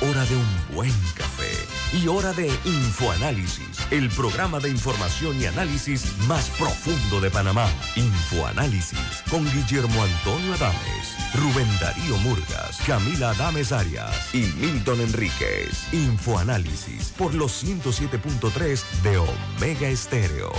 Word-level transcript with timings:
hora 0.00 0.24
de 0.26 0.36
un 0.36 0.74
buen 0.74 0.92
café 1.14 1.50
y 1.92 2.08
hora 2.08 2.32
de 2.32 2.48
Infoanálisis, 2.64 3.78
el 3.90 4.08
programa 4.10 4.60
de 4.60 4.68
información 4.70 5.40
y 5.40 5.46
análisis 5.46 6.16
más 6.26 6.50
profundo 6.50 7.20
de 7.20 7.30
Panamá. 7.30 7.68
Infoanálisis 7.94 9.22
con 9.30 9.44
Guillermo 9.44 10.02
Antonio 10.02 10.54
Adames, 10.54 11.16
Rubén 11.34 11.68
Darío 11.80 12.16
Murgas, 12.18 12.78
Camila 12.86 13.30
Adames 13.30 13.72
Arias 13.72 14.34
y 14.34 14.42
Milton 14.60 15.00
Enríquez. 15.00 15.92
Infoanálisis 15.92 17.12
por 17.16 17.34
los 17.34 17.64
107.3 17.64 18.82
de 19.02 19.18
Omega 19.18 19.88
Estéreo. 19.88 20.52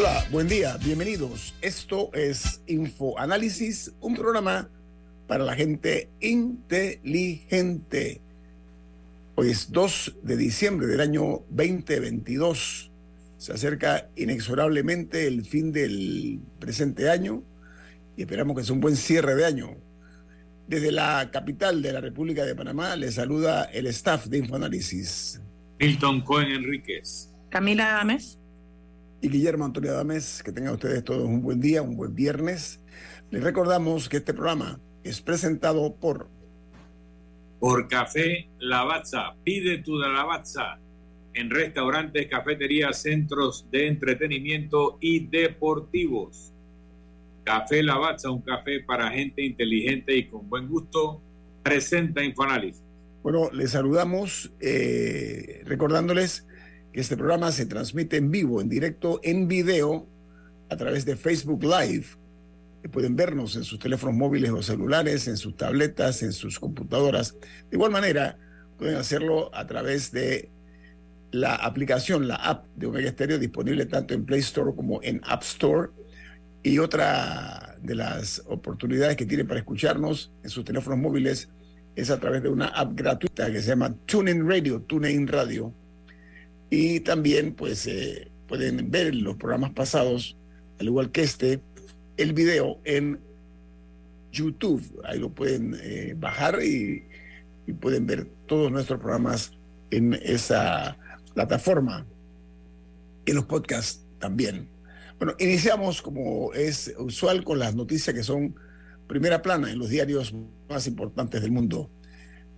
Hola, 0.00 0.24
buen 0.30 0.48
día, 0.48 0.78
bienvenidos. 0.78 1.54
Esto 1.60 2.10
es 2.14 2.62
Infoanálisis, 2.66 3.92
un 4.00 4.14
programa 4.14 4.70
para 5.26 5.44
la 5.44 5.54
gente 5.54 6.08
inteligente. 6.20 8.22
Hoy 9.34 9.50
es 9.50 9.70
2 9.70 10.20
de 10.22 10.38
diciembre 10.38 10.86
del 10.86 11.02
año 11.02 11.42
2022. 11.50 12.90
Se 13.36 13.52
acerca 13.52 14.08
inexorablemente 14.16 15.26
el 15.26 15.44
fin 15.44 15.70
del 15.70 16.40
presente 16.58 17.10
año 17.10 17.42
y 18.16 18.22
esperamos 18.22 18.56
que 18.56 18.64
sea 18.64 18.72
un 18.72 18.80
buen 18.80 18.96
cierre 18.96 19.34
de 19.34 19.44
año. 19.44 19.76
Desde 20.66 20.92
la 20.92 21.28
capital 21.30 21.82
de 21.82 21.92
la 21.92 22.00
República 22.00 22.46
de 22.46 22.54
Panamá 22.54 22.96
les 22.96 23.16
saluda 23.16 23.64
el 23.64 23.86
staff 23.88 24.28
de 24.28 24.38
Infoanálisis. 24.38 25.42
Milton 25.78 26.22
Cohen 26.22 26.52
Enríquez. 26.52 27.34
Camila 27.50 27.96
Adames 27.96 28.39
y 29.20 29.28
Guillermo 29.28 29.64
Antonio 29.64 29.92
Adames. 29.92 30.42
Que 30.42 30.52
tengan 30.52 30.74
ustedes 30.74 31.04
todos 31.04 31.24
un 31.24 31.42
buen 31.42 31.60
día, 31.60 31.82
un 31.82 31.96
buen 31.96 32.14
viernes. 32.14 32.80
Les 33.30 33.42
recordamos 33.42 34.08
que 34.08 34.18
este 34.18 34.34
programa 34.34 34.80
es 35.02 35.20
presentado 35.20 35.94
por... 35.96 36.28
Por 37.58 37.88
Café 37.88 38.48
Lavazza. 38.58 39.34
Pide 39.44 39.78
tu 39.78 39.96
Lavazza 39.98 40.78
en 41.34 41.50
restaurantes, 41.50 42.26
cafeterías, 42.28 43.02
centros 43.02 43.66
de 43.70 43.86
entretenimiento 43.86 44.98
y 45.00 45.26
deportivos. 45.26 46.52
Café 47.44 47.82
Lavazza, 47.82 48.30
un 48.30 48.42
café 48.42 48.80
para 48.80 49.10
gente 49.10 49.42
inteligente 49.42 50.16
y 50.16 50.28
con 50.28 50.48
buen 50.48 50.68
gusto, 50.68 51.20
presenta 51.62 52.24
Infoanálisis. 52.24 52.82
Bueno, 53.22 53.50
les 53.52 53.72
saludamos 53.72 54.50
eh, 54.60 55.62
recordándoles 55.66 56.46
que 56.92 57.00
este 57.00 57.16
programa 57.16 57.52
se 57.52 57.66
transmite 57.66 58.16
en 58.16 58.30
vivo, 58.30 58.60
en 58.60 58.68
directo, 58.68 59.20
en 59.22 59.48
video, 59.48 60.06
a 60.68 60.76
través 60.76 61.04
de 61.04 61.16
Facebook 61.16 61.62
Live. 61.62 62.06
Pueden 62.90 63.14
vernos 63.14 63.56
en 63.56 63.64
sus 63.64 63.78
teléfonos 63.78 64.16
móviles 64.16 64.50
o 64.50 64.62
celulares, 64.62 65.28
en 65.28 65.36
sus 65.36 65.56
tabletas, 65.56 66.22
en 66.22 66.32
sus 66.32 66.58
computadoras. 66.58 67.34
De 67.70 67.76
igual 67.76 67.90
manera, 67.90 68.38
pueden 68.78 68.96
hacerlo 68.96 69.54
a 69.54 69.66
través 69.66 70.10
de 70.12 70.50
la 71.30 71.54
aplicación, 71.54 72.26
la 72.26 72.36
app 72.36 72.66
de 72.74 72.86
Omega 72.86 73.10
Stereo, 73.10 73.38
disponible 73.38 73.86
tanto 73.86 74.14
en 74.14 74.24
Play 74.24 74.40
Store 74.40 74.74
como 74.74 75.00
en 75.02 75.20
App 75.24 75.42
Store. 75.42 75.90
Y 76.62 76.78
otra 76.78 77.76
de 77.82 77.94
las 77.94 78.42
oportunidades 78.46 79.16
que 79.16 79.26
tienen 79.26 79.46
para 79.46 79.60
escucharnos 79.60 80.32
en 80.42 80.50
sus 80.50 80.64
teléfonos 80.64 80.98
móviles 80.98 81.50
es 81.96 82.10
a 82.10 82.18
través 82.18 82.42
de 82.42 82.48
una 82.48 82.66
app 82.68 82.92
gratuita 82.94 83.52
que 83.52 83.60
se 83.60 83.68
llama 83.68 83.94
TuneIn 84.06 84.48
Radio, 84.48 84.82
TuneIn 84.82 85.26
Radio 85.26 85.74
y 86.70 87.00
también 87.00 87.52
pues 87.52 87.86
eh, 87.86 88.30
pueden 88.46 88.90
ver 88.90 89.14
los 89.14 89.36
programas 89.36 89.72
pasados, 89.72 90.36
al 90.78 90.86
igual 90.86 91.10
que 91.10 91.22
este, 91.22 91.60
el 92.16 92.32
video 92.32 92.80
en 92.84 93.20
YouTube. 94.32 94.82
Ahí 95.04 95.18
lo 95.18 95.30
pueden 95.30 95.76
eh, 95.82 96.14
bajar 96.16 96.62
y, 96.62 97.04
y, 97.66 97.72
pueden 97.72 98.06
ver 98.06 98.26
todos 98.46 98.70
nuestros 98.70 99.00
programas 99.00 99.52
en 99.90 100.14
esa 100.14 100.96
plataforma. 101.34 102.06
Y 103.26 103.32
los 103.32 103.44
podcasts 103.44 104.02
también. 104.18 104.68
Bueno, 105.18 105.34
iniciamos 105.38 106.00
como 106.00 106.54
es 106.54 106.94
usual 106.98 107.44
con 107.44 107.58
las 107.58 107.74
noticias 107.74 108.14
que 108.14 108.22
son 108.22 108.54
primera 109.06 109.42
plana 109.42 109.70
en 109.70 109.78
los 109.78 109.90
diarios 109.90 110.34
más 110.68 110.86
importantes 110.86 111.42
del 111.42 111.50
mundo. 111.50 111.90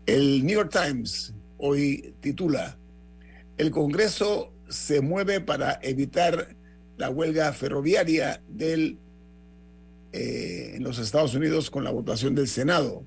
El 0.06 0.44
New 0.44 0.56
York 0.56 0.70
Times 0.70 1.34
hoy 1.58 2.14
titula 2.20 2.76
el 3.62 3.70
Congreso 3.70 4.52
se 4.68 5.00
mueve 5.00 5.40
para 5.40 5.78
evitar 5.82 6.56
la 6.96 7.10
huelga 7.10 7.52
ferroviaria 7.52 8.42
del, 8.48 8.98
eh, 10.12 10.72
en 10.74 10.82
los 10.82 10.98
Estados 10.98 11.36
Unidos 11.36 11.70
con 11.70 11.84
la 11.84 11.92
votación 11.92 12.34
del 12.34 12.48
Senado. 12.48 13.04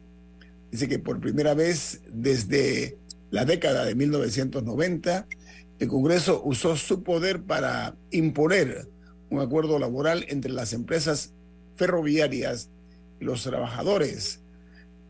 Dice 0.71 0.87
que 0.87 0.97
por 0.97 1.19
primera 1.19 1.53
vez 1.55 2.01
desde 2.09 2.97
la 3.31 3.43
década 3.43 3.83
de 3.83 3.95
1990, 3.95 5.27
el 5.79 5.87
Congreso 5.89 6.41
usó 6.45 6.77
su 6.77 7.03
poder 7.03 7.43
para 7.43 7.97
imponer 8.11 8.87
un 9.29 9.41
acuerdo 9.41 9.77
laboral 9.77 10.25
entre 10.29 10.53
las 10.53 10.71
empresas 10.71 11.33
ferroviarias 11.75 12.69
y 13.19 13.25
los 13.25 13.43
trabajadores 13.43 14.39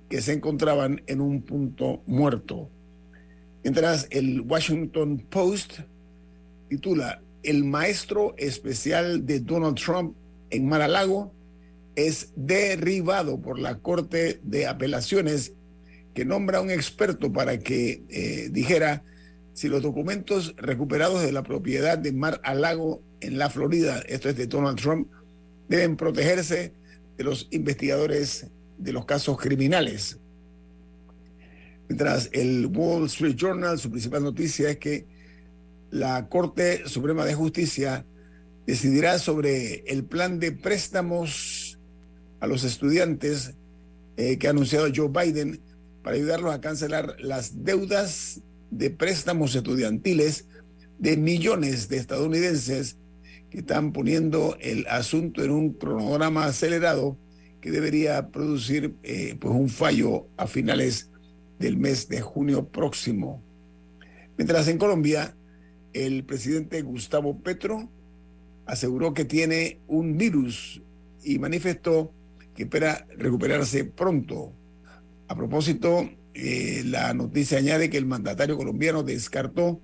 que 0.10 0.24
se 0.24 0.34
encontraban 0.34 1.04
en 1.06 1.22
un 1.22 1.44
punto 1.44 2.02
muerto. 2.08 2.72
Mientras 3.66 4.06
el 4.12 4.42
Washington 4.42 5.26
Post 5.28 5.80
titula 6.70 7.24
El 7.42 7.64
maestro 7.64 8.36
especial 8.38 9.26
de 9.26 9.40
Donald 9.40 9.76
Trump 9.76 10.16
en 10.52 10.68
Mar-a-Lago 10.68 11.34
es 11.96 12.32
derribado 12.36 13.42
por 13.42 13.58
la 13.58 13.80
Corte 13.80 14.40
de 14.44 14.68
Apelaciones 14.68 15.54
que 16.14 16.26
nombra 16.26 16.60
a 16.60 16.62
un 16.62 16.70
experto 16.70 17.34
para 17.34 17.58
que 17.58 18.04
eh, 18.08 18.50
dijera 18.52 19.04
si 19.54 19.68
los 19.68 19.82
documentos 19.82 20.54
recuperados 20.58 21.24
de 21.24 21.32
la 21.32 21.42
propiedad 21.42 21.98
de 21.98 22.12
Mar-a-Lago 22.12 23.02
en 23.20 23.40
la 23.40 23.50
Florida, 23.50 24.04
esto 24.08 24.30
es 24.30 24.38
de 24.38 24.46
Donald 24.46 24.80
Trump, 24.80 25.10
deben 25.68 25.98
protegerse 25.98 26.72
de 27.18 27.24
los 27.24 27.48
investigadores 27.50 28.46
de 28.78 28.94
los 28.94 29.06
casos 29.06 29.40
criminales. 29.40 30.20
Mientras 31.88 32.30
el 32.34 32.66
Wall 32.68 33.06
Street 33.06 33.36
Journal, 33.36 33.78
su 33.78 33.92
principal 33.92 34.24
noticia 34.24 34.70
es 34.70 34.78
que 34.78 35.06
la 35.92 36.28
Corte 36.28 36.88
Suprema 36.88 37.26
de 37.26 37.36
Justicia 37.36 38.06
decidirá 38.66 39.20
sobre 39.20 39.84
el 39.88 40.04
plan 40.04 40.40
de 40.40 40.52
préstamos 40.52 41.80
a 42.40 42.48
los 42.48 42.64
estudiantes 42.64 43.54
eh, 44.18 44.38
que 44.38 44.48
ha 44.48 44.52
anunciado 44.52 44.88
Joe 44.94 45.10
Biden 45.10 45.62
para 46.04 46.16
ayudarlos 46.16 46.54
a 46.54 46.62
cancelar 46.62 47.16
las 47.20 47.64
deudas 47.64 48.42
de 48.72 48.90
préstamos 48.90 49.56
estudiantiles 49.56 50.48
de 50.98 51.18
millones 51.18 51.90
de 51.90 51.98
estadounidenses 51.98 52.98
que 53.50 53.60
están 53.60 53.94
poniendo 53.94 54.58
el 54.60 54.88
asunto 54.88 55.44
en 55.44 55.52
un 55.52 55.74
cronograma 55.74 56.46
acelerado 56.46 57.18
que 57.62 57.72
debería 57.72 58.32
producir 58.32 58.96
eh, 59.04 59.36
pues 59.40 59.54
un 59.54 59.70
fallo 59.70 60.28
a 60.38 60.48
finales 60.48 61.10
del 61.60 61.78
mes 61.78 62.08
de 62.10 62.22
junio 62.22 62.68
próximo. 62.68 63.42
Mientras 64.38 64.68
en 64.68 64.78
Colombia, 64.78 65.36
el 65.94 66.24
presidente 66.26 66.82
Gustavo 66.82 67.40
Petro 67.40 67.90
aseguró 68.66 69.14
que 69.14 69.26
tiene 69.26 69.80
un 69.88 70.18
virus 70.18 70.82
y 71.24 71.40
manifestó 71.40 72.12
que 72.56 72.64
espera 72.64 73.06
recuperarse 73.18 73.86
pronto. 73.86 74.52
A 75.28 75.36
propósito, 75.36 76.10
eh, 76.34 76.84
la 76.86 77.14
noticia 77.14 77.58
añade 77.58 77.90
que 77.90 77.98
el 77.98 78.06
mandatario 78.06 78.58
colombiano 78.58 79.04
descartó 79.04 79.82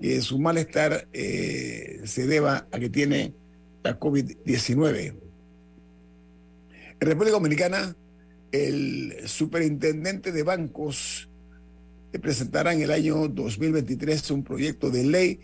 que 0.00 0.20
su 0.20 0.38
malestar 0.38 1.08
eh, 1.12 2.00
se 2.04 2.26
deba 2.26 2.66
a 2.70 2.78
que 2.78 2.88
tiene 2.88 3.34
la 3.82 3.98
COVID-19. 3.98 5.14
En 7.00 7.08
República 7.08 7.32
Dominicana, 7.32 7.96
el 8.52 9.14
superintendente 9.26 10.30
de 10.30 10.42
bancos 10.42 11.28
presentará 12.20 12.72
en 12.72 12.82
el 12.82 12.90
año 12.90 13.28
2023 13.28 14.30
un 14.30 14.44
proyecto 14.44 14.90
de 14.90 15.04
ley 15.04 15.40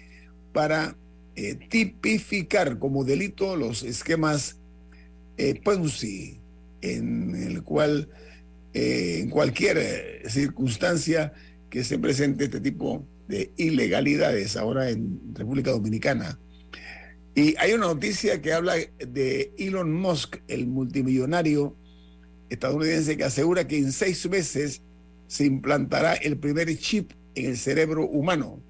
para 0.52 0.96
eh, 1.34 1.58
tipificar 1.68 2.78
como 2.78 3.04
delito 3.04 3.56
los 3.56 3.82
esquemas 3.82 4.56
eh, 5.36 5.60
Ponzi, 5.62 6.38
en 6.82 7.34
el 7.34 7.62
cual 7.62 8.08
eh, 8.74 9.20
en 9.22 9.30
cualquier 9.30 10.28
circunstancia 10.28 11.32
que 11.70 11.84
se 11.84 11.98
presente 11.98 12.44
este 12.44 12.60
tipo 12.60 13.06
de 13.28 13.52
ilegalidades 13.56 14.56
ahora 14.56 14.90
en 14.90 15.34
República 15.34 15.70
Dominicana. 15.70 16.38
Y 17.34 17.54
hay 17.58 17.72
una 17.72 17.86
noticia 17.86 18.42
que 18.42 18.52
habla 18.52 18.74
de 18.98 19.52
Elon 19.58 19.92
Musk, 19.92 20.38
el 20.48 20.66
multimillonario 20.66 21.76
estadounidense, 22.50 23.16
que 23.16 23.24
asegura 23.24 23.66
que 23.66 23.78
en 23.78 23.92
seis 23.92 24.28
meses 24.28 24.82
se 25.26 25.44
implantará 25.44 26.14
el 26.14 26.38
primer 26.38 26.76
chip 26.78 27.12
en 27.34 27.46
el 27.46 27.56
cerebro 27.56 28.06
humano. 28.06 28.60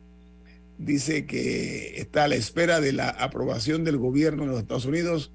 Dice 0.78 1.26
que 1.26 2.00
está 2.00 2.25
a 2.25 2.28
la 2.28 2.36
espera 2.36 2.80
de 2.80 2.92
la 2.92 3.08
aprobación 3.08 3.84
del 3.84 3.96
gobierno 3.98 4.44
de 4.44 4.50
los 4.50 4.60
Estados 4.60 4.86
Unidos 4.86 5.32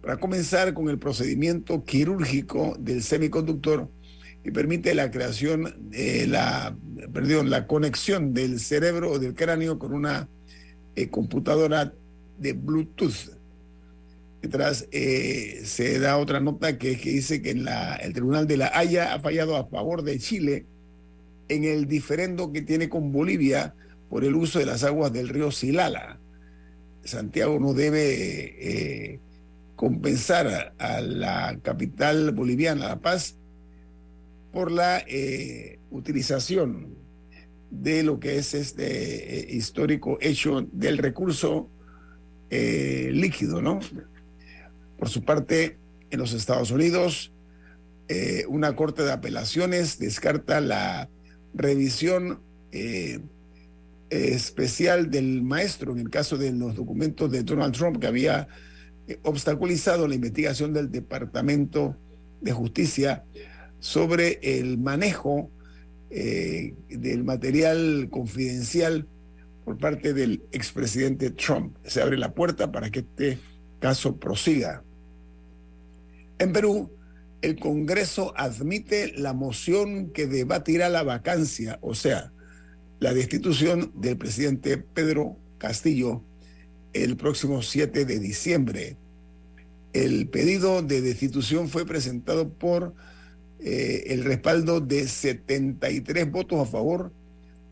para 0.00 0.16
comenzar 0.16 0.74
con 0.74 0.88
el 0.88 0.98
procedimiento 0.98 1.84
quirúrgico 1.84 2.76
del 2.78 3.02
semiconductor 3.02 3.88
que 4.42 4.50
permite 4.50 4.94
la 4.94 5.10
creación, 5.10 5.90
de 5.90 6.26
la, 6.26 6.76
perdón, 7.12 7.50
la 7.50 7.66
conexión 7.68 8.34
del 8.34 8.58
cerebro 8.58 9.12
o 9.12 9.18
del 9.18 9.34
cráneo 9.34 9.78
con 9.78 9.92
una 9.94 10.28
eh, 10.96 11.08
computadora 11.08 11.92
de 12.38 12.52
Bluetooth. 12.52 13.30
Mientras 14.42 14.88
eh, 14.90 15.62
se 15.64 16.00
da 16.00 16.18
otra 16.18 16.40
nota 16.40 16.76
que, 16.76 16.98
que 16.98 17.10
dice 17.10 17.40
que 17.40 17.52
el 17.52 18.12
Tribunal 18.12 18.48
de 18.48 18.56
la 18.56 18.72
Haya 18.74 19.14
ha 19.14 19.20
fallado 19.20 19.56
a 19.56 19.66
favor 19.66 20.02
de 20.02 20.18
Chile 20.18 20.66
en 21.48 21.62
el 21.62 21.86
diferendo 21.86 22.52
que 22.52 22.60
tiene 22.60 22.88
con 22.88 23.12
Bolivia 23.12 23.72
por 24.10 24.24
el 24.24 24.34
uso 24.34 24.58
de 24.58 24.66
las 24.66 24.82
aguas 24.82 25.12
del 25.12 25.28
río 25.28 25.52
Silala. 25.52 26.18
Santiago 27.04 27.60
no 27.60 27.72
debe 27.72 29.12
eh, 29.14 29.20
compensar 29.76 30.74
a, 30.76 31.00
la 31.00 31.60
capital 31.62 32.32
boliviana, 32.32 32.88
La 32.88 33.00
Paz, 33.00 33.36
por 34.52 34.72
la 34.72 35.04
eh, 35.06 35.78
utilización 35.92 36.96
de 37.70 38.02
lo 38.02 38.18
que 38.18 38.38
es 38.38 38.54
este 38.54 39.46
histórico 39.50 40.18
hecho 40.20 40.66
del 40.72 40.98
recurso 40.98 41.70
líquido, 42.50 43.62
¿no? 43.62 43.80
Por 45.02 45.08
su 45.08 45.24
parte, 45.24 45.78
en 46.12 46.20
los 46.20 46.32
Estados 46.32 46.70
Unidos, 46.70 47.32
una 48.46 48.76
corte 48.76 49.02
de 49.02 49.10
apelaciones 49.10 49.98
descarta 49.98 50.60
la 50.60 51.08
revisión 51.54 52.38
especial 54.10 55.10
del 55.10 55.42
maestro 55.42 55.90
en 55.90 55.98
el 55.98 56.08
caso 56.08 56.38
de 56.38 56.52
los 56.52 56.76
documentos 56.76 57.32
de 57.32 57.42
Donald 57.42 57.74
Trump 57.74 57.98
que 57.98 58.06
había 58.06 58.46
obstaculizado 59.24 60.06
la 60.06 60.14
investigación 60.14 60.72
del 60.72 60.92
Departamento 60.92 61.96
de 62.40 62.52
Justicia 62.52 63.24
sobre 63.80 64.38
el 64.40 64.78
manejo 64.78 65.50
eh, 66.10 66.74
del 66.88 67.24
material 67.24 68.06
confidencial 68.08 69.08
por 69.64 69.78
parte 69.78 70.14
del 70.14 70.44
expresidente 70.52 71.30
Trump. 71.30 71.76
Se 71.84 72.00
abre 72.00 72.16
la 72.16 72.32
puerta 72.32 72.70
para 72.70 72.88
que 72.88 73.00
este 73.00 73.40
caso 73.80 74.16
prosiga. 74.16 74.84
En 76.42 76.52
Perú, 76.52 76.90
el 77.40 77.56
Congreso 77.60 78.34
admite 78.36 79.12
la 79.16 79.32
moción 79.32 80.10
que 80.10 80.26
debatirá 80.26 80.88
la 80.88 81.04
vacancia, 81.04 81.78
o 81.82 81.94
sea, 81.94 82.32
la 82.98 83.14
destitución 83.14 83.92
del 83.94 84.16
presidente 84.16 84.76
Pedro 84.76 85.36
Castillo 85.58 86.24
el 86.94 87.16
próximo 87.16 87.62
7 87.62 88.04
de 88.04 88.18
diciembre. 88.18 88.96
El 89.92 90.26
pedido 90.26 90.82
de 90.82 91.00
destitución 91.00 91.68
fue 91.68 91.86
presentado 91.86 92.48
por 92.48 92.92
eh, 93.60 94.02
el 94.08 94.24
respaldo 94.24 94.80
de 94.80 95.06
73 95.06 96.28
votos 96.28 96.58
a 96.58 96.68
favor, 96.68 97.12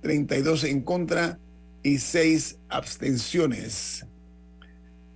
32 0.02 0.62
en 0.62 0.82
contra 0.82 1.40
y 1.82 1.98
6 1.98 2.58
abstenciones. 2.68 4.06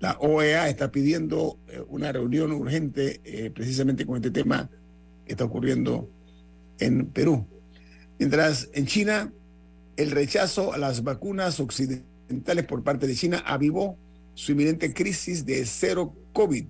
La 0.04 0.18
OEA 0.20 0.68
está 0.68 0.92
pidiendo 0.92 1.58
eh, 1.66 1.82
una 1.88 2.12
reunión 2.12 2.52
urgente 2.52 3.22
eh, 3.24 3.50
precisamente 3.50 4.04
con 4.04 4.16
este 4.16 4.30
tema 4.30 4.68
que 5.24 5.32
está 5.32 5.44
ocurriendo 5.44 6.10
en 6.78 7.06
Perú. 7.06 7.46
Mientras 8.18 8.68
en 8.74 8.84
China, 8.84 9.32
el 9.96 10.10
rechazo 10.10 10.74
a 10.74 10.76
las 10.76 11.04
vacunas 11.04 11.58
occidentales 11.58 12.66
por 12.66 12.84
parte 12.84 13.06
de 13.06 13.14
China 13.14 13.42
avivó 13.46 13.96
su 14.34 14.52
inminente 14.52 14.92
crisis 14.92 15.46
de 15.46 15.64
cero 15.64 16.14
COVID. 16.34 16.66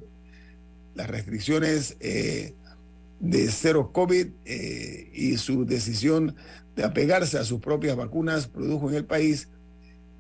Las 0.95 1.11
restricciones 1.11 1.97
de 1.99 3.49
cero 3.51 3.91
COVID 3.93 4.29
eh, 4.45 5.11
y 5.13 5.39
su 5.39 5.67
decisión 5.67 6.37
de 6.77 6.85
apegarse 6.85 7.37
a 7.39 7.43
sus 7.43 7.59
propias 7.59 7.97
vacunas 7.97 8.47
produjo 8.47 8.91
en 8.91 8.95
el 8.95 9.07
país, 9.07 9.49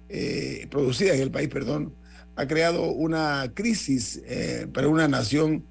eh, 0.08 0.66
producida 0.68 1.14
en 1.14 1.20
el 1.20 1.30
país, 1.30 1.48
perdón, 1.48 1.94
ha 2.36 2.46
creado 2.46 2.90
una 2.92 3.52
crisis 3.54 4.22
eh, 4.26 4.66
para 4.72 4.88
una 4.88 5.08
nación 5.08 5.64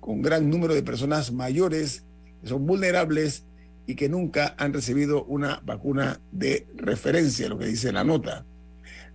con 0.00 0.22
gran 0.22 0.50
número 0.50 0.74
de 0.74 0.82
personas 0.82 1.32
mayores 1.32 2.04
que 2.40 2.48
son 2.48 2.66
vulnerables 2.66 3.44
y 3.86 3.94
que 3.94 4.08
nunca 4.08 4.54
han 4.58 4.72
recibido 4.72 5.24
una 5.24 5.60
vacuna 5.64 6.20
de 6.30 6.66
referencia, 6.76 7.48
lo 7.48 7.58
que 7.58 7.66
dice 7.66 7.92
la 7.92 8.04
nota. 8.04 8.44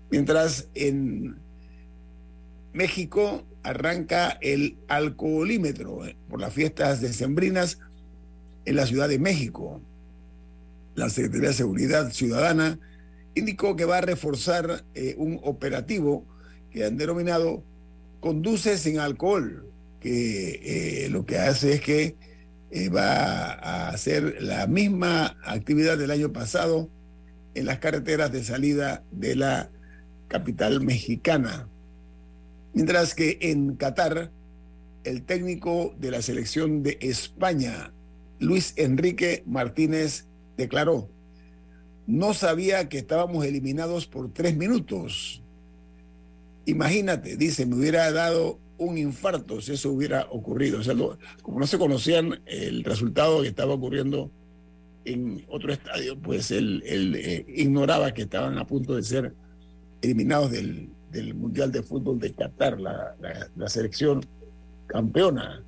Mientras 0.10 0.70
en 0.74 1.38
México 2.74 3.46
arranca 3.64 4.38
el 4.42 4.78
alcoholímetro 4.88 6.06
eh, 6.06 6.18
por 6.30 6.40
las 6.40 6.54
fiestas 6.54 7.02
decembrinas 7.02 7.80
en 8.66 8.76
la 8.76 8.86
Ciudad 8.86 9.10
de 9.10 9.20
México. 9.20 9.82
La 10.96 11.10
Secretaría 11.10 11.50
de 11.50 11.56
Seguridad 11.56 12.12
Ciudadana 12.12 12.80
indicó 13.36 13.76
que 13.76 13.86
va 13.86 13.98
a 13.98 14.02
reforzar 14.02 14.84
eh, 14.94 15.16
un 15.18 15.40
operativo 15.44 16.26
que 16.74 16.86
han 16.86 16.98
denominado 16.98 17.64
Conduce 18.20 18.78
sin 18.78 19.00
alcohol, 19.00 19.70
que 20.00 21.04
eh, 21.04 21.10
lo 21.10 21.26
que 21.26 21.40
hace 21.40 21.74
es 21.74 21.82
que 21.82 22.16
va 22.96 23.52
a 23.52 23.90
hacer 23.90 24.38
la 24.42 24.66
misma 24.66 25.38
actividad 25.44 25.98
del 25.98 26.10
año 26.10 26.32
pasado 26.32 26.90
en 27.54 27.66
las 27.66 27.80
carreteras 27.80 28.32
de 28.32 28.44
salida 28.46 29.04
de 29.12 29.36
la 29.36 29.70
capital 30.30 30.82
mexicana. 30.82 31.68
Mientras 32.74 33.14
que 33.14 33.40
en 33.42 33.76
Qatar, 33.76 34.32
el 35.04 35.24
técnico 35.24 35.94
de 36.00 36.12
la 36.12 36.22
selección 36.22 36.82
de 36.82 36.98
España, 37.02 37.94
Luis 38.40 38.74
Enrique 38.78 39.44
Martínez, 39.46 40.28
declaró, 40.56 41.10
no 42.08 42.34
sabía 42.34 42.88
que 42.88 43.00
estábamos 43.00 43.46
eliminados 43.46 44.08
por 44.08 44.32
tres 44.34 44.56
minutos. 44.56 45.43
Imagínate, 46.66 47.36
dice, 47.36 47.66
me 47.66 47.76
hubiera 47.76 48.12
dado 48.12 48.60
un 48.78 48.98
infarto 48.98 49.62
si 49.62 49.74
eso 49.74 49.92
hubiera 49.92 50.28
ocurrido. 50.30 50.80
O 50.80 50.84
sea, 50.84 50.96
como 51.42 51.60
no 51.60 51.68
se 51.68 51.78
conocían 51.78 52.42
el 52.46 52.84
resultado 52.84 53.42
que 53.42 53.50
estaba 53.50 53.74
ocurriendo 53.74 54.32
en 55.06 55.44
otro 55.50 55.74
estadio, 55.74 56.18
pues 56.18 56.52
él, 56.52 56.82
eh, 56.86 57.46
ignoraba 57.48 58.14
que 58.14 58.24
estaban 58.24 58.58
a 58.58 58.66
punto 58.66 58.96
de 58.96 59.04
ser 59.04 59.34
eliminados 60.02 60.52
del, 60.52 60.90
Mundial 61.36 61.72
de 61.72 61.84
Fútbol 61.84 62.18
de 62.18 62.34
Qatar, 62.34 62.80
la, 62.80 63.16
la, 63.56 63.70
selección 63.70 64.26
campeona. 64.88 65.62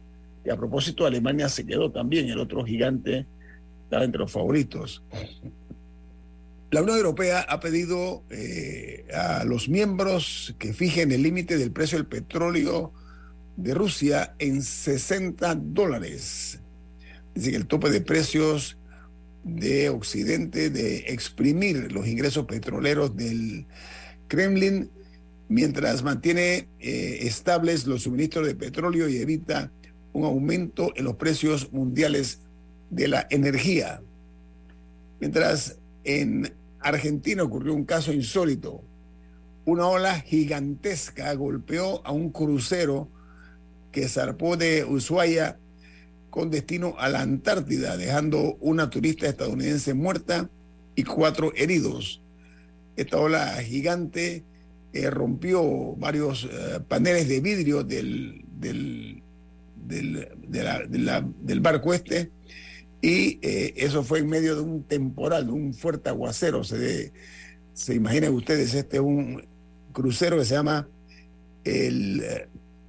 Y 0.43 0.49
a 0.49 0.57
propósito, 0.57 1.05
Alemania 1.05 1.49
se 1.49 1.67
quedó 1.67 1.91
también, 1.91 2.27
el 2.29 2.39
otro 2.39 2.65
gigante 2.65 3.27
estaba 3.83 4.05
entre 4.05 4.21
los 4.21 4.31
favoritos. 4.31 5.03
La 6.75 6.82
Unión 6.82 6.98
Europea 6.98 7.39
ha 7.39 7.62
pedido 7.62 8.25
eh, 8.29 9.05
a 9.13 9.46
los 9.46 9.70
miembros 9.70 10.53
que 10.60 10.74
fijen 10.74 11.13
el 11.13 11.24
límite 11.24 11.58
del 11.58 11.72
precio 11.72 11.98
del 11.98 12.05
petróleo 12.05 12.91
de 13.55 13.74
Rusia 13.74 14.36
en 14.39 14.62
60 14.62 15.55
dólares. 15.55 16.60
Dice 17.34 17.51
que 17.51 17.55
el 17.55 17.67
tope 17.67 17.89
de 17.91 18.01
precios 18.01 18.77
de 19.46 19.88
Occidente 19.88 20.70
de 20.70 21.05
exprimir 21.08 21.94
los 21.94 22.08
ingresos 22.08 22.44
petroleros 22.44 23.15
del 23.15 23.67
Kremlin 24.27 24.89
mientras 25.48 26.03
mantiene 26.03 26.67
eh, 26.82 27.20
estables 27.22 27.88
los 27.88 28.03
suministros 28.03 28.46
de 28.48 28.55
petróleo 28.55 29.08
y 29.08 29.15
evita 29.15 29.72
un 30.12 30.25
aumento 30.25 30.91
en 30.98 31.05
los 31.05 31.15
precios 31.15 31.72
mundiales 31.72 32.41
de 32.89 33.08
la 33.08 33.27
energía. 33.29 34.01
Mientras 35.22 35.77
en 36.03 36.53
Argentina 36.85 37.41
ocurrió 37.41 37.73
un 37.73 37.83
caso 37.83 38.13
insólito. 38.13 38.83
Una 39.65 39.87
ola 39.87 40.19
gigantesca 40.19 41.33
golpeó 41.33 42.05
a 42.05 42.11
un 42.11 42.29
crucero 42.29 43.09
que 43.91 44.07
zarpó 44.07 44.55
de 44.55 44.85
Ushuaia 44.85 45.57
con 46.29 46.51
destino 46.51 46.93
a 46.99 47.09
la 47.09 47.21
Antártida, 47.21 47.97
dejando 47.97 48.57
una 48.59 48.91
turista 48.91 49.27
estadounidense 49.27 49.95
muerta 49.95 50.47
y 50.93 51.03
cuatro 51.03 51.51
heridos. 51.55 52.21
Esta 52.95 53.17
ola 53.17 53.55
gigante 53.63 54.43
eh, 54.93 55.09
rompió 55.09 55.95
varios 55.95 56.43
eh, 56.43 56.79
paneles 56.87 57.27
de 57.27 57.39
vidrio 57.41 57.83
del, 57.83 58.45
del, 58.59 59.23
del, 59.75 61.59
barco 61.61 61.95
este 61.95 62.29
y 63.05 63.38
eh, 63.43 63.74
eso 63.77 64.03
fue 64.03 64.17
en 64.17 64.27
medio 64.27 64.55
de 64.55 64.62
un 64.62 64.81
temporal, 64.81 65.45
de 65.45 65.51
un 65.51 65.75
fuerte 65.75 66.09
aguacero. 66.09 66.63
Se 66.63 67.12
se 67.75 67.93
imaginen 67.93 68.33
ustedes, 68.33 68.74
este 68.74 68.97
es 68.97 69.03
un 69.03 69.45
crucero 69.91 70.39
que 70.39 70.45
se 70.45 70.55
llama 70.55 70.88
el, 71.63 72.24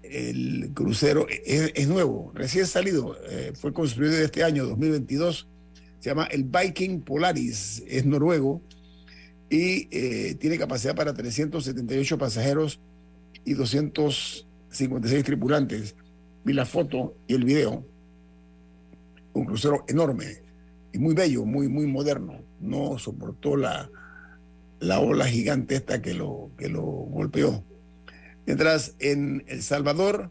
el 0.02 0.70
crucero, 0.73 1.26
es, 1.28 1.87
nuevo, 1.87 2.32
recién 2.35 2.66
salido, 2.66 3.14
eh, 3.28 3.52
fue 3.54 3.75
construido 3.75 4.16
este 4.16 4.42
año, 4.42 4.64
2022, 4.64 5.49
se 5.99 6.08
llama 6.08 6.25
el 6.30 6.44
Viking 6.44 7.00
Polaris, 7.00 7.82
es 7.87 8.06
noruego 8.06 8.62
y 9.50 9.88
eh, 9.90 10.37
tiene 10.38 10.56
capacidad 10.56 10.94
para 10.94 11.12
378 11.12 12.16
pasajeros 12.16 12.80
y 13.44 13.52
256 13.52 15.25
tripulantes. 15.25 15.94
Vi 16.42 16.52
la 16.52 16.64
foto 16.64 17.16
y 17.26 17.35
el 17.35 17.44
video. 17.44 17.85
Un 19.37 19.45
crucero 19.45 19.85
enorme 19.87 20.43
y 20.93 20.99
muy 20.99 21.14
bello, 21.14 21.45
muy, 21.45 21.69
muy 21.69 21.87
moderno. 21.87 22.40
No 22.59 22.99
soportó 22.99 23.57
la, 23.57 23.90
la 24.81 25.00
ola 25.00 25.26
gigante 25.26 25.76
esta 25.76 26.00
que 26.00 26.14
lo, 26.14 26.50
que 26.57 26.71
lo 26.71 26.83
golpeó. 26.83 27.62
Mientras 28.47 28.95
en 28.99 29.45
El 29.47 29.62
Salvador 29.62 30.31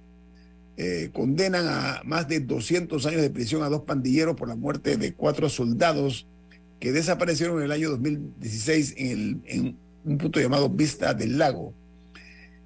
eh, 0.78 1.12
condenan 1.14 1.68
a 1.68 2.02
más 2.04 2.28
de 2.28 2.40
200 2.40 3.06
años 3.06 3.22
de 3.22 3.30
prisión 3.30 3.62
a 3.62 3.70
dos 3.70 3.84
pandilleros 3.84 4.36
por 4.36 4.48
la 4.48 4.56
muerte 4.56 4.98
de 4.98 5.14
cuatro 5.14 5.50
soldados 5.50 6.26
que 6.80 6.92
desaparecieron 6.92 7.60
en 7.60 7.66
el 7.66 7.72
año 7.72 7.92
2016 7.92 8.96
en, 8.98 9.44
en 9.46 9.78
un 10.04 10.18
punto 10.18 10.40
llamado 10.40 10.68
Vista 10.70 11.14
del 11.14 11.38
Lago. 11.38 11.74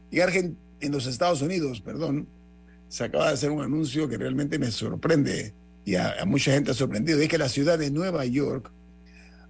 Y 0.09 0.21
en 0.21 0.55
los 0.91 1.05
Estados 1.05 1.41
Unidos, 1.41 1.81
perdón, 1.81 2.27
se 2.87 3.03
acaba 3.03 3.27
de 3.27 3.33
hacer 3.33 3.51
un 3.51 3.61
anuncio 3.61 4.07
que 4.07 4.17
realmente 4.17 4.57
me 4.57 4.71
sorprende 4.71 5.53
y 5.89 5.95
a, 5.95 6.23
mucha 6.27 6.51
gente 6.51 6.69
ha 6.69 6.75
sorprendido. 6.75 7.19
Es 7.19 7.27
que 7.29 7.39
la 7.39 7.49
ciudad 7.49 7.79
de 7.79 7.89
Nueva 7.89 8.23
York 8.23 8.71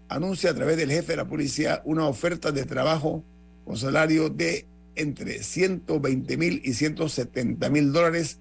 anuncia 0.08 0.51
a 0.51 0.53
través 0.53 0.77
del 0.77 0.89
jefe 0.89 1.12
de 1.12 1.17
la 1.17 1.27
policía 1.27 1.81
una 1.84 2.08
oferta 2.08 2.53
de 2.53 2.63
trabajo 2.63 3.25
con 3.65 3.75
salario 3.75 4.29
de 4.29 4.65
entre 4.96 5.43
120 5.43 6.38
mil 6.38 6.62
y 6.63 6.75
170 6.75 7.69
mil 7.69 7.91
dólares 7.91 8.39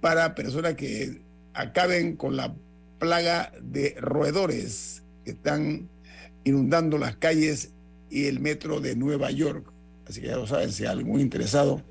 para 0.00 0.34
personas 0.34 0.74
que 0.74 1.20
acaben 1.52 2.16
con 2.16 2.36
la 2.36 2.54
plaga 2.98 3.52
de 3.60 3.96
roedores 4.00 5.02
que 5.26 5.32
están 5.32 5.86
inundando 6.44 6.96
las 6.96 7.16
calles 7.16 7.72
y 8.08 8.24
el 8.24 8.40
metro 8.40 8.80
de 8.80 8.96
Nueva 8.96 9.30
York. 9.30 9.70
Así 10.08 10.22
que 10.22 10.28
ya 10.28 10.36
lo 10.36 10.46
saben, 10.46 10.72
si 10.72 10.84
hay 10.84 10.92
algún 10.92 11.20
interesado, 11.20 11.82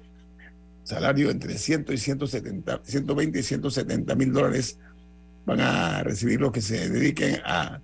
salario 0.89 1.29
entre 1.29 1.55
100 1.55 1.85
y 1.89 1.97
170, 1.97 2.81
120 2.83 3.39
y 3.39 3.43
170 3.43 4.15
mil 4.15 4.33
dólares 4.33 4.79
van 5.45 5.61
a 5.61 6.03
recibir 6.03 6.41
los 6.41 6.51
que 6.51 6.61
se 6.61 6.89
dediquen 6.89 7.37
a 7.45 7.79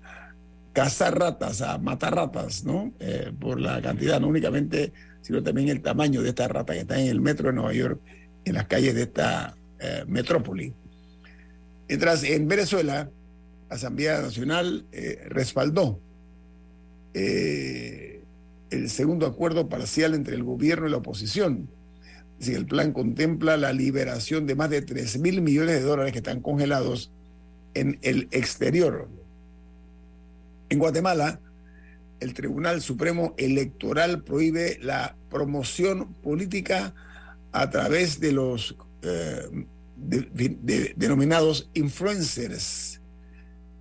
cazar 0.74 1.18
ratas, 1.18 1.62
a 1.62 1.78
matar 1.78 2.16
ratas, 2.16 2.64
¿no? 2.64 2.92
Eh, 3.00 3.32
por 3.40 3.62
la 3.62 3.80
cantidad, 3.80 4.20
no 4.20 4.28
únicamente, 4.28 4.92
sino 5.22 5.44
también 5.44 5.70
el 5.70 5.82
tamaño 5.82 6.24
de 6.24 6.30
estas 6.30 6.50
ratas 6.50 6.76
que 6.76 6.82
están 6.82 7.00
en 7.00 7.08
el 7.08 7.22
metro 7.22 7.48
de 7.50 7.54
Nueva 7.54 7.74
York, 7.74 8.02
en 8.44 8.56
las 8.56 8.66
calles 8.66 8.96
de 8.96 9.04
esta 9.04 9.56
eh, 9.80 10.04
metrópoli. 10.08 10.74
Mientras 11.88 12.24
en 12.24 12.48
Venezuela, 12.48 13.08
la 13.70 13.76
Asamblea 13.76 14.22
Nacional 14.22 14.88
eh, 14.92 15.22
respaldó 15.30 16.00
el 17.14 18.90
segundo 18.90 19.26
acuerdo 19.26 19.70
parcial 19.70 20.16
entre 20.16 20.36
el 20.36 20.44
gobierno 20.44 20.88
y 20.88 20.92
la 20.92 20.98
oposición. 20.98 21.70
Es 22.40 22.50
el 22.50 22.66
plan 22.66 22.92
contempla 22.92 23.58
la 23.58 23.72
liberación 23.72 24.46
de 24.46 24.56
más 24.56 24.70
de 24.70 24.82
3 24.82 25.20
mil 25.20 25.42
millones 25.42 25.76
de 25.76 25.82
dólares 25.82 26.12
que 26.12 26.20
están 26.20 26.42
congelados 26.42 27.12
en 27.74 28.00
el 28.02 28.28
exterior. 28.32 29.08
En 30.70 30.80
Guatemala, 30.80 31.40
el 32.20 32.34
Tribunal 32.34 32.82
Supremo 32.82 33.36
Electoral 33.38 34.24
prohíbe 34.24 34.80
la 34.82 35.16
promoción 35.30 36.14
política 36.16 36.94
a 37.52 37.70
través 37.70 38.20
de 38.20 38.32
los 38.32 38.76
denominados 39.96 41.70
influencers. 41.74 43.02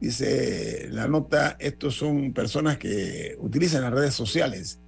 Dice 0.01 0.89
la 0.91 1.09
nota, 1.09 1.57
estos 1.59 1.95
son 1.97 2.33
personas 2.33 2.79
que 2.79 3.37
utilizan 3.39 3.83
las 3.83 3.93
redes 3.93 4.15
sociales. 4.15 4.79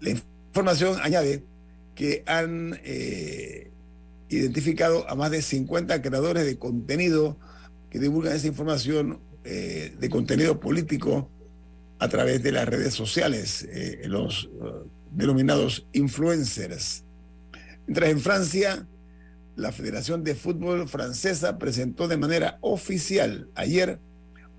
La 0.00 0.10
información 0.10 0.98
añade 1.02 1.42
que 1.96 2.22
han 2.26 2.78
eh, 2.84 3.72
identificado 4.28 5.08
a 5.10 5.16
más 5.16 5.32
de 5.32 5.42
50 5.42 6.02
creadores 6.02 6.44
de 6.44 6.58
contenido 6.58 7.36
que 7.90 7.98
divulgan 7.98 8.36
esa 8.36 8.46
información 8.46 9.18
eh, 9.44 9.96
de 9.98 10.10
contenido 10.10 10.60
político 10.60 11.28
a 11.98 12.08
través 12.08 12.42
de 12.42 12.52
las 12.52 12.68
redes 12.68 12.92
sociales, 12.92 13.66
eh, 13.70 14.02
los 14.04 14.50
denominados 15.10 15.86
influencers. 15.92 17.04
Mientras 17.86 18.10
en 18.10 18.20
Francia, 18.20 18.86
la 19.56 19.72
Federación 19.72 20.22
de 20.22 20.34
Fútbol 20.34 20.86
Francesa 20.88 21.58
presentó 21.58 22.06
de 22.06 22.18
manera 22.18 22.58
oficial 22.60 23.48
ayer 23.54 23.98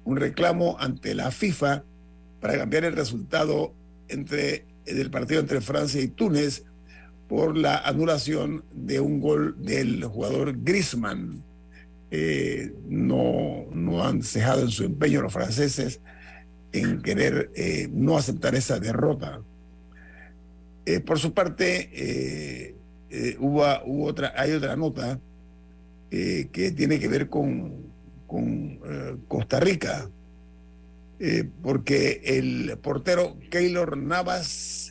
un 0.04 0.18
reclamo 0.18 0.78
ante 0.80 1.14
la 1.14 1.30
FIFA 1.30 1.84
para 2.42 2.58
cambiar 2.58 2.86
el 2.86 2.96
resultado 2.96 3.76
entre, 4.08 4.66
del 4.86 5.12
partido 5.12 5.40
entre 5.40 5.62
Francia 5.62 6.02
y 6.02 6.08
Túnez 6.08 6.64
por 7.28 7.58
la 7.58 7.78
anulación 7.80 8.64
de 8.74 9.00
un 9.00 9.20
gol 9.20 9.56
del 9.60 10.04
jugador 10.06 10.64
Grisman. 10.64 11.44
Eh, 12.10 12.74
no, 12.88 13.66
no 13.74 14.04
han 14.04 14.24
cejado 14.24 14.62
en 14.62 14.70
su 14.70 14.86
empeño 14.86 15.22
los 15.22 15.34
franceses 15.34 16.00
en 16.72 17.02
querer 17.02 17.52
eh, 17.56 17.90
no 17.92 18.18
aceptar 18.18 18.56
esa 18.56 18.80
derrota. 18.80 19.42
Eh, 20.86 21.00
por 21.00 21.20
su 21.20 21.34
parte, 21.34 21.90
eh, 21.94 22.76
hubo, 23.40 23.66
otra, 24.06 24.34
hay 24.36 24.52
otra 24.52 24.76
nota 24.76 25.20
que 26.10 26.74
tiene 26.76 27.00
que 27.00 27.10
ver 27.10 27.28
con, 27.28 27.92
con 28.26 28.80
Costa 29.28 29.60
Rica, 29.60 30.10
porque 31.62 32.22
el 32.24 32.78
portero 32.82 33.36
Keylor 33.50 33.98
Navas 33.98 34.87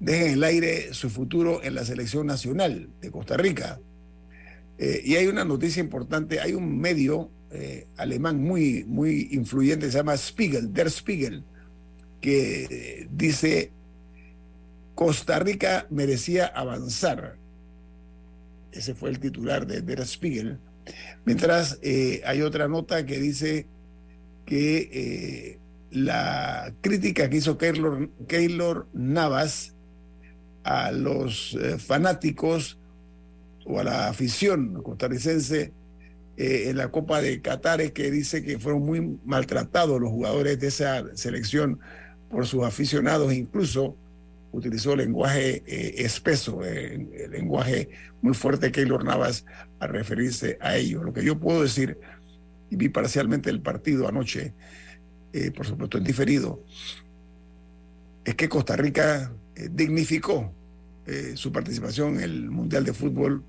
deja 0.00 0.26
en 0.26 0.32
el 0.34 0.44
aire 0.44 0.94
su 0.94 1.10
futuro 1.10 1.62
en 1.62 1.74
la 1.74 1.84
selección 1.84 2.26
nacional 2.26 2.88
de 3.00 3.10
Costa 3.10 3.36
Rica. 3.36 3.80
y 4.78 5.16
hay 5.16 5.26
una 5.26 5.44
noticia 5.44 5.80
importante, 5.80 6.40
hay 6.40 6.54
un 6.54 6.78
medio 6.78 7.30
alemán 7.96 8.40
muy, 8.40 8.84
muy 8.84 9.28
influyente, 9.32 9.90
se 9.90 9.98
llama 9.98 10.16
Spiegel, 10.16 10.72
Der 10.72 10.88
Spiegel, 10.90 11.42
que 12.20 13.08
dice 13.10 13.72
Costa 14.98 15.38
Rica 15.38 15.86
merecía 15.90 16.46
avanzar. 16.46 17.36
Ese 18.72 18.96
fue 18.96 19.10
el 19.10 19.20
titular 19.20 19.64
de 19.64 19.80
Der 19.80 20.04
Spiegel. 20.04 20.58
Mientras 21.24 21.78
eh, 21.82 22.20
hay 22.26 22.42
otra 22.42 22.66
nota 22.66 23.06
que 23.06 23.20
dice 23.20 23.68
que 24.44 24.90
eh, 24.92 25.58
la 25.92 26.74
crítica 26.80 27.30
que 27.30 27.36
hizo 27.36 27.58
Keylor, 27.58 28.10
Keylor 28.26 28.88
Navas 28.92 29.76
a 30.68 30.92
los 30.92 31.54
eh, 31.54 31.78
fanáticos 31.78 32.78
o 33.64 33.80
a 33.80 33.84
la 33.84 34.08
afición 34.08 34.82
costarricense 34.82 35.72
en 36.40 36.76
la 36.76 36.88
Copa 36.92 37.20
de 37.20 37.40
Qatar 37.40 37.80
es 37.80 37.90
que 37.90 38.12
dice 38.12 38.44
que 38.44 38.60
fueron 38.60 38.86
muy 38.86 39.18
maltratados 39.24 40.00
los 40.00 40.10
jugadores 40.10 40.60
de 40.60 40.68
esa 40.68 41.04
selección 41.16 41.80
por 42.30 42.46
sus 42.46 42.64
aficionados, 42.64 43.32
incluso 43.32 43.96
utilizó 44.52 44.96
lenguaje 44.96 45.62
eh, 45.66 45.94
espeso, 45.98 46.64
eh, 46.64 47.28
lenguaje 47.30 47.90
muy 48.22 48.34
fuerte 48.34 48.72
Keylor 48.72 49.04
Navas 49.04 49.44
a 49.80 49.86
referirse 49.86 50.58
a 50.60 50.76
ello. 50.76 51.02
Lo 51.02 51.12
que 51.12 51.24
yo 51.24 51.38
puedo 51.38 51.62
decir, 51.62 51.98
y 52.70 52.76
vi 52.76 52.88
parcialmente 52.88 53.50
el 53.50 53.60
partido 53.60 54.08
anoche, 54.08 54.54
eh, 55.32 55.50
por 55.50 55.66
supuesto 55.66 55.98
en 55.98 56.04
diferido, 56.04 56.62
es 58.24 58.34
que 58.34 58.48
Costa 58.48 58.76
Rica 58.76 59.32
dignificó 59.70 60.52
su 61.34 61.50
participación 61.50 62.16
en 62.16 62.20
el 62.20 62.50
Mundial 62.50 62.84
de 62.84 62.92
Fútbol 62.92 63.42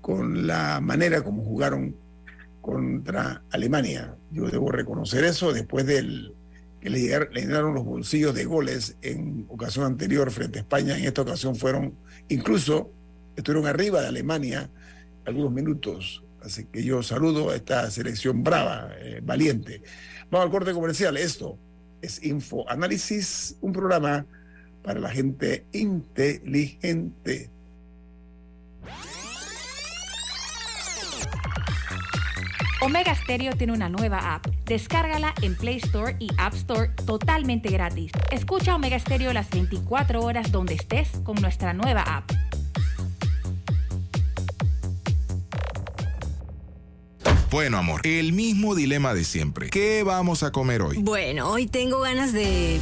con 0.00 0.46
la 0.46 0.80
manera 0.80 1.22
como 1.22 1.44
jugaron 1.44 1.94
contra 2.60 3.42
Alemania. 3.50 4.16
Yo 4.32 4.48
debo 4.48 4.70
reconocer 4.70 5.24
eso 5.24 5.52
después 5.52 5.86
del 5.86 6.34
que 6.80 6.88
le, 6.88 7.00
llenaron 7.00 7.74
los 7.74 7.84
bolsillos 7.84 8.34
de 8.34 8.44
goles 8.44 8.96
en 9.02 9.46
ocasión 9.48 9.84
anterior 9.84 10.30
frente 10.30 10.58
a 10.58 10.62
España. 10.62 10.96
En 10.96 11.04
esta 11.04 11.22
ocasión 11.22 11.54
fueron, 11.54 11.94
incluso 12.28 12.90
estuvieron 13.36 13.66
arriba 13.66 14.00
de 14.00 14.08
Alemania 14.08 14.70
algunos 15.26 15.52
minutos. 15.52 16.22
Así 16.42 16.64
que 16.64 16.82
yo 16.82 17.02
saludo 17.02 17.50
a 17.50 17.56
esta 17.56 17.90
selección 17.90 18.42
brava, 18.42 18.90
eh, 18.98 19.20
valiente. 19.22 19.82
Vamos 20.30 20.46
al 20.46 20.50
corte 20.50 20.72
comercial. 20.72 21.18
Esto 21.18 21.58
es 22.00 22.24
Info 22.24 22.68
Análisis, 22.68 23.56
un 23.60 23.72
programa 23.72 24.24
para 24.82 25.00
la 25.00 25.10
gente 25.10 25.66
inteligente. 25.72 27.50
Omega 32.82 33.14
Stereo 33.14 33.52
tiene 33.56 33.74
una 33.74 33.90
nueva 33.90 34.34
app. 34.34 34.46
Descárgala 34.64 35.34
en 35.42 35.54
Play 35.54 35.76
Store 35.76 36.16
y 36.18 36.28
App 36.38 36.54
Store 36.54 36.88
totalmente 37.04 37.68
gratis. 37.68 38.10
Escucha 38.30 38.74
Omega 38.74 38.98
Stereo 38.98 39.34
las 39.34 39.50
24 39.50 40.22
horas 40.22 40.50
donde 40.50 40.74
estés 40.74 41.10
con 41.22 41.36
nuestra 41.42 41.74
nueva 41.74 42.02
app. 42.02 42.30
Bueno, 47.50 47.78
amor, 47.78 48.00
el 48.04 48.32
mismo 48.32 48.74
dilema 48.74 49.12
de 49.12 49.24
siempre. 49.24 49.70
¿Qué 49.70 50.02
vamos 50.04 50.42
a 50.42 50.52
comer 50.52 50.82
hoy? 50.82 50.98
Bueno, 50.98 51.50
hoy 51.50 51.66
tengo 51.66 52.00
ganas 52.00 52.32
de... 52.32 52.78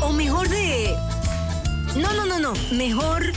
O 0.00 0.12
mejor 0.12 0.48
de... 0.48 0.94
No, 1.96 2.12
no, 2.14 2.26
no, 2.26 2.38
no. 2.38 2.52
Mejor... 2.72 3.32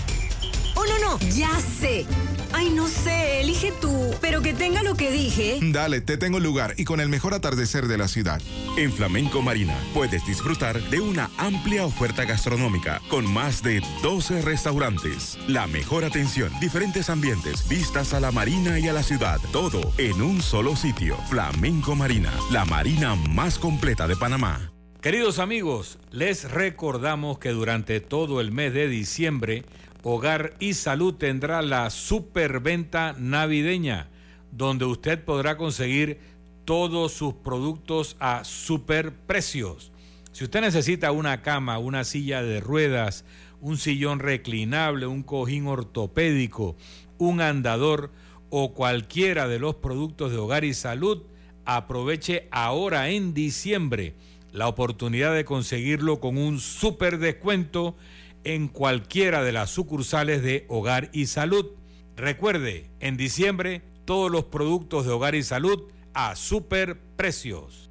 Oh, 0.76 0.86
no, 0.86 1.00
no. 1.00 1.20
Ya 1.30 1.60
sé. 1.60 2.06
Ay, 2.52 2.70
no 2.72 2.88
sé, 2.88 3.42
elige 3.42 3.72
tú, 3.80 4.12
pero 4.22 4.42
que 4.42 4.54
tenga 4.54 4.82
lo 4.82 4.96
que 4.96 5.12
dije. 5.12 5.60
Dale, 5.62 6.02
te 6.02 6.18
tengo 6.18 6.40
lugar 6.40 6.74
y 6.78 6.84
con 6.84 7.00
el 7.00 7.08
mejor 7.08 7.34
atardecer 7.34 7.88
de 7.88 7.98
la 7.98 8.08
ciudad. 8.08 8.42
En 8.76 8.92
Flamenco 8.92 9.42
Marina 9.42 9.78
puedes 9.94 10.26
disfrutar 10.26 10.82
de 10.90 11.00
una 11.00 11.30
amplia 11.38 11.86
oferta 11.86 12.26
gastronómica 12.26 13.02
con 13.08 13.32
más 13.32 13.62
de 13.62 13.82
12 14.02 14.42
restaurantes. 14.42 15.38
La 15.48 15.68
mejor 15.68 16.06
atención, 16.06 16.52
diferentes 16.60 17.10
ambientes, 17.10 17.68
vistas 17.68 18.14
a 18.14 18.20
la 18.20 18.32
marina 18.32 18.80
y 18.80 18.88
a 18.88 18.94
la 18.94 19.04
ciudad, 19.04 19.40
todo 19.52 19.94
en 19.98 20.22
un 20.22 20.42
solo 20.42 20.76
sitio. 20.76 21.18
Flamenco 21.30 21.96
Marina, 21.96 22.34
la 22.52 22.66
marina 22.66 23.16
más 23.16 23.60
completa 23.60 24.08
de 24.08 24.16
Panamá. 24.16 24.69
Queridos 25.02 25.40
amigos, 25.40 25.98
les 26.12 26.52
recordamos 26.52 27.40
que 27.40 27.52
durante 27.52 28.02
todo 28.02 28.42
el 28.42 28.52
mes 28.52 28.74
de 28.74 28.90
diciembre 28.90 29.64
Hogar 30.04 30.56
y 30.60 30.74
Salud 30.74 31.14
tendrá 31.14 31.62
la 31.62 31.90
superventa 31.90 33.16
navideña, 33.18 34.10
donde 34.52 34.84
usted 34.84 35.24
podrá 35.24 35.56
conseguir 35.56 36.20
todos 36.66 37.14
sus 37.14 37.34
productos 37.34 38.18
a 38.20 38.44
super 38.44 39.14
precios. 39.14 39.94
Si 40.34 40.44
usted 40.44 40.60
necesita 40.60 41.14
una 41.14 41.44
cama, 41.44 41.80
una 41.80 42.04
silla 42.04 42.44
de 42.44 42.60
ruedas, 42.60 43.24
un 43.62 43.78
sillón 43.78 44.20
reclinable, 44.20 45.08
un 45.08 45.24
cojín 45.24 45.68
ortopédico, 45.68 46.76
un 47.18 47.40
andador 47.40 48.12
o 48.50 48.74
cualquiera 48.74 49.48
de 49.48 49.60
los 49.60 49.76
productos 49.76 50.34
de 50.34 50.40
hogar 50.40 50.66
y 50.66 50.74
salud, 50.74 51.24
aproveche 51.64 52.50
ahora 52.52 53.08
en 53.12 53.34
diciembre 53.34 54.16
la 54.52 54.68
oportunidad 54.68 55.34
de 55.34 55.46
conseguirlo 55.46 56.20
con 56.20 56.38
un 56.38 56.60
super 56.60 57.18
descuento 57.20 57.96
en 58.44 58.68
cualquiera 58.68 59.44
de 59.44 59.52
las 59.52 59.70
sucursales 59.70 60.42
de 60.42 60.66
Hogar 60.70 61.10
y 61.14 61.28
Salud. 61.28 61.72
Recuerde, 62.16 62.90
en 63.00 63.18
diciembre 63.18 63.82
todos 64.06 64.32
los 64.32 64.46
productos 64.46 65.06
de 65.06 65.12
Hogar 65.12 65.36
y 65.36 65.44
Salud 65.44 65.84
a 66.14 66.36
super 66.36 67.00
precios. 67.16 67.90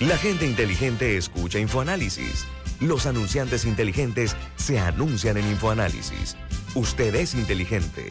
La 0.00 0.18
gente 0.18 0.46
inteligente 0.46 1.16
escucha 1.16 1.58
InfoAnálisis. 1.58 2.46
Los 2.80 3.06
anunciantes 3.06 3.64
inteligentes 3.64 4.36
se 4.56 4.78
anuncian 4.78 5.36
en 5.36 5.46
InfoAnálisis. 5.46 6.36
Usted 6.74 7.14
es 7.14 7.34
inteligente. 7.34 8.10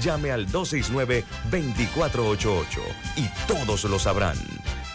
Llame 0.00 0.32
al 0.32 0.48
269-2488 0.48 2.66
y 3.16 3.28
todos 3.46 3.84
lo 3.84 3.98
sabrán. 3.98 4.36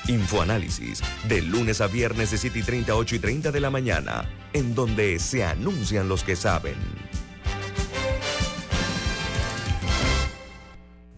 Infoanálisis, 0.08 1.02
de 1.28 1.42
lunes 1.42 1.82
a 1.82 1.88
viernes 1.88 2.32
de 2.32 2.38
7 2.38 2.60
y 2.60 2.64
30, 2.64 2.96
8 2.96 3.16
y 3.16 3.20
30 3.20 3.52
de 3.52 3.60
la 3.60 3.70
mañana, 3.70 4.26
en 4.54 4.76
donde 4.76 5.20
se 5.20 5.44
anuncian 5.44 6.08
los 6.08 6.24
que 6.24 6.36
saben. 6.36 6.76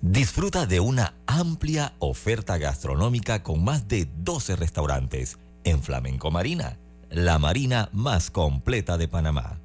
Disfruta 0.02 0.66
de 0.66 0.80
una 0.80 1.14
amplia 1.28 1.94
oferta 2.00 2.58
gastronómica 2.58 3.44
con 3.44 3.64
más 3.64 3.88
de 3.88 4.10
12 4.18 4.56
restaurantes 4.56 5.38
en 5.64 5.84
Flamenco 5.84 6.32
Marina, 6.32 6.80
la 7.12 7.38
marina 7.38 7.90
más 7.92 8.32
completa 8.32 8.98
de 8.98 9.08
Panamá. 9.08 9.60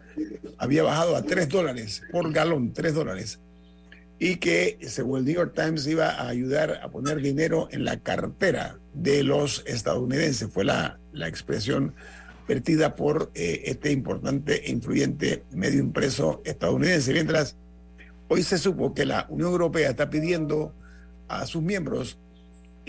había 0.58 0.82
bajado 0.82 1.16
a 1.16 1.22
3 1.22 1.48
dólares 1.48 2.02
por 2.10 2.32
galón, 2.32 2.72
3 2.72 2.94
dólares. 2.94 3.40
Y 4.18 4.36
que, 4.36 4.78
según 4.86 5.20
el 5.20 5.24
New 5.24 5.34
York 5.34 5.54
Times, 5.54 5.86
iba 5.86 6.10
a 6.10 6.28
ayudar 6.28 6.80
a 6.82 6.90
poner 6.90 7.22
dinero 7.22 7.68
en 7.70 7.86
la 7.86 8.00
cartera 8.00 8.78
de 8.92 9.22
los 9.22 9.64
estadounidenses. 9.66 10.52
Fue 10.52 10.64
la, 10.64 11.00
la 11.12 11.26
expresión 11.26 11.94
vertida 12.46 12.96
por 12.96 13.30
eh, 13.34 13.62
este 13.66 13.92
importante 13.92 14.66
e 14.66 14.72
influyente 14.72 15.44
medio 15.52 15.80
impreso 15.80 16.42
estadounidense. 16.44 17.12
Mientras 17.12 17.56
hoy 18.28 18.42
se 18.42 18.58
supo 18.58 18.92
que 18.92 19.06
la 19.06 19.26
Unión 19.30 19.52
Europea 19.52 19.88
está 19.88 20.10
pidiendo 20.10 20.74
a 21.28 21.46
sus 21.46 21.62
miembros 21.62 22.18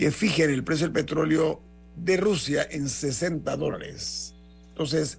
que 0.02 0.10
fijen 0.10 0.50
el 0.50 0.64
precio 0.64 0.86
del 0.86 0.92
petróleo 0.92 1.62
de 1.94 2.16
Rusia 2.16 2.66
en 2.68 2.88
60 2.88 3.56
dólares. 3.56 4.34
Entonces, 4.70 5.16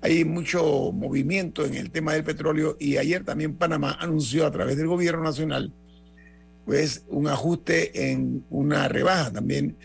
hay 0.00 0.24
mucho 0.24 0.90
movimiento 0.90 1.66
en 1.66 1.74
el 1.74 1.90
tema 1.90 2.14
del 2.14 2.24
petróleo 2.24 2.78
y 2.80 2.96
ayer 2.96 3.24
también 3.24 3.56
Panamá 3.56 3.98
anunció 4.00 4.46
a 4.46 4.50
través 4.50 4.78
del 4.78 4.86
gobierno 4.86 5.22
nacional 5.22 5.70
pues 6.64 7.04
un 7.08 7.28
ajuste 7.28 8.10
en 8.10 8.42
una 8.48 8.88
rebaja 8.88 9.30
también 9.30 9.76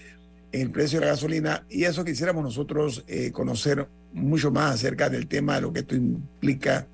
en 0.53 0.61
el 0.61 0.71
precio 0.71 1.01
de 1.01 1.07
la 1.07 1.11
gasolina 1.11 1.65
y 1.67 1.83
eso 1.83 2.05
quisiéramos 2.05 2.41
nosotros 2.41 3.03
eh, 3.05 3.33
conocer 3.33 3.85
mucho 4.13 4.49
más 4.49 4.75
acerca 4.75 5.09
del 5.09 5.27
tema 5.27 5.55
de 5.55 5.61
lo 5.61 5.73
que 5.73 5.81
esto 5.81 5.93
implica. 5.93 6.87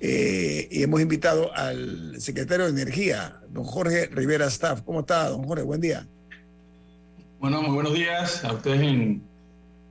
Eh, 0.00 0.66
y 0.72 0.82
hemos 0.82 1.00
invitado 1.00 1.54
al 1.54 2.20
secretario 2.20 2.64
de 2.64 2.82
Energía, 2.82 3.40
don 3.48 3.62
Jorge 3.62 4.06
Rivera 4.06 4.46
Staff. 4.48 4.82
¿Cómo 4.82 5.00
está, 5.00 5.28
don 5.28 5.44
Jorge? 5.44 5.62
Buen 5.62 5.80
día. 5.80 6.08
Bueno, 7.44 7.60
muy 7.60 7.74
buenos 7.74 7.92
días 7.92 8.42
a 8.42 8.54
ustedes 8.54 8.80
en, 8.80 9.22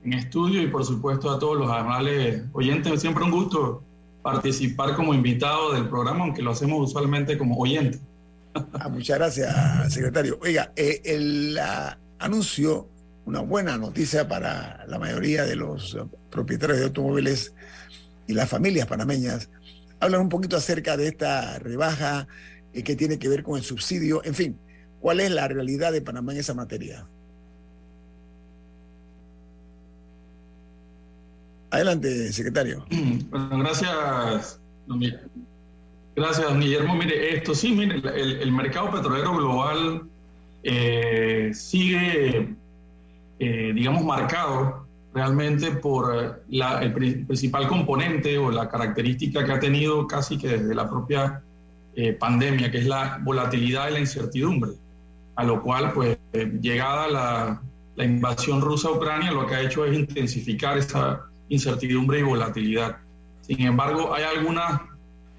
en 0.02 0.12
estudio 0.12 0.60
y 0.60 0.66
por 0.66 0.84
supuesto 0.84 1.30
a 1.30 1.38
todos 1.38 1.56
los 1.56 1.70
amables 1.70 2.42
oyentes. 2.52 3.00
Siempre 3.00 3.22
un 3.22 3.30
gusto 3.30 3.80
participar 4.24 4.96
como 4.96 5.14
invitado 5.14 5.72
del 5.72 5.88
programa, 5.88 6.24
aunque 6.24 6.42
lo 6.42 6.50
hacemos 6.50 6.90
usualmente 6.90 7.38
como 7.38 7.56
oyente. 7.56 8.00
Ah, 8.72 8.88
muchas 8.88 9.18
gracias, 9.18 9.54
secretario. 9.94 10.36
Oiga, 10.42 10.72
eh, 10.74 11.00
el 11.04 11.56
anuncio, 12.18 12.88
una 13.24 13.38
buena 13.38 13.78
noticia 13.78 14.26
para 14.26 14.84
la 14.88 14.98
mayoría 14.98 15.44
de 15.44 15.54
los 15.54 15.96
propietarios 16.30 16.80
de 16.80 16.86
automóviles 16.86 17.54
y 18.26 18.32
las 18.32 18.48
familias 18.48 18.88
panameñas. 18.88 19.48
Hablan 20.00 20.22
un 20.22 20.28
poquito 20.28 20.56
acerca 20.56 20.96
de 20.96 21.06
esta 21.06 21.60
rebaja 21.60 22.26
eh, 22.72 22.82
que 22.82 22.96
tiene 22.96 23.20
que 23.20 23.28
ver 23.28 23.44
con 23.44 23.56
el 23.56 23.62
subsidio. 23.62 24.24
En 24.24 24.34
fin, 24.34 24.58
¿cuál 24.98 25.20
es 25.20 25.30
la 25.30 25.46
realidad 25.46 25.92
de 25.92 26.02
Panamá 26.02 26.32
en 26.32 26.40
esa 26.40 26.54
materia? 26.54 27.06
Adelante, 31.74 32.32
secretario. 32.32 32.84
Bueno, 33.30 33.58
gracias, 33.58 34.60
don 34.86 35.00
Gracias, 36.14 36.48
don 36.48 36.60
Guillermo. 36.60 36.94
Mire, 36.94 37.34
esto 37.34 37.52
sí, 37.52 37.72
mire, 37.72 37.96
el, 37.96 38.36
el 38.42 38.52
mercado 38.52 38.92
petrolero 38.92 39.34
global 39.34 40.02
eh, 40.62 41.50
sigue, 41.52 42.54
eh, 43.40 43.72
digamos, 43.74 44.04
marcado 44.04 44.86
realmente 45.12 45.72
por 45.72 46.44
la, 46.48 46.80
el 46.80 46.92
principal 46.92 47.66
componente 47.66 48.38
o 48.38 48.52
la 48.52 48.68
característica 48.68 49.44
que 49.44 49.52
ha 49.52 49.58
tenido 49.58 50.06
casi 50.06 50.38
que 50.38 50.48
desde 50.56 50.74
la 50.76 50.88
propia 50.88 51.42
eh, 51.96 52.12
pandemia, 52.12 52.70
que 52.70 52.78
es 52.78 52.86
la 52.86 53.18
volatilidad 53.20 53.88
y 53.88 53.94
la 53.94 53.98
incertidumbre, 53.98 54.70
a 55.34 55.42
lo 55.42 55.60
cual, 55.60 55.92
pues, 55.92 56.16
llegada 56.32 57.08
la, 57.08 57.62
la 57.96 58.04
invasión 58.04 58.60
rusa 58.60 58.88
a 58.88 58.92
Ucrania, 58.92 59.32
lo 59.32 59.44
que 59.44 59.56
ha 59.56 59.62
hecho 59.62 59.84
es 59.84 59.98
intensificar 59.98 60.78
esa 60.78 61.26
incertidumbre 61.54 62.20
y 62.20 62.22
volatilidad. 62.22 62.98
Sin 63.42 63.60
embargo, 63.62 64.14
hay 64.14 64.24
algunas 64.24 64.80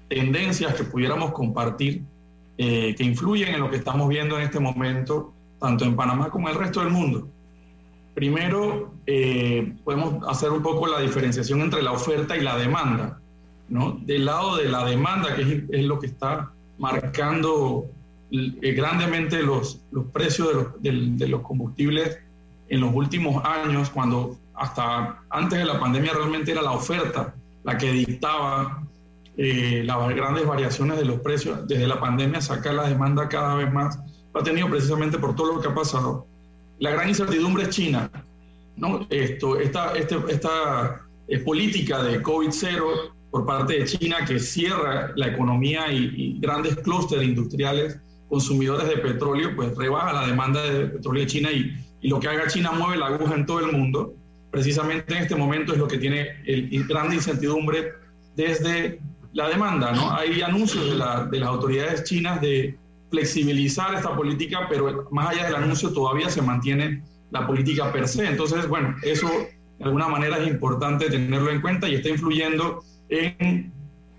tendencias 0.08 0.74
que 0.74 0.84
pudiéramos 0.84 1.32
compartir 1.32 2.02
que 2.56 2.96
influyen 3.00 3.54
en 3.54 3.60
lo 3.60 3.70
que 3.70 3.76
estamos 3.76 4.08
viendo 4.08 4.38
en 4.38 4.44
este 4.44 4.58
momento, 4.58 5.32
tanto 5.60 5.84
en 5.84 5.94
Panamá 5.94 6.30
como 6.30 6.48
en 6.48 6.54
el 6.54 6.60
resto 6.60 6.80
del 6.80 6.90
mundo. 6.90 7.28
Primero, 8.16 8.94
eh, 9.06 9.74
podemos 9.84 10.26
hacer 10.26 10.50
un 10.50 10.62
poco 10.62 10.86
la 10.86 11.00
diferenciación 11.00 11.60
entre 11.60 11.82
la 11.82 11.92
oferta 11.92 12.34
y 12.34 12.40
la 12.40 12.56
demanda. 12.56 13.20
¿no? 13.68 13.98
Del 14.06 14.24
lado 14.24 14.56
de 14.56 14.70
la 14.70 14.86
demanda, 14.86 15.36
que 15.36 15.66
es, 15.70 15.84
lo 15.84 16.00
que 16.00 16.06
está 16.06 16.50
marcando 16.78 17.84
eh, 18.30 18.72
grandemente 18.72 19.42
los, 19.42 19.82
los 19.90 20.06
precios 20.06 20.48
de 20.80 20.92
los, 20.92 21.18
de, 21.18 21.28
los 21.28 21.42
combustibles 21.42 22.18
en 22.70 22.80
los 22.80 22.94
últimos 22.94 23.44
años, 23.44 23.90
cuando 23.90 24.38
hasta 24.56 25.22
antes 25.30 25.58
de 25.58 25.64
la 25.64 25.78
pandemia 25.78 26.12
realmente 26.12 26.52
era 26.52 26.62
la 26.62 26.72
oferta 26.72 27.34
la 27.64 27.76
que 27.76 27.92
dictaba 27.92 28.82
eh, 29.36 29.82
las 29.84 30.08
grandes 30.14 30.46
variaciones 30.46 30.98
de 30.98 31.04
los 31.04 31.20
precios. 31.20 31.66
Desde 31.66 31.86
la 31.86 32.00
pandemia 32.00 32.40
saca 32.40 32.72
la 32.72 32.88
demanda 32.88 33.28
cada 33.28 33.56
vez 33.56 33.72
más. 33.72 33.98
Lo 34.32 34.40
ha 34.40 34.44
tenido 34.44 34.68
precisamente 34.68 35.18
por 35.18 35.34
todo 35.34 35.54
lo 35.54 35.60
que 35.60 35.68
ha 35.68 35.74
pasado 35.74 36.26
la 36.78 36.90
gran 36.90 37.08
incertidumbre 37.08 37.64
es 37.64 37.70
China. 37.70 38.10
¿no? 38.76 39.06
Esto, 39.10 39.58
esta 39.58 39.96
esta, 39.96 40.16
esta 40.28 41.02
eh, 41.28 41.38
política 41.38 42.02
de 42.02 42.22
COVID-0 42.22 43.12
por 43.30 43.46
parte 43.46 43.78
de 43.78 43.84
China 43.84 44.24
que 44.26 44.38
cierra 44.38 45.12
la 45.16 45.28
economía 45.28 45.90
y, 45.92 46.38
grandes 46.40 46.76
clústeres 46.76 47.26
industriales 47.26 47.98
consumidores 48.28 48.88
de 48.88 48.96
petróleo, 48.98 49.54
pues 49.54 49.76
rebaja 49.76 50.12
la 50.12 50.26
demanda 50.26 50.62
de 50.62 50.86
petróleo 50.86 51.22
de 51.22 51.26
China 51.28 51.52
y, 51.52 51.72
y, 52.02 52.08
lo 52.08 52.18
que 52.18 52.28
haga 52.28 52.48
China 52.48 52.72
mueve 52.72 52.96
la 52.96 53.06
aguja 53.06 53.34
en 53.34 53.46
todo 53.46 53.60
el 53.60 53.72
mundo. 53.72 54.14
Precisamente 54.50 55.14
en 55.14 55.22
este 55.22 55.36
momento 55.36 55.72
es 55.72 55.78
lo 55.78 55.88
que 55.88 55.98
tiene 55.98 56.42
el, 56.46 56.86
gran 56.86 57.12
incertidumbre 57.12 57.92
desde 58.34 59.00
la 59.32 59.48
demanda. 59.48 59.92
¿no? 59.92 60.12
Hay 60.12 60.40
anuncios 60.40 60.84
de, 60.84 60.92
de 61.30 61.40
las 61.40 61.48
autoridades 61.48 62.04
chinas 62.04 62.40
de 62.40 62.76
flexibilizar 63.10 63.94
esta 63.94 64.14
política, 64.14 64.66
pero 64.68 65.08
más 65.10 65.30
allá 65.30 65.46
del 65.46 65.56
anuncio 65.56 65.92
todavía 65.92 66.28
se 66.28 66.42
mantiene 66.42 67.02
la 67.30 67.46
política 67.46 67.92
per 67.92 68.08
se. 68.08 68.26
Entonces, 68.26 68.68
bueno, 68.68 68.96
eso 69.02 69.28
de 69.78 69.84
alguna 69.84 70.08
manera 70.08 70.38
es 70.38 70.48
importante 70.48 71.10
tenerlo 71.10 71.50
en 71.50 71.60
cuenta 71.60 71.88
y 71.88 71.96
está 71.96 72.08
influyendo 72.08 72.82
en 73.08 73.72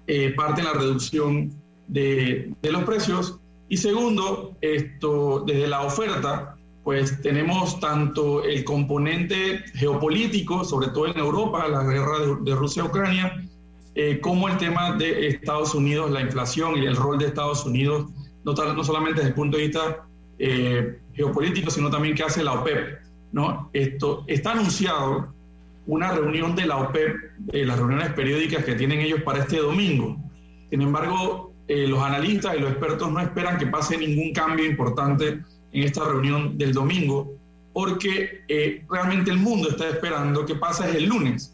eh, 0.08 0.34
parte 0.36 0.62
en 0.62 0.68
la 0.68 0.74
reducción 0.74 1.52
de, 1.88 2.52
de, 2.62 2.72
los 2.72 2.84
precios. 2.84 3.40
Y 3.70 3.78
segundo, 3.78 4.56
esto 4.62 5.44
desde 5.46 5.68
la 5.68 5.82
oferta, 5.82 6.57
pues 6.88 7.21
tenemos 7.21 7.82
tanto 7.82 8.45
el 8.45 8.63
componente 8.63 9.62
geopolítico, 9.73 10.63
sobre 10.63 10.88
todo 10.88 11.08
en 11.08 11.17
Europa, 11.17 11.67
la 11.67 11.84
guerra 11.84 12.13
de, 12.39 12.56
Rusia-Ucrania, 12.56 13.45
eh, 13.93 14.21
como 14.21 14.47
el 14.47 14.56
tema 14.56 14.95
de 14.95 15.28
Estados 15.28 15.76
Unidos, 15.76 16.10
la 16.12 16.21
inflación 16.21 16.78
y 16.78 16.86
el 16.86 16.95
rol 16.95 17.19
de 17.19 17.26
Estados 17.26 17.65
Unidos 17.65 18.10
no, 18.45 18.56
solamente 18.86 19.15
desde 19.15 19.32
el 19.32 19.36
punto 19.36 19.58
de 19.58 19.63
vista 19.63 20.06
eh, 20.39 20.97
geopolítico, 21.13 21.69
sino 21.71 21.89
también 21.89 22.15
que 22.15 22.23
hace 22.23 22.41
la 22.41 22.54
OPEP. 22.54 23.00
¿no? 23.34 23.69
Esto, 23.73 24.23
está 24.26 24.54
anunciado 24.54 25.34
una 25.88 26.13
reunión 26.13 26.56
de 26.56 26.67
la 26.67 26.78
OPEP, 26.78 27.17
de 27.38 27.65
las 27.65 27.78
reuniones 27.78 28.13
periódicas 28.13 28.63
que 28.63 28.76
tienen 28.76 29.02
ellos 29.02 29.23
para 29.23 29.39
este 29.39 29.58
domingo. 29.58 30.15
Sin 30.69 30.82
embargo, 30.82 31.52
eh, 31.67 31.86
los 31.86 32.02
analistas 32.02 32.56
y 32.56 32.62
los 32.62 32.71
expertos 32.71 33.12
no 33.12 33.19
esperan 33.19 33.58
que 33.58 33.67
pase 33.67 33.97
ningún 33.97 34.32
cambio 34.32 34.65
importante 34.65 35.41
en 35.72 35.84
esta 35.84 36.04
reunión 36.04 36.58
del 36.58 36.74
domingo, 36.74 37.32
porque 37.74 38.42
eh, 38.48 38.84
realmente 38.90 39.32
el 39.32 39.38
mundo 39.38 39.70
está 39.70 39.90
esperando 39.90 40.46
que 40.46 40.56
pase 40.56 40.90
el 40.98 41.06
lunes. 41.06 41.54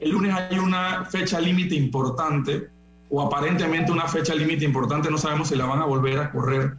El 0.00 0.10
lunes 0.10 0.34
hay 0.34 0.58
una 0.58 1.04
fecha 1.06 1.40
límite 1.40 1.74
importante 1.74 2.68
o 3.10 3.22
aparentemente 3.22 3.92
una 3.92 4.08
fecha 4.08 4.34
límite 4.34 4.64
importante, 4.64 5.10
no 5.10 5.18
sabemos 5.18 5.48
si 5.48 5.56
la 5.56 5.66
van 5.66 5.80
a 5.80 5.84
volver 5.84 6.18
a 6.18 6.30
correr 6.30 6.74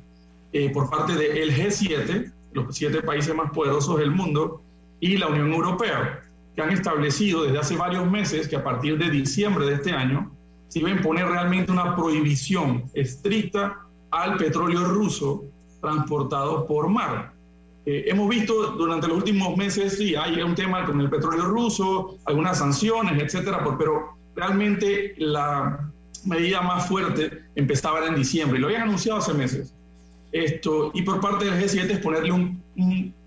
eh, 0.53 0.69
por 0.69 0.89
parte 0.89 1.13
del 1.15 1.55
G7, 1.55 2.31
los 2.53 2.75
siete 2.75 3.01
países 3.01 3.35
más 3.35 3.51
poderosos 3.51 3.97
del 3.99 4.11
mundo, 4.11 4.61
y 4.99 5.17
la 5.17 5.27
Unión 5.27 5.53
Europea, 5.53 6.23
que 6.55 6.61
han 6.61 6.71
establecido 6.71 7.43
desde 7.43 7.59
hace 7.59 7.75
varios 7.75 8.09
meses 8.09 8.47
que 8.47 8.55
a 8.55 8.63
partir 8.63 8.97
de 8.97 9.09
diciembre 9.09 9.65
de 9.65 9.75
este 9.75 9.91
año 9.91 10.31
se 10.69 10.79
iba 10.79 10.89
a 10.89 10.93
imponer 10.93 11.27
realmente 11.27 11.71
una 11.71 11.95
prohibición 11.95 12.85
estricta 12.93 13.81
al 14.11 14.37
petróleo 14.37 14.85
ruso 14.85 15.43
transportado 15.85 16.65
por 16.67 16.89
mar. 16.89 17.33
Eh, 17.85 18.05
hemos 18.07 18.27
visto 18.29 18.71
durante 18.71 19.07
los 19.07 19.17
últimos 19.17 19.55
meses, 19.55 19.97
sí, 19.97 20.15
hay 20.15 20.41
un 20.41 20.55
tema 20.55 20.85
con 20.85 20.99
el 20.99 21.09
petróleo 21.09 21.45
ruso, 21.45 22.17
algunas 22.25 22.57
sanciones, 22.57 23.21
etcétera, 23.21 23.63
pero 23.77 24.15
realmente 24.35 25.13
la, 25.17 25.91
medida 26.25 26.61
más 26.61 26.87
fuerte 26.87 27.43
empezaba 27.55 28.05
en 28.05 28.15
diciembre, 28.15 28.59
lo 28.59 28.67
habían 28.67 28.83
anunciado 28.83 29.19
hace 29.19 29.33
meses. 29.33 29.73
Esto, 30.31 30.91
y 30.93 31.03
por 31.03 31.21
parte 31.21 31.45
del 31.45 31.61
G7 31.61 31.91
es 31.91 31.99
ponerle 31.99 32.31
un, 32.31 32.61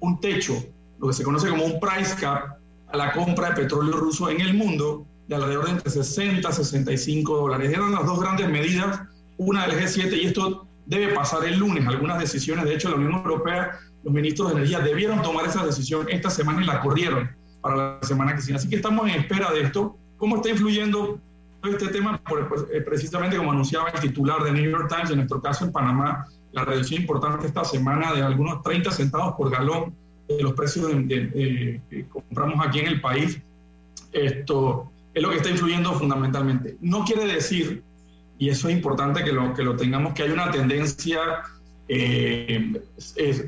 un, 0.01 0.21
techo, 0.21 0.63
lo 0.99 1.09
que 1.09 1.15
se 1.15 1.25
conoce 1.25 1.49
como 1.49 1.65
un 1.65 1.81
price 1.81 2.15
cap, 2.21 2.59
a 2.89 2.97
la 2.97 3.13
compra 3.13 3.51
de 3.51 3.63
petróleo 3.63 3.97
ruso 3.97 4.29
en 4.29 4.41
el 4.41 4.55
mundo 4.55 5.07
de 5.29 5.37
alrededor 5.37 5.67
de 5.67 5.71
entre 5.73 5.91
60 5.91 6.49
y 6.49 6.53
65 6.53 7.37
dólares. 7.37 7.73
Eran 7.73 7.93
las 7.93 8.05
dos 8.05 8.21
grandes 8.21 8.49
medidas, 8.49 9.01
una 9.37 9.67
del 9.67 9.79
G7 9.79 10.21
y 10.21 10.27
esto 10.27 10.67
debe 10.89 11.15
pasar 11.15 11.45
el 11.45 11.59
lunes. 11.59 11.87
Algunas 11.87 12.19
decisiones, 12.19 12.65
de 12.65 12.75
hecho, 12.75 12.89
la 12.89 12.97
Unión 12.97 13.13
Europea, 13.13 13.79
los 14.03 14.13
ministros 14.13 14.49
de 14.49 14.57
Energía 14.57 14.81
debieron 14.81 15.23
tomar 15.23 15.47
esa 15.47 15.65
decisión 15.65 16.07
esta 16.09 16.31
semana 16.31 16.63
y 16.63 16.67
la 16.67 16.81
corrieron 16.81 17.31
para 17.61 17.77
la 17.77 17.99
semana 18.03 18.35
que 18.35 18.41
sigue. 18.41 18.57
Así 18.57 18.69
que 18.69 18.77
estamos 18.77 19.09
en 19.09 19.21
espera 19.21 19.53
de 19.53 19.63
esto. 19.63 19.97
¿Cómo 20.17 20.37
está 20.37 20.49
influyendo 20.49 21.21
este 21.65 21.89
tema, 21.89 22.21
pues, 22.25 22.65
eh, 22.73 22.81
precisamente 22.81 23.37
como 23.37 23.51
anunciaba 23.53 23.91
el 23.91 24.01
titular 24.01 24.43
de 24.43 24.53
New 24.53 24.71
York 24.71 24.89
Times, 24.89 25.11
en 25.11 25.17
nuestro 25.17 25.43
caso 25.43 25.65
en 25.65 25.73
Panamá, 25.73 26.27
la 26.53 26.65
reducción 26.65 27.03
importante 27.03 27.47
esta 27.47 27.65
semana 27.65 28.13
de 28.13 28.23
algunos 28.23 28.63
30 28.63 28.91
centavos 28.91 29.35
por 29.37 29.51
galón 29.51 29.95
de 30.29 30.43
los 30.43 30.55
precios 30.55 30.87
que 30.87 32.07
compramos 32.09 32.65
aquí 32.67 32.79
en 32.79 32.87
el 32.87 33.01
país, 33.01 33.41
esto 34.13 34.91
es 35.13 35.23
lo 35.23 35.31
que 35.31 35.37
está 35.37 35.51
influyendo 35.51 35.93
fundamentalmente. 35.95 36.77
No 36.81 37.05
quiere 37.05 37.27
decir, 37.27 37.83
y 38.39 38.49
eso 38.49 38.69
es 38.69 38.75
importante 38.75 39.25
que 39.25 39.33
lo, 39.33 39.53
que 39.55 39.63
lo 39.63 39.77
tengamos, 39.77 40.15
que 40.15 40.23
hay 40.23 40.31
una 40.31 40.51
tendencia 40.51 41.21
eh, 41.89 42.81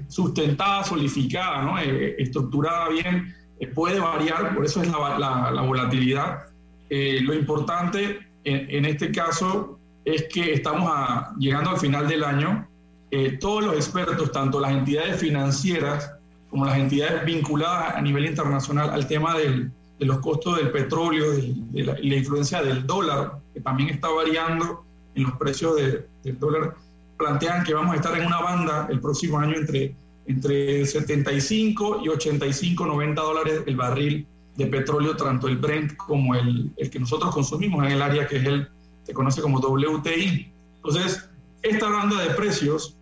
sustentada, 0.09 0.85
solidificada, 0.85 1.63
¿no? 1.63 1.79
Eh, 1.79 2.17
estructurada 2.19 2.89
bien, 2.89 3.35
puede 3.75 4.01
variar, 4.01 4.55
por 4.55 4.65
eso 4.65 4.83
es 4.83 4.89
la, 4.89 5.19
la, 5.19 5.51
la 5.51 5.63
volatilidad 5.63 6.51
eh, 6.91 7.21
lo 7.23 7.35
importante 7.35 8.19
en, 8.43 8.85
este 8.85 9.13
caso 9.13 9.79
es 10.05 10.25
que 10.25 10.55
estamos 10.55 10.91
llegando 11.39 11.71
al 11.71 11.79
final 11.79 12.09
del 12.09 12.25
año. 12.25 12.67
Eh, 13.13 13.39
todos 13.41 13.65
los 13.65 13.75
expertos, 13.75 14.33
tanto 14.33 14.59
las 14.59 14.73
entidades 14.73 15.21
financieras 15.21 16.13
como 16.49 16.65
las 16.65 16.79
entidades 16.79 17.25
vinculadas 17.25 17.95
a 17.95 18.03
nivel 18.03 18.27
internacional 18.27 18.91
al 18.91 19.07
tema 19.07 19.39
de 19.39 19.71
los 20.01 20.19
costos 20.19 20.57
del 20.57 20.73
petróleo 20.73 21.39
y 21.39 21.83
la, 21.83 21.97
influencia 22.01 22.61
del 22.61 22.85
dólar, 22.87 23.35
que 23.55 23.61
también 23.61 23.91
está 23.91 24.09
variando 24.09 24.85
en 25.15 25.25
los 25.25 25.33
precios 25.33 25.77
del 25.77 26.39
dólar, 26.39 26.75
plantean 27.19 27.65
que 27.65 27.75
vamos 27.75 27.95
a 27.95 27.97
estar 27.97 28.19
en 28.19 28.27
una 28.27 28.41
banda 28.41 28.89
el 28.91 29.01
próximo 29.01 29.39
año 29.39 29.57
entre, 29.57 29.95
entre 30.27 30.87
75 30.87 32.01
y 32.05 32.09
85, 32.09 32.87
90 32.87 33.23
dólares 33.23 33.63
el 33.67 33.77
barril 33.77 34.27
de 34.57 34.67
petróleo, 34.67 35.17
tanto 35.17 35.49
el 35.49 35.59
Brent 35.59 35.97
como 35.97 36.35
el, 36.35 36.71
el, 36.77 36.91
que 36.91 36.99
nosotros 36.99 37.33
consumimos 37.35 37.85
en 37.85 37.93
el 37.93 38.03
área 38.03 38.27
que 38.27 38.37
es 38.37 38.45
el, 38.45 38.69
se 39.05 39.13
conoce 39.13 39.43
como 39.43 39.59
WTI. 39.59 40.51
Entonces, 40.77 41.29
esta 41.63 41.89
banda 41.89 42.21
de 42.23 42.31
precios 42.31 42.97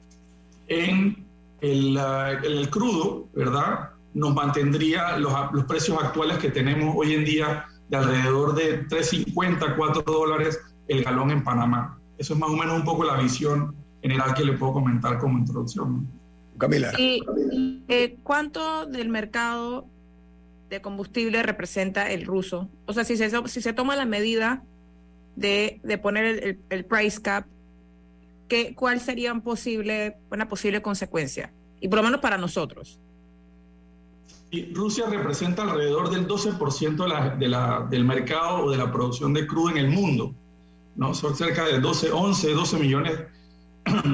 en 0.68 1.24
el, 1.60 1.96
el 2.44 2.70
crudo, 2.70 3.28
¿verdad? 3.34 3.90
Nos 4.14 4.34
mantendría 4.34 5.16
los, 5.18 5.32
los, 5.52 5.64
precios 5.64 6.02
actuales 6.02 6.38
que 6.38 6.50
tenemos 6.50 6.94
hoy 6.96 7.14
en 7.14 7.24
día 7.24 7.66
de 7.88 7.96
alrededor 7.96 8.54
de 8.54 8.86
3.50, 8.86 9.76
4 9.76 10.02
dólares 10.02 10.60
el 10.88 11.04
galón 11.04 11.30
en 11.30 11.42
Panamá. 11.42 11.98
Eso 12.18 12.34
es 12.34 12.38
más 12.38 12.50
o 12.50 12.56
menos 12.56 12.76
un 12.76 12.84
poco 12.84 13.04
la 13.04 13.16
visión 13.20 13.74
general 14.02 14.34
que 14.34 14.44
le 14.44 14.52
puedo 14.52 14.74
comentar 14.74 15.18
como 15.18 15.38
introducción. 15.38 16.06
Camila. 16.58 16.92
¿Y 16.98 17.22
eh, 17.88 18.16
cuánto 18.24 18.86
del 18.86 19.08
mercado 19.08 19.86
de 20.68 20.80
combustible 20.80 21.42
representa 21.42 22.10
el 22.10 22.24
ruso. 22.26 22.68
O 22.86 22.92
sea, 22.92 23.04
si 23.04 23.16
se, 23.16 23.30
si 23.48 23.60
se 23.60 23.72
toma 23.72 23.96
la 23.96 24.04
medida 24.04 24.62
de, 25.36 25.80
de 25.82 25.98
poner 25.98 26.58
el, 26.68 26.84
price 26.84 27.20
cap, 27.20 27.46
¿qué, 28.48 28.74
¿cuál 28.74 29.00
sería 29.00 29.34
posible, 29.34 30.16
una 30.30 30.48
posible 30.48 30.82
consecuencia? 30.82 31.52
Y 31.80 31.88
por 31.88 31.98
lo 31.98 32.02
menos 32.02 32.20
para 32.20 32.38
nosotros. 32.38 33.00
Rusia 34.72 35.06
representa 35.06 35.62
alrededor 35.62 36.10
del 36.10 36.26
12% 36.26 37.36
de 37.38 37.48
la, 37.48 37.86
del 37.90 38.04
mercado 38.04 38.64
o 38.64 38.70
de 38.70 38.78
la 38.78 38.90
producción 38.90 39.34
de 39.34 39.46
crudo 39.46 39.70
en 39.70 39.78
el 39.78 39.88
mundo. 39.88 40.34
¿no? 40.96 41.12
Son 41.14 41.36
cerca 41.36 41.66
de 41.66 41.80
12, 41.80 42.10
11, 42.10 42.52
12 42.54 42.78
millones 42.78 43.18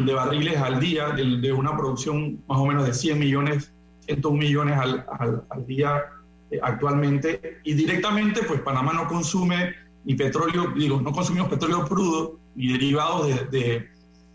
de 0.04 0.12
barriles 0.12 0.56
al 0.56 0.80
día, 0.80 1.10
de, 1.10 1.52
una 1.52 1.76
producción 1.76 2.42
más 2.48 2.58
o 2.58 2.66
menos 2.66 2.84
de 2.86 2.94
100 2.94 3.18
millones, 3.18 3.72
101 4.06 4.38
millones 4.38 4.76
al, 4.76 5.06
al, 5.50 5.66
día 5.66 6.02
eh, 6.50 6.58
actualmente. 6.60 7.60
Y 7.62 7.74
directamente, 7.74 8.42
pues 8.42 8.60
Panamá 8.60 8.92
no 8.92 9.06
consume 9.06 9.74
ni 10.04 10.16
petróleo, 10.16 10.72
digo, 10.76 11.00
no 11.00 11.12
consumimos 11.12 11.48
petróleo 11.48 11.84
crudo 11.86 12.38
ni 12.56 12.72
derivados 12.72 13.28
de, 13.50 13.88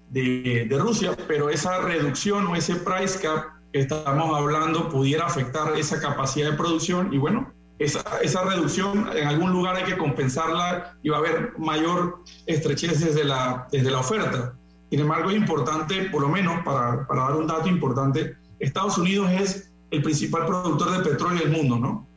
de, 0.09 0.65
de 0.65 0.79
Rusia, 0.79 1.15
pero 1.27 1.49
esa 1.49 1.81
reducción 1.81 2.47
o 2.47 2.55
ese 2.55 2.75
price 2.75 3.19
cap 3.19 3.59
estamos 3.73 4.36
hablando 4.38 4.89
pudiera 4.89 5.25
afectar 5.25 5.77
esa 5.77 5.99
capacidad 5.99 6.51
de 6.51 6.58
producción 6.58 7.13
y 7.13 7.17
bueno, 7.17 7.51
esa, 7.77 8.03
esa, 8.21 8.43
reducción 8.43 9.10
en 9.15 9.27
algún 9.27 9.51
lugar 9.51 9.77
hay 9.77 9.86
que 9.86 9.97
compensarla 9.97 10.97
y 11.01 11.10
va 11.10 11.17
a 11.17 11.19
haber 11.19 11.53
mayor 11.58 12.23
estrechez 12.45 12.99
desde 12.99 13.23
la, 13.23 13.67
desde 13.71 13.89
la 13.89 13.99
oferta. 13.99 14.53
Sin 14.89 14.99
embargo, 14.99 15.29
es 15.29 15.38
importante, 15.38 16.10
por 16.10 16.21
lo 16.21 16.29
menos 16.29 16.62
para, 16.65 17.08
para 17.08 17.21
dar 17.23 17.36
un 17.36 17.47
dato 17.47 17.69
importante, 17.69 18.36
Estados 18.60 18.97
Unidos 18.97 19.32
es 19.32 19.71
el 19.91 20.01
principal 20.01 20.45
productor 20.45 20.97
de 20.97 21.10
petróleo 21.10 21.39
del 21.39 21.51
mundo, 21.51 21.77
¿no? 21.77 22.08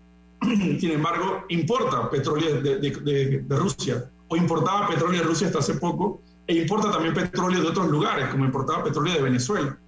Sin 0.81 0.91
embargo, 0.91 1.45
importa 1.49 2.11
petróleo 2.11 2.61
de, 2.61 2.79
de, 2.79 3.45
de, 3.47 3.57
Rusia 3.57 4.11
o 4.27 4.37
importaba 4.37 4.88
petróleo 4.88 5.21
de 5.21 5.29
Rusia 5.29 5.47
hasta 5.47 5.61
hace 5.61 5.75
poco 5.75 6.21
e 6.49 6.55
importa 6.55 6.91
también 6.91 7.15
petróleo 7.15 7.62
de 7.62 7.69
otros 7.69 7.87
lugares, 7.88 8.29
como 8.31 8.45
importaba 8.45 8.83
petróleo 8.83 9.15
de 9.15 9.23
Venezuela 9.23 9.79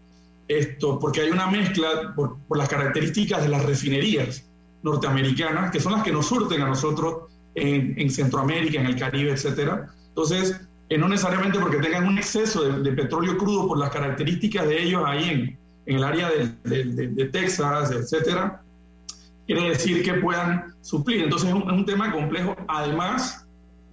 esto, 0.49 0.99
porque 0.99 1.23
hay 1.23 1.31
una 1.31 1.47
mezcla 1.47 2.13
por, 2.15 2.37
las 2.57 2.69
características 2.69 3.43
de 3.43 3.49
las 3.49 3.65
refinerías 3.65 4.45
norteamericanas, 4.83 5.71
que 5.71 5.81
son 5.81 5.93
las 5.93 6.03
que 6.03 6.13
nos 6.13 6.27
surten 6.27 6.61
a 6.61 6.69
nosotros 6.69 7.31
en, 7.55 8.11
Centroamérica, 8.11 8.81
en 8.81 8.87
el 8.87 8.97
Caribe, 8.97 9.33
etcétera. 9.33 9.89
Entonces, 10.09 10.61
eh, 10.89 10.99
no 10.99 11.09
necesariamente 11.09 11.59
porque 11.59 11.79
tengan 11.79 12.07
un 12.07 12.19
exceso 12.19 12.63
de, 12.63 12.93
petróleo 12.93 13.39
crudo 13.39 13.67
por 13.67 13.79
las 13.79 13.91
características 13.91 14.69
de 14.69 14.83
ellos 14.83 15.03
ahí 15.07 15.29
en, 15.31 15.59
en 15.87 15.97
el 15.97 16.05
área 16.05 16.31
de, 16.31 16.85
de, 16.85 17.25
Texas, 17.27 17.91
etcétera, 17.91 18.63
quiere 19.47 19.71
decir 19.71 20.03
que 20.03 20.15
puedan 20.15 20.75
suplir. 20.83 21.23
Entonces, 21.23 21.49
es 21.49 21.55
un, 21.55 21.63
es 21.63 21.73
un 21.73 21.87
tema 21.87 22.13
complejo. 22.13 22.55
Además, 22.69 23.47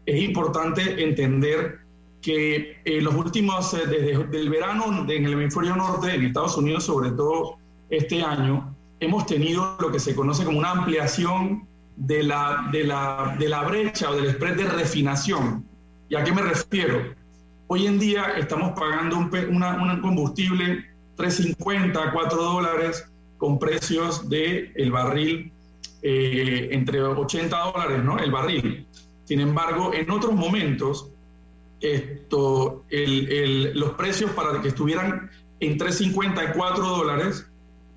es 0.05 0.21
importante 0.21 1.01
entender 1.03 1.79
que 2.21 2.77
eh, 2.86 3.01
los 3.01 3.15
últimos, 3.15 3.73
eh, 3.73 3.88
desde 3.88 4.39
el 4.39 4.49
verano 4.49 5.05
en 5.10 5.25
el 5.25 5.34
hemisferio 5.34 5.75
norte, 5.75 6.13
en 6.13 6.25
Estados 6.25 6.57
Unidos 6.57 6.86
sobre 6.86 7.12
todo 7.12 7.57
este 7.89 8.21
año, 8.21 8.75
hemos 8.99 9.25
tenido 9.25 9.75
lo 9.79 9.91
que 9.91 9.99
se 9.99 10.15
conoce 10.15 10.45
como 10.45 10.60
una 10.60 10.71
ampliación 10.71 11.67
de 11.95 12.23
la, 12.23 12.69
de 12.71 12.84
la, 12.84 13.36
de 13.39 13.49
la 13.49 13.63
brecha 13.63 14.10
o 14.10 14.15
del 14.15 14.34
spread 14.34 14.55
de 14.55 14.69
refinación. 14.69 15.65
¿Y 16.10 16.15
a 16.15 16.23
qué 16.23 16.31
me 16.31 16.41
refiero? 16.41 17.13
Hoy 17.67 17.88
en 17.88 17.99
día 17.99 18.34
estamos 18.38 18.77
pagando 18.77 19.17
un, 19.17 19.29
una, 19.49 20.01
combustible 20.01 20.86
3.50, 21.17 22.12
4 22.13 22.43
dólares 22.43 23.05
con 23.38 23.57
precios 23.57 24.29
del 24.29 24.71
el 24.75 24.91
barril 24.91 25.51
eh, 26.03 26.69
entre 26.71 27.01
80 27.01 27.57
dólares, 27.57 28.03
¿no? 28.03 28.19
El 28.19 28.31
barril. 28.31 28.86
Sin 29.23 29.39
embargo, 29.39 29.93
en 29.93 30.12
otros 30.12 30.34
momentos 30.34 31.11
esto, 31.81 32.85
los 32.89 33.91
precios 33.91 34.31
para 34.31 34.61
que 34.61 34.69
estuvieran 34.69 35.29
en 35.59 35.77
3.50 35.77 36.49
y 36.49 36.57
4 36.57 36.87
dólares 36.87 37.47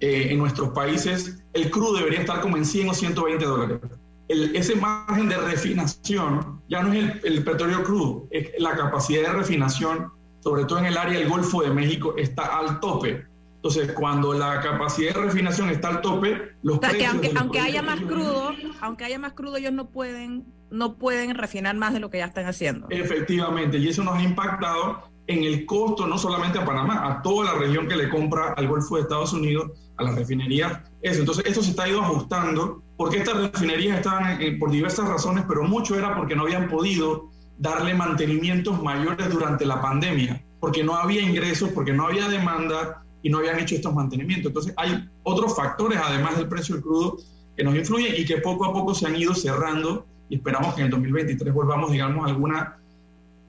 eh, 0.01 0.29
en 0.31 0.39
nuestros 0.39 0.71
países, 0.71 1.43
el 1.53 1.71
crudo 1.71 1.99
debería 1.99 2.21
estar 2.21 2.41
como 2.41 2.57
en 2.57 2.65
100 2.65 2.91
o 2.91 2.95
120 2.95 3.45
dólares. 3.45 3.81
ese 4.29 4.77
margen 4.77 5.29
de 5.29 5.37
refinación 5.37 6.61
ya 6.69 6.83
no 6.83 6.93
es 6.93 7.25
el, 7.25 7.45
petróleo 7.45 7.83
crudo, 7.85 8.27
es 8.31 8.51
la 8.59 8.77
capacidad 8.77 9.23
de 9.23 9.39
refinación, 9.39 10.11
sobre 10.41 10.65
todo 10.65 10.79
en 10.81 10.87
el 10.87 10.99
área 10.99 11.19
del 11.19 11.29
Golfo 11.29 11.63
de 11.63 11.71
México, 11.71 12.15
está 12.17 12.59
al 12.59 12.81
tope. 12.81 13.27
Entonces, 13.57 13.93
cuando 13.93 14.35
la 14.35 14.61
capacidad 14.61 15.15
de 15.15 15.23
refinación 15.23 15.71
está 15.71 15.89
al 15.89 16.03
tope, 16.03 16.53
los 16.63 16.79
precios 16.81 17.13
aunque, 17.13 17.33
aunque 17.35 17.61
haya 17.61 17.83
más 17.83 18.01
crudo, 18.01 18.53
aunque 18.83 19.05
haya 19.05 19.19
más 19.19 19.33
crudo, 19.33 19.57
ellos 19.57 19.73
no 19.73 19.89
pueden 19.89 20.45
no 20.75 20.97
pueden 20.97 21.35
refinar 21.35 21.77
más 21.77 21.95
de 21.95 22.01
lo 22.01 22.11
que 22.11 22.19
ya 22.19 22.27
están 22.27 22.47
haciendo. 22.47 22.87
Efectivamente, 22.91 23.79
y 23.79 23.89
eso 23.89 24.03
nos 24.03 24.17
ha 24.17 24.23
impactado 24.23 25.09
en 25.27 25.45
el 25.45 25.65
costo 25.65 26.07
no 26.07 26.19
solamente 26.19 26.59
a 26.59 26.65
Panamá, 26.65 27.07
a 27.07 27.23
toda 27.23 27.53
la 27.53 27.59
región 27.59 27.89
que 27.89 27.97
le 27.97 28.11
compra 28.11 28.53
al 28.53 28.69
Golfo 28.69 28.97
de 28.97 29.03
Estados 29.03 29.33
Unidos, 29.33 29.71
a 29.97 30.03
las 30.03 30.17
refinerías. 30.17 30.81
Eso. 31.01 31.21
Entonces, 31.21 31.45
esto 31.47 31.63
se 31.63 31.71
está 31.71 31.89
ido 31.89 32.03
ajustando 32.03 32.83
porque 32.97 33.19
estas 33.19 33.53
refinerías 33.53 33.97
estaban 33.99 34.39
por 34.59 34.71
diversas 34.71 35.09
razones, 35.09 35.45
pero 35.49 35.63
mucho 35.63 35.97
era 35.97 36.15
porque 36.17 36.37
no 36.37 36.43
habían 36.43 36.69
podido 36.69 37.31
darle 37.57 37.95
mantenimientos 37.95 38.83
mayores 38.83 39.31
durante 39.31 39.65
la 39.65 39.81
pandemia, 39.81 40.45
porque 40.61 40.83
no 40.83 40.97
había 40.97 41.23
ingresos, 41.23 41.71
porque 41.71 41.93
no 41.93 42.09
había 42.09 42.29
demanda 42.29 43.05
y 43.23 43.31
no 43.31 43.39
habían 43.39 43.61
hecho 43.61 43.77
estos 43.77 43.95
mantenimientos. 43.95 44.51
Entonces, 44.51 44.75
hay 44.77 45.09
otros 45.23 45.57
factores, 45.57 45.99
además 46.05 46.37
del 46.37 46.49
precio 46.49 46.75
del 46.75 46.85
crudo, 46.85 47.19
que 47.57 47.63
nos 47.63 47.77
influyen 47.77 48.15
y 48.19 48.25
que 48.25 48.39
poco 48.39 48.65
a 48.67 48.73
poco 48.73 48.95
se 48.95 49.07
han 49.07 49.17
ido 49.17 49.35
cerrando 49.35 50.07
y 50.35 50.39
esperamos 50.39 50.75
que 50.75 50.81
en 50.81 50.87
el 50.87 50.91
2023 50.91 51.55
volvamos, 51.55 51.93
digamos, 51.93 52.27
a 52.27 52.29
alguna 52.31 52.77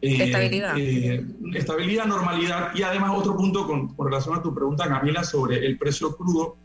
eh, 0.02 0.24
estabilidad. 0.24 0.78
Eh, 0.78 1.26
estabilidad, 1.56 2.06
normalidad. 2.06 2.76
Y 2.76 2.84
además 2.84 3.14
otro 3.16 3.36
punto 3.36 3.66
con, 3.66 3.96
relación 3.98 4.38
a 4.38 4.42
tu 4.44 4.54
pregunta, 4.54 4.88
Camila, 4.88 5.24
sobre 5.24 5.66
el 5.66 5.80
precio 5.80 6.16
crudo. 6.16 6.58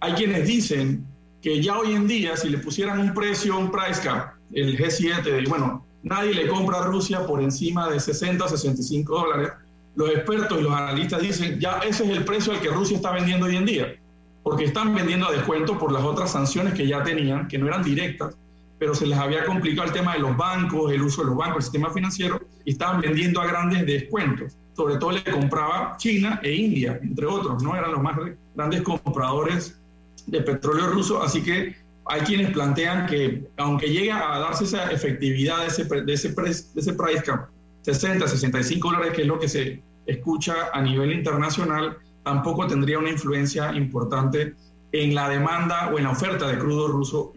Hay 0.00 0.14
quienes 0.14 0.48
dicen 0.48 1.04
que 1.42 1.62
ya 1.62 1.78
hoy 1.78 1.92
en 1.92 2.08
día, 2.08 2.38
si 2.38 2.48
le 2.48 2.56
pusieran 2.56 3.00
un 3.00 3.12
precio, 3.12 3.58
un 3.58 3.70
price 3.70 4.00
cap, 4.02 4.32
el 4.54 4.78
G7, 4.78 5.22
de, 5.22 5.44
bueno, 5.46 5.84
nadie 6.02 6.32
le 6.32 6.48
compra 6.48 6.78
a 6.78 6.86
Rusia 6.86 7.26
por 7.26 7.42
encima 7.42 7.90
de 7.90 8.00
60 8.00 8.46
o 8.46 8.48
65 8.48 9.12
dólares, 9.12 9.50
los 9.94 10.08
expertos 10.08 10.58
y 10.58 10.62
los 10.62 10.72
analistas 10.72 11.20
dicen, 11.20 11.60
ya 11.60 11.80
ese 11.80 12.04
es 12.04 12.16
el 12.16 12.24
precio 12.24 12.54
al 12.54 12.60
que 12.60 12.68
Rusia 12.68 12.96
está 12.96 13.12
vendiendo 13.12 13.44
hoy 13.44 13.56
en 13.56 13.66
día, 13.66 13.94
porque 14.42 14.64
están 14.64 14.94
vendiendo 14.94 15.28
a 15.28 15.32
descuento 15.32 15.78
por 15.78 15.92
las 15.92 16.02
otras 16.02 16.32
sanciones 16.32 16.72
que 16.72 16.86
ya 16.86 17.02
tenían, 17.02 17.46
que 17.46 17.58
no 17.58 17.66
eran 17.66 17.82
directas, 17.82 18.34
pero 18.78 18.94
se 18.94 19.06
les 19.06 19.18
había 19.18 19.44
complicado 19.44 19.88
el 19.88 19.92
tema 19.92 20.14
de 20.14 20.20
los 20.20 20.36
bancos, 20.36 20.92
el 20.92 21.02
uso 21.02 21.22
de 21.22 21.28
los 21.28 21.36
bancos, 21.36 21.56
el 21.56 21.62
sistema 21.62 21.90
financiero, 21.90 22.40
y 22.64 22.72
estaban 22.72 23.00
vendiendo 23.00 23.40
a 23.40 23.46
grandes 23.46 23.86
descuentos. 23.86 24.56
Sobre 24.74 24.96
todo 24.96 25.12
le 25.12 25.24
compraba 25.24 25.96
China 25.96 26.40
e 26.42 26.52
India, 26.52 26.98
entre 27.02 27.26
otros, 27.26 27.62
¿no? 27.62 27.74
Eran 27.74 27.92
los 27.92 28.02
más 28.02 28.16
grandes 28.54 28.82
compradores 28.82 29.80
de 30.26 30.42
petróleo 30.42 30.88
ruso, 30.88 31.22
así 31.22 31.42
que 31.42 31.76
hay 32.06 32.20
quienes 32.20 32.50
plantean 32.50 33.06
que 33.06 33.48
aunque 33.56 33.88
llegue 33.88 34.12
a 34.12 34.38
darse 34.38 34.64
esa 34.64 34.90
efectividad 34.90 35.60
de 35.60 35.66
ese, 35.68 35.84
de 35.84 36.12
ese, 36.12 36.28
de 36.28 36.80
ese 36.80 36.92
price 36.92 37.22
cap, 37.22 37.48
60, 37.82 38.28
65 38.28 38.90
dólares, 38.90 39.12
que 39.14 39.22
es 39.22 39.28
lo 39.28 39.38
que 39.38 39.48
se 39.48 39.82
escucha 40.06 40.54
a 40.72 40.82
nivel 40.82 41.12
internacional, 41.12 41.96
tampoco 42.24 42.66
tendría 42.66 42.98
una 42.98 43.10
influencia 43.10 43.72
importante 43.72 44.54
en 45.02 45.14
la 45.14 45.28
demanda 45.28 45.90
o 45.92 45.98
en 45.98 46.04
la 46.04 46.10
oferta 46.10 46.48
de 46.48 46.58
crudo 46.58 46.88
ruso 46.88 47.32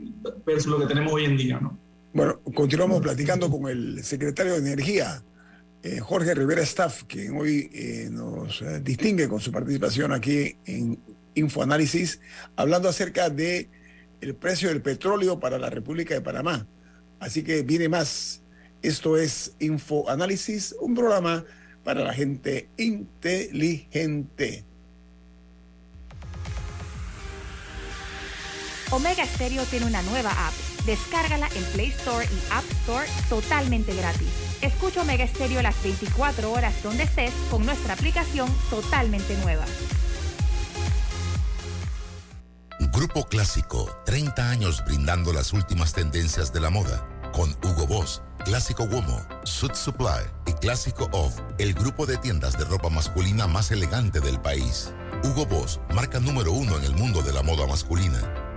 versus 0.45 0.72
lo 0.72 0.80
que 0.80 0.86
tenemos 0.86 1.13
hoy 1.13 1.26
en 1.26 1.38
día. 1.38 1.60
¿no? 1.60 1.78
Bueno, 2.13 2.39
continuamos 2.56 3.02
platicando 3.02 3.50
con 3.50 3.69
el 3.69 4.04
secretario 4.04 4.54
de 4.54 4.60
Energía, 4.60 5.24
eh, 5.84 6.00
Jorge 6.00 6.34
Rivera 6.34 6.62
Staff, 6.62 7.04
que 7.04 7.30
hoy 7.30 7.69
eh, 7.74 8.08
nos 8.12 8.62
eh, 8.62 8.80
distingue 8.82 9.30
con 9.30 9.39
su 9.39 9.52
participación 9.52 10.12
aquí 10.12 10.56
en 10.65 11.00
Infoanálisis, 11.36 12.19
hablando 12.56 12.89
acerca 12.89 13.30
de 13.30 13.69
el 14.22 14.36
precio 14.36 14.69
del 14.69 14.82
petróleo 14.82 15.39
para 15.39 15.58
la 15.58 15.69
República 15.69 16.13
de 16.13 16.22
Panamá. 16.22 16.67
Así 17.19 17.43
que 17.43 17.62
viene 17.63 17.89
más. 17.89 18.41
Esto 18.82 19.17
es 19.17 19.56
Infoanálisis, 19.60 20.76
un 20.80 20.95
programa 20.95 21.45
para 21.84 22.04
la 22.04 22.13
gente 22.13 22.69
inteligente. 22.78 24.65
Omega 28.91 29.23
Stereo 29.23 29.63
tiene 29.65 29.86
una 29.86 30.02
nueva 30.02 30.32
app. 30.32 30.54
Descárgala 30.86 31.47
en 31.56 31.63
Play 31.65 31.89
Store 31.89 32.25
y 32.25 32.52
App 32.52 32.63
Store 32.82 33.08
totalmente 33.30 33.93
gratis. 33.93 34.28
Escucha 34.62 35.02
Omega 35.02 35.28
Stereo 35.28 35.62
las 35.62 35.82
24 35.84 36.52
horas 36.52 36.73
donde 36.82 37.04
estés 37.04 37.32
con 37.52 37.65
nuestra 37.65 37.93
aplicación 37.93 38.49
totalmente 38.69 39.38
nueva. 39.38 39.65
Grupo 42.91 43.25
Clásico, 43.28 43.95
30 44.06 44.49
años 44.49 44.84
brindando 44.84 45.32
las 45.34 45.54
últimas 45.54 45.93
tendencias 45.93 46.52
de 46.52 46.60
la 46.60 46.71
moda. 46.71 47.08
Con 47.32 47.56
Hugo 47.63 47.86
Boss, 47.86 48.23
Clásico 48.43 48.86
Womo, 48.86 49.23
Suit 49.43 49.75
Supply 49.75 50.25
y 50.47 50.54
Clásico 50.54 51.08
Off, 51.12 51.39
el 51.60 51.75
grupo 51.75 52.08
de 52.08 52.17
tiendas 52.17 52.58
de 52.58 52.65
ropa 52.65 52.89
masculina 52.89 53.45
más 53.45 53.69
elegante 53.69 54.19
del 54.19 54.41
país. 54.41 54.91
Hugo 55.23 55.45
Boss, 55.45 55.80
marca 55.93 56.19
número 56.19 56.52
uno 56.52 56.78
en 56.78 56.84
el 56.84 56.95
mundo 56.95 57.21
de 57.21 57.32
la 57.32 57.43
moda 57.43 57.67
masculina 57.67 58.49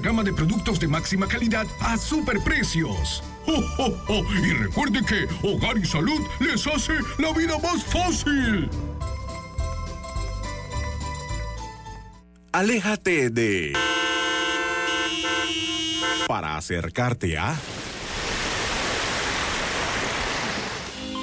gama 0.00 0.22
de 0.22 0.32
productos 0.32 0.80
de 0.80 0.88
máxima 0.88 1.26
calidad 1.26 1.66
a 1.80 1.96
superprecios. 1.96 3.22
¡Oh, 3.46 4.22
Y 4.42 4.52
recuerde 4.52 5.00
que 5.04 5.26
Hogar 5.46 5.78
y 5.78 5.84
Salud 5.84 6.20
les 6.40 6.66
hace 6.66 6.94
la 7.18 7.32
vida 7.32 7.58
más 7.58 7.84
fácil. 7.84 8.68
Aléjate 12.52 13.30
de... 13.30 13.72
Para 16.28 16.56
acercarte 16.56 17.36
a... 17.36 17.56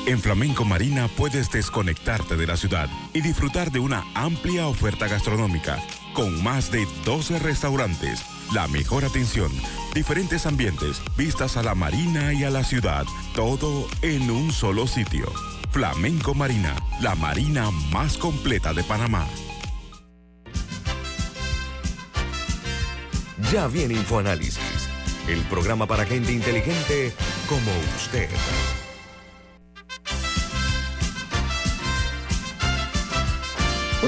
En 0.08 0.20
Flamenco 0.20 0.66
Marina 0.66 1.08
puedes 1.16 1.52
desconectarte 1.52 2.36
de 2.36 2.48
la 2.48 2.58
ciudad 2.58 2.90
y 3.14 3.22
disfrutar 3.22 3.72
de 3.72 3.80
una 3.80 4.04
amplia 4.14 4.68
oferta 4.68 5.08
gastronómica 5.08 5.78
con 6.14 6.44
más 6.44 6.72
de 6.72 6.88
12 7.06 7.40
restaurantes 7.40 8.26
la 8.54 8.68
mejor 8.68 9.06
atención, 9.06 9.52
diferentes 9.94 10.46
ambientes, 10.46 11.02
vistas 11.18 11.56
a 11.56 11.64
la 11.64 11.74
marina 11.74 12.34
y 12.34 12.44
a 12.44 12.50
la 12.50 12.64
ciudad, 12.64 13.06
todo 13.34 13.88
en 14.02 14.30
un 14.30 14.52
solo 14.52 14.88
sitio. 14.88 15.32
Flamenco 15.72 16.34
Marina, 16.34 16.76
la 17.02 17.16
marina 17.16 17.72
más 17.92 18.18
completa 18.18 18.74
de 18.74 18.84
Panamá. 18.84 19.26
Ya 23.54 23.68
viene 23.68 23.94
InfoAnálisis, 23.94 24.60
el 25.28 25.40
programa 25.44 25.88
para 25.88 26.06
gente 26.06 26.34
inteligente 26.34 27.14
como 27.48 27.72
usted. 27.98 28.30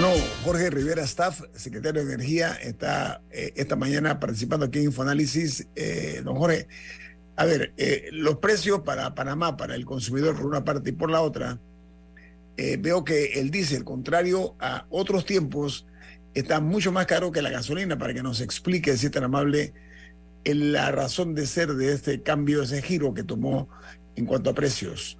Bueno, 0.04 0.22
Jorge 0.44 0.70
Rivera 0.70 1.04
Staff, 1.04 1.44
secretario 1.54 2.04
de 2.04 2.16
Energía, 2.16 2.56
está 2.56 3.22
eh, 3.32 3.54
esta 3.56 3.78
mañana 3.78 4.20
participando 4.20 4.66
aquí 4.66 4.80
en 4.80 4.86
Infoanálisis. 4.88 5.66
Eh, 5.78 6.22
don 6.26 6.36
Jorge, 6.36 6.68
a 7.38 7.46
ver, 7.46 7.74
eh, 7.78 8.10
los 8.12 8.40
precios 8.40 8.82
para 8.82 9.16
Panamá, 9.16 9.56
para 9.56 9.76
el 9.76 9.86
consumidor 9.86 10.36
por 10.36 10.46
una 10.46 10.66
parte 10.66 10.90
y 10.90 10.92
por 10.92 11.10
la 11.10 11.22
otra, 11.22 11.58
veo 12.58 13.06
que 13.06 13.40
el 13.40 13.50
diésel, 13.50 13.86
contrario 13.86 14.58
a 14.60 14.86
otros 14.90 15.26
tiempos, 15.26 15.88
está 16.34 16.60
mucho 16.60 16.92
más 16.92 17.06
caro 17.06 17.32
que 17.32 17.42
la 17.42 17.50
gasolina, 17.50 17.98
para 17.98 18.14
que 18.14 18.24
nos 18.24 18.42
explique, 18.42 18.98
si 18.98 19.06
es 19.06 19.12
tan 19.14 19.24
amable, 19.24 19.74
la 20.44 20.92
razón 20.92 21.34
de 21.34 21.48
ser 21.48 21.76
de 21.76 21.94
este 21.94 22.22
cambio, 22.22 22.64
ese 22.64 22.82
giro 22.82 23.14
que 23.14 23.24
tomó 23.24 23.70
en 24.18 24.26
cuanto 24.26 24.50
a 24.50 24.54
precios. 24.54 25.18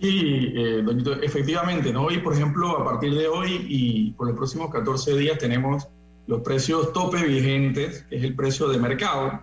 Sí, 0.00 0.52
eh, 0.54 0.84
efectivamente, 1.22 1.92
¿no? 1.92 2.04
Hoy, 2.04 2.18
por 2.18 2.34
ejemplo, 2.34 2.78
a 2.78 2.84
partir 2.84 3.14
de 3.14 3.28
hoy 3.28 3.64
y 3.66 4.10
por 4.12 4.26
los 4.26 4.36
próximos 4.36 4.70
14 4.70 5.16
días 5.16 5.38
tenemos 5.38 5.88
los 6.26 6.42
precios 6.42 6.92
tope 6.92 7.22
vigentes, 7.24 8.04
que 8.10 8.16
es 8.16 8.24
el 8.24 8.34
precio 8.34 8.68
de 8.68 8.78
mercado, 8.78 9.40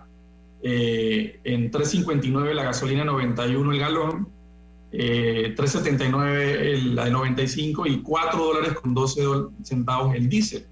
eh, 0.62 1.40
en 1.44 1.70
3.59 1.70 2.54
la 2.54 2.64
gasolina 2.64 3.04
91 3.04 3.72
el 3.72 3.78
galón, 3.78 4.28
eh, 4.92 5.54
3.79 5.56 6.94
la 6.94 7.06
de 7.06 7.10
95 7.10 7.86
y 7.86 8.00
4 8.00 8.38
dólares 8.38 8.74
con 8.74 8.94
12 8.94 9.22
centavos 9.64 10.14
el 10.14 10.28
diésel. 10.28 10.66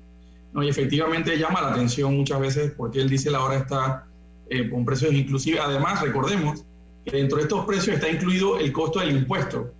¿no? 0.52 0.62
Y 0.62 0.68
efectivamente 0.68 1.36
llama 1.36 1.60
la 1.60 1.72
atención 1.72 2.16
muchas 2.16 2.38
veces 2.40 2.72
porque 2.76 3.00
el 3.00 3.08
diésel 3.08 3.34
ahora 3.34 3.56
está 3.56 4.06
eh, 4.48 4.70
con 4.70 4.84
precios 4.84 5.12
inclusive, 5.12 5.58
además 5.58 6.00
recordemos 6.00 6.64
que 7.04 7.16
dentro 7.16 7.38
de 7.38 7.44
estos 7.44 7.64
precios 7.64 7.96
está 7.96 8.08
incluido 8.08 8.58
el 8.58 8.72
costo 8.72 9.00
del 9.00 9.16
impuesto. 9.16 9.72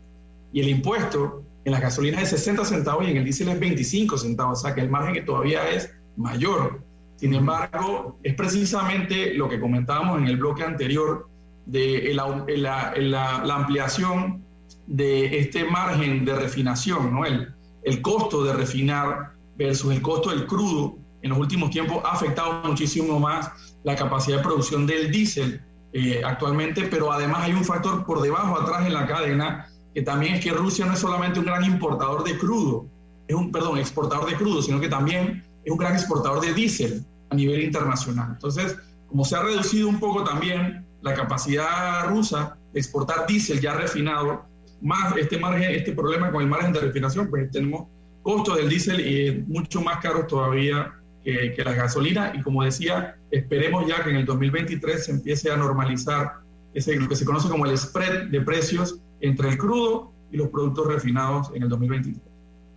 Y 0.52 0.60
el 0.60 0.68
impuesto 0.68 1.42
en 1.64 1.72
las 1.72 1.80
gasolinas 1.80 2.22
es 2.24 2.30
60 2.30 2.64
centavos 2.64 3.06
y 3.06 3.10
en 3.10 3.18
el 3.18 3.24
diésel 3.24 3.48
es 3.48 3.60
25 3.60 4.18
centavos, 4.18 4.58
o 4.58 4.62
sea 4.62 4.74
que 4.74 4.80
el 4.80 4.90
margen 4.90 5.24
todavía 5.24 5.70
es 5.70 5.90
mayor. 6.16 6.82
Sin 7.16 7.34
embargo, 7.34 8.18
es 8.24 8.34
precisamente 8.34 9.34
lo 9.34 9.48
que 9.48 9.60
comentábamos 9.60 10.18
en 10.18 10.26
el 10.26 10.36
bloque 10.36 10.64
anterior 10.64 11.28
de 11.66 12.12
la, 12.14 12.92
la, 12.96 13.54
ampliación 13.54 14.42
de 14.88 15.38
este 15.38 15.64
margen 15.64 16.24
de 16.24 16.34
refinación, 16.34 17.14
¿no? 17.14 17.24
El, 17.24 17.54
el 17.84 18.02
costo 18.02 18.42
de 18.42 18.52
refinar 18.52 19.32
versus 19.56 19.92
el 19.92 20.02
costo 20.02 20.30
del 20.30 20.46
crudo 20.46 20.96
en 21.22 21.30
los 21.30 21.38
últimos 21.38 21.70
tiempos 21.70 22.02
ha 22.04 22.12
afectado 22.12 22.62
muchísimo 22.64 23.20
más 23.20 23.76
la 23.84 23.94
capacidad 23.94 24.38
de 24.38 24.42
producción 24.42 24.86
del 24.86 25.12
diésel 25.12 25.60
eh, 25.92 26.22
actualmente, 26.24 26.84
pero 26.90 27.12
además 27.12 27.42
hay 27.42 27.52
un 27.52 27.64
factor 27.64 28.04
por 28.04 28.22
debajo, 28.22 28.58
atrás 28.58 28.86
en 28.86 28.94
la 28.94 29.06
cadena, 29.06 29.68
que 29.94 30.02
también 30.02 30.34
es 30.34 30.44
que 30.44 30.50
Rusia 30.50 30.86
no 30.86 30.94
es 30.94 30.98
solamente 30.98 31.38
un 31.38 31.44
gran 31.44 31.64
importador 31.64 32.24
de 32.24 32.38
crudo, 32.38 32.86
es 33.28 33.36
un, 33.36 33.52
perdón, 33.52 33.78
exportador 33.78 34.28
de 34.28 34.36
crudo, 34.36 34.62
sino 34.62 34.80
que 34.80 34.88
también 34.88 35.44
es 35.64 35.70
un 35.70 35.78
gran 35.78 35.92
exportador 35.92 36.40
de 36.40 36.54
diésel 36.54 37.04
a 37.30 37.34
nivel 37.34 37.62
internacional. 37.62 38.30
Entonces, 38.32 38.76
como 39.06 39.24
se 39.24 39.36
ha 39.36 39.42
reducido 39.42 39.88
un 39.88 40.00
poco 40.00 40.24
también 40.24 40.86
la 41.02 41.14
capacidad 41.14 42.08
rusa 42.08 42.56
de 42.72 42.80
exportar 42.80 43.26
diésel 43.26 43.60
ya 43.60 43.74
refinado, 43.74 44.44
más 44.80 45.14
este 45.16 45.38
margen, 45.38 45.74
este 45.74 45.92
problema 45.92 46.32
con 46.32 46.42
el 46.42 46.48
margen 46.48 46.72
de 46.72 46.80
refinación, 46.80 47.28
pues 47.28 47.50
tenemos 47.50 47.86
costos 48.22 48.56
del 48.56 48.68
diésel 48.68 49.00
y 49.00 49.44
mucho 49.46 49.82
más 49.82 49.98
caros 49.98 50.26
todavía 50.26 50.92
que, 51.24 51.52
que 51.54 51.64
las 51.64 51.76
gasolinas. 51.76 52.34
Y 52.34 52.42
como 52.42 52.62
decía, 52.64 53.16
esperemos 53.30 53.86
ya 53.86 54.02
que 54.02 54.10
en 54.10 54.16
el 54.16 54.26
2023 54.26 55.04
se 55.04 55.12
empiece 55.12 55.50
a 55.50 55.56
normalizar 55.56 56.42
ese, 56.74 56.96
lo 56.96 57.08
que 57.08 57.16
se 57.16 57.24
conoce 57.24 57.48
como 57.48 57.66
el 57.66 57.76
spread 57.76 58.28
de 58.28 58.40
precios 58.40 58.98
entre 59.20 59.50
el 59.50 59.58
crudo 59.58 60.12
y 60.30 60.36
los 60.36 60.48
productos 60.48 60.86
refinados 60.86 61.50
en 61.54 61.62
el 61.62 61.68
2023. 61.68 62.22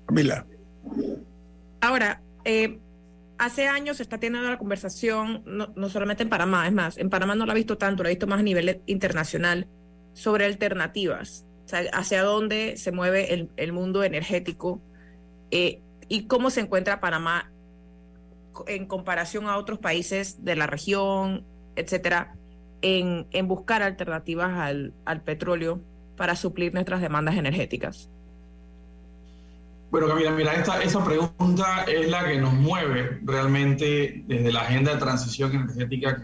Camila. 0.07 0.45
Ahora, 1.81 2.21
eh, 2.43 2.79
hace 3.37 3.67
años 3.67 3.97
se 3.97 4.03
está 4.03 4.19
teniendo 4.19 4.49
la 4.49 4.57
conversación, 4.57 5.43
no, 5.45 5.71
no, 5.75 5.89
solamente 5.89 6.23
en 6.23 6.29
Panamá, 6.29 6.67
es 6.67 6.73
más, 6.73 6.97
en 6.97 7.09
Panamá 7.09 7.35
no 7.35 7.45
la 7.45 7.53
he 7.53 7.55
visto 7.55 7.77
tanto, 7.77 8.03
la 8.03 8.09
he 8.09 8.13
visto 8.13 8.27
más 8.27 8.39
a 8.39 8.43
nivel 8.43 8.81
internacional, 8.85 9.67
sobre 10.13 10.45
alternativas, 10.45 11.45
o 11.65 11.67
sea, 11.67 11.81
hacia 11.93 12.23
dónde 12.23 12.77
se 12.77 12.91
mueve 12.91 13.33
el, 13.33 13.49
el 13.57 13.73
mundo 13.73 14.03
energético 14.03 14.81
eh, 15.51 15.81
y 16.07 16.27
cómo 16.27 16.49
se 16.49 16.61
encuentra 16.61 17.01
Panamá 17.01 17.51
en 18.67 18.85
comparación 18.85 19.47
a 19.47 19.57
otros 19.57 19.79
países 19.79 20.43
de 20.43 20.55
la 20.55 20.67
región, 20.67 21.43
etcétera, 21.75 22.35
en, 22.81 23.27
en 23.31 23.47
buscar 23.47 23.81
alternativas 23.81 24.51
al, 24.57 24.93
al, 25.05 25.21
petróleo 25.21 25.81
para 26.17 26.35
suplir 26.35 26.73
nuestras 26.73 27.01
demandas 27.01 27.35
energéticas? 27.35 28.09
Bueno, 29.91 30.07
Camila, 30.07 30.31
mira, 30.31 30.53
esta, 30.53 30.81
esa 30.81 31.03
pregunta 31.03 31.83
es 31.83 32.09
la 32.09 32.25
que 32.25 32.39
nos 32.39 32.53
mueve 32.53 33.19
realmente 33.23 34.23
desde 34.27 34.51
la 34.51 34.61
agenda 34.61 34.93
de 34.93 34.99
transición 34.99 35.53
energética 35.53 36.15
que, 36.17 36.23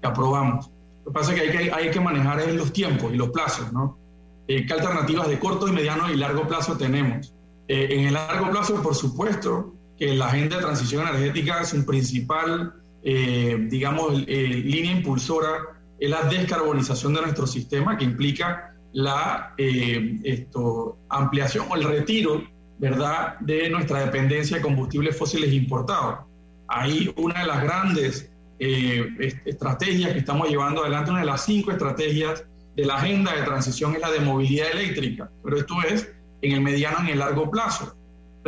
que 0.00 0.06
aprobamos. 0.06 0.70
Lo 1.04 1.12
que 1.12 1.18
pasa 1.18 1.32
es 1.32 1.40
que 1.40 1.48
hay 1.48 1.56
que, 1.56 1.72
hay 1.72 1.90
que 1.90 2.00
manejar 2.00 2.46
los 2.52 2.72
tiempos 2.72 3.12
y 3.12 3.16
los 3.16 3.30
plazos, 3.30 3.72
¿no? 3.72 3.98
Eh, 4.46 4.64
¿Qué 4.66 4.72
alternativas 4.72 5.28
de 5.28 5.38
corto, 5.38 5.68
y 5.68 5.72
mediano 5.72 6.10
y 6.10 6.16
largo 6.16 6.48
plazo 6.48 6.76
tenemos? 6.76 7.34
Eh, 7.68 7.88
en 7.90 8.06
el 8.06 8.14
largo 8.14 8.50
plazo, 8.50 8.82
por 8.82 8.94
supuesto, 8.94 9.74
que 9.98 10.14
la 10.14 10.28
agenda 10.28 10.56
de 10.56 10.62
transición 10.62 11.06
energética 11.06 11.60
es 11.60 11.72
un 11.72 11.84
principal, 11.84 12.74
eh, 13.02 13.56
digamos, 13.68 14.22
eh, 14.26 14.62
línea 14.64 14.92
impulsora 14.92 15.78
es 15.98 16.10
la 16.10 16.22
descarbonización 16.22 17.14
de 17.14 17.22
nuestro 17.22 17.46
sistema, 17.46 17.96
que 17.96 18.04
implica 18.04 18.74
la 18.92 19.54
eh, 19.58 20.18
esto, 20.24 20.98
ampliación 21.08 21.66
o 21.70 21.76
el 21.76 21.84
retiro 21.84 22.42
¿verdad? 22.78 23.38
de 23.40 23.68
nuestra 23.68 24.00
dependencia 24.00 24.56
de 24.56 24.62
combustibles 24.62 25.16
fósiles 25.16 25.52
importados. 25.52 26.20
Ahí 26.68 27.12
una 27.16 27.40
de 27.40 27.46
las 27.46 27.62
grandes 27.62 28.30
eh, 28.60 29.32
estrategias 29.44 30.12
que 30.12 30.18
estamos 30.18 30.48
llevando 30.48 30.82
adelante, 30.82 31.10
una 31.10 31.20
de 31.20 31.26
las 31.26 31.44
cinco 31.44 31.70
estrategias 31.70 32.44
de 32.76 32.84
la 32.84 32.96
agenda 32.96 33.34
de 33.34 33.42
transición 33.42 33.94
es 33.94 34.00
la 34.00 34.10
de 34.10 34.20
movilidad 34.20 34.70
eléctrica, 34.70 35.30
pero 35.42 35.58
esto 35.58 35.74
es 35.88 36.12
en 36.42 36.52
el 36.52 36.60
mediano 36.60 36.98
y 37.00 37.06
en 37.06 37.12
el 37.14 37.18
largo 37.18 37.50
plazo. 37.50 37.96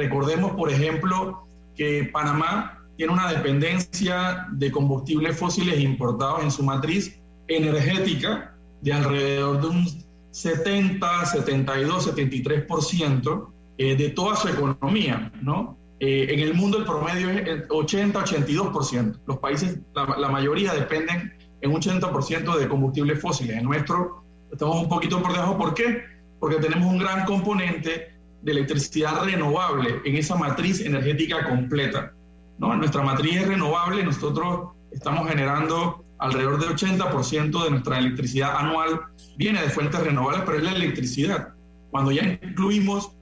Recordemos, 0.01 0.53
por 0.53 0.71
ejemplo, 0.71 1.45
que 1.77 2.09
Panamá 2.13 2.79
tiene 2.97 3.13
una 3.13 3.31
dependencia 3.31 4.47
de 4.53 4.71
combustibles 4.71 5.39
fósiles 5.39 5.79
importados 5.81 6.43
en 6.43 6.51
su 6.51 6.63
matriz 6.63 7.21
energética 7.49 8.55
de 8.81 8.93
alrededor 8.95 9.61
de 9.61 9.67
un 9.67 9.87
70, 10.31 11.27
72, 11.27 12.17
73% 12.17 13.49
de 13.77 14.09
toda 14.11 14.37
su 14.37 14.49
economía, 14.49 15.31
¿no? 15.43 15.77
Eh, 16.01 16.29
en 16.31 16.41
el 16.41 16.55
mundo 16.55 16.79
el 16.79 16.85
promedio 16.85 17.29
es 17.29 17.69
80-82%. 17.69 19.19
Los 19.27 19.37
países, 19.37 19.79
la, 19.95 20.29
mayoría 20.31 20.73
dependen 20.73 21.35
en 21.61 21.71
un 21.71 21.81
80% 21.81 22.57
de 22.57 22.69
combustibles 22.69 23.21
fósiles. 23.21 23.59
En 23.59 23.65
nuestro 23.65 24.23
estamos 24.51 24.77
un 24.83 24.89
poquito 24.89 25.23
por 25.23 25.33
debajo. 25.33 25.59
¿Por 25.59 25.75
qué? 25.75 26.03
Porque 26.39 26.57
tenemos 26.57 26.91
un 26.91 26.99
gran 26.99 27.27
componente 27.27 28.15
de 28.43 28.53
electricidad 28.53 29.25
renovable 29.25 30.01
en 30.05 30.17
esa 30.17 30.37
matriz 30.37 30.81
energética 30.81 31.49
completa. 31.49 32.13
¿no? 32.59 32.75
Nuestra 32.77 33.03
matriz 33.03 33.37
es 33.37 33.49
renovable, 33.49 34.03
nosotros 34.03 34.71
estamos 34.91 35.29
generando 35.29 36.05
alrededor 36.19 36.61
del 36.61 36.71
80% 36.71 37.65
de 37.65 37.71
nuestra 37.71 37.99
electricidad 37.99 38.57
anual 38.57 39.01
viene 39.37 39.63
de 39.63 39.71
fuentes 39.71 40.01
renovables, 40.01 40.43
pero 40.45 40.59
es 40.59 40.65
la 40.65 40.73
electricidad. 40.73 41.55
Cuando 41.91 42.13
ya 42.13 42.39
incluimos 42.43 43.13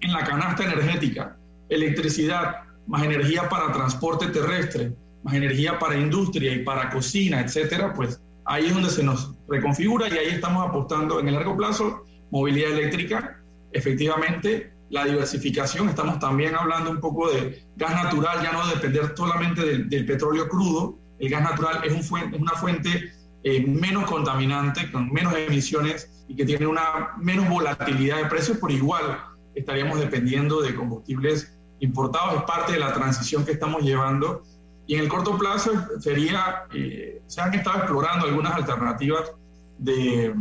en 0.00 0.12
la 0.12 0.24
canasta 0.24 0.64
energética 0.64 1.36
electricidad, 1.68 2.62
más 2.86 3.02
energía 3.02 3.48
para 3.48 3.72
transporte 3.72 4.28
terrestre, 4.28 4.92
más 5.24 5.34
energía 5.34 5.78
para 5.78 5.96
industria 5.96 6.52
y 6.52 6.62
para 6.62 6.90
cocina, 6.90 7.40
etcétera, 7.40 7.92
pues 7.92 8.20
ahí 8.44 8.66
es 8.66 8.74
donde 8.74 8.90
se 8.90 9.02
nos 9.02 9.34
reconfigura 9.48 10.08
y 10.08 10.12
ahí 10.12 10.28
estamos 10.28 10.68
apostando 10.68 11.18
en 11.18 11.28
el 11.28 11.34
largo 11.34 11.56
plazo 11.56 12.04
movilidad 12.30 12.72
eléctrica, 12.72 13.35
efectivamente 13.76 14.72
la 14.90 15.04
diversificación, 15.04 15.88
estamos 15.88 16.18
también 16.18 16.54
hablando 16.54 16.90
un 16.90 17.00
poco 17.00 17.30
de 17.30 17.64
gas 17.76 18.02
natural, 18.04 18.42
ya 18.42 18.52
no 18.52 18.66
depender 18.68 19.12
solamente 19.16 19.84
del, 19.84 20.06
petróleo 20.06 20.48
crudo, 20.48 20.98
el 21.18 21.28
gas 21.28 21.42
natural 21.42 21.80
es, 21.84 21.92
un 21.92 22.34
una 22.34 22.52
fuente 22.52 23.12
eh, 23.42 23.66
menos 23.66 24.08
contaminante, 24.10 24.90
con 24.92 25.12
menos 25.12 25.34
emisiones 25.36 26.24
y 26.28 26.36
que 26.36 26.44
tiene 26.44 26.66
una 26.66 27.10
menos 27.18 27.48
volatilidad 27.48 28.18
de 28.18 28.26
precios, 28.26 28.58
por 28.58 28.70
igual 28.70 29.18
estaríamos 29.54 29.98
dependiendo 29.98 30.60
de 30.60 30.74
combustibles 30.74 31.56
importados, 31.80 32.36
es 32.36 32.42
parte 32.42 32.72
de 32.72 32.78
la 32.78 32.92
transición 32.92 33.44
que 33.44 33.52
estamos 33.52 33.82
llevando. 33.82 34.42
Y 34.86 34.94
en 34.94 35.00
el 35.00 35.08
corto 35.08 35.36
plazo 35.36 35.72
sería, 35.98 36.64
eh, 36.72 37.20
se 37.26 37.40
han 37.40 37.52
estado 37.54 37.78
explorando 37.78 38.26
algunas 38.26 38.54
alternativas 38.54 39.32
de, 39.78 40.32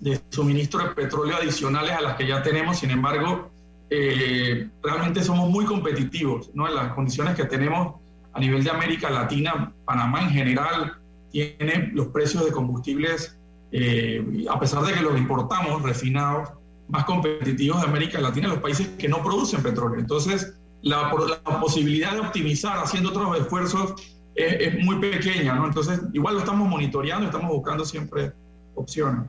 de, 0.00 0.20
suministro 0.30 0.82
de 0.82 0.90
petróleo 0.90 1.36
adicionales 1.36 1.92
a 1.92 2.00
las 2.00 2.16
que 2.16 2.26
ya 2.26 2.42
tenemos, 2.42 2.78
sin 2.78 2.90
embargo, 2.90 3.50
eh, 3.90 4.68
realmente 4.82 5.22
somos 5.22 5.48
muy 5.50 5.64
competitivos, 5.64 6.50
¿no? 6.54 6.68
En 6.68 6.74
las 6.74 6.92
condiciones 6.92 7.34
que 7.34 7.44
tenemos 7.44 7.96
a 8.32 8.40
nivel 8.40 8.62
de 8.62 8.70
América 8.70 9.10
Latina, 9.10 9.72
Panamá 9.84 10.22
en 10.22 10.30
general 10.30 10.94
tiene 11.30 11.90
los 11.92 12.08
precios 12.08 12.44
de 12.44 12.52
combustibles, 12.52 13.36
eh, 13.72 14.46
a 14.48 14.58
pesar 14.58 14.82
de 14.84 14.92
que 14.92 15.00
los 15.00 15.18
importamos 15.18 15.82
refinados, 15.82 16.50
más 16.88 17.04
competitivos 17.04 17.80
de 17.82 17.86
América 17.86 18.20
Latina, 18.20 18.48
los 18.48 18.58
países 18.58 18.88
que 18.98 19.08
no 19.08 19.22
producen 19.22 19.62
petróleo. 19.62 20.00
Entonces, 20.00 20.54
la, 20.82 21.12
la 21.44 21.60
posibilidad 21.60 22.12
de 22.12 22.20
optimizar 22.20 22.78
haciendo 22.78 23.10
otros 23.10 23.38
esfuerzos 23.38 23.94
es, 24.34 24.84
muy 24.84 24.96
pequeña, 24.96 25.54
¿no? 25.54 25.66
Entonces, 25.66 26.00
igual 26.12 26.34
lo 26.34 26.40
estamos 26.40 26.68
monitoreando, 26.68 27.26
estamos 27.26 27.50
buscando 27.50 27.84
siempre 27.84 28.32
opciones. 28.74 29.28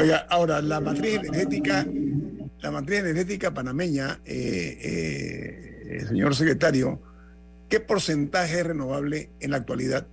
Oiga, 0.00 0.26
ahora, 0.30 0.62
la 0.62 0.80
matriz 0.80 1.16
energética, 1.16 1.86
la 2.60 2.70
matriz 2.70 3.00
energética 3.00 3.52
panameña, 3.52 4.18
eh, 4.24 4.78
eh, 5.90 6.06
señor 6.08 6.34
secretario, 6.34 7.02
¿qué 7.68 7.80
porcentaje 7.80 8.60
es 8.60 8.66
renovable 8.66 9.28
en 9.40 9.50
la 9.50 9.58
actualidad? 9.58 10.06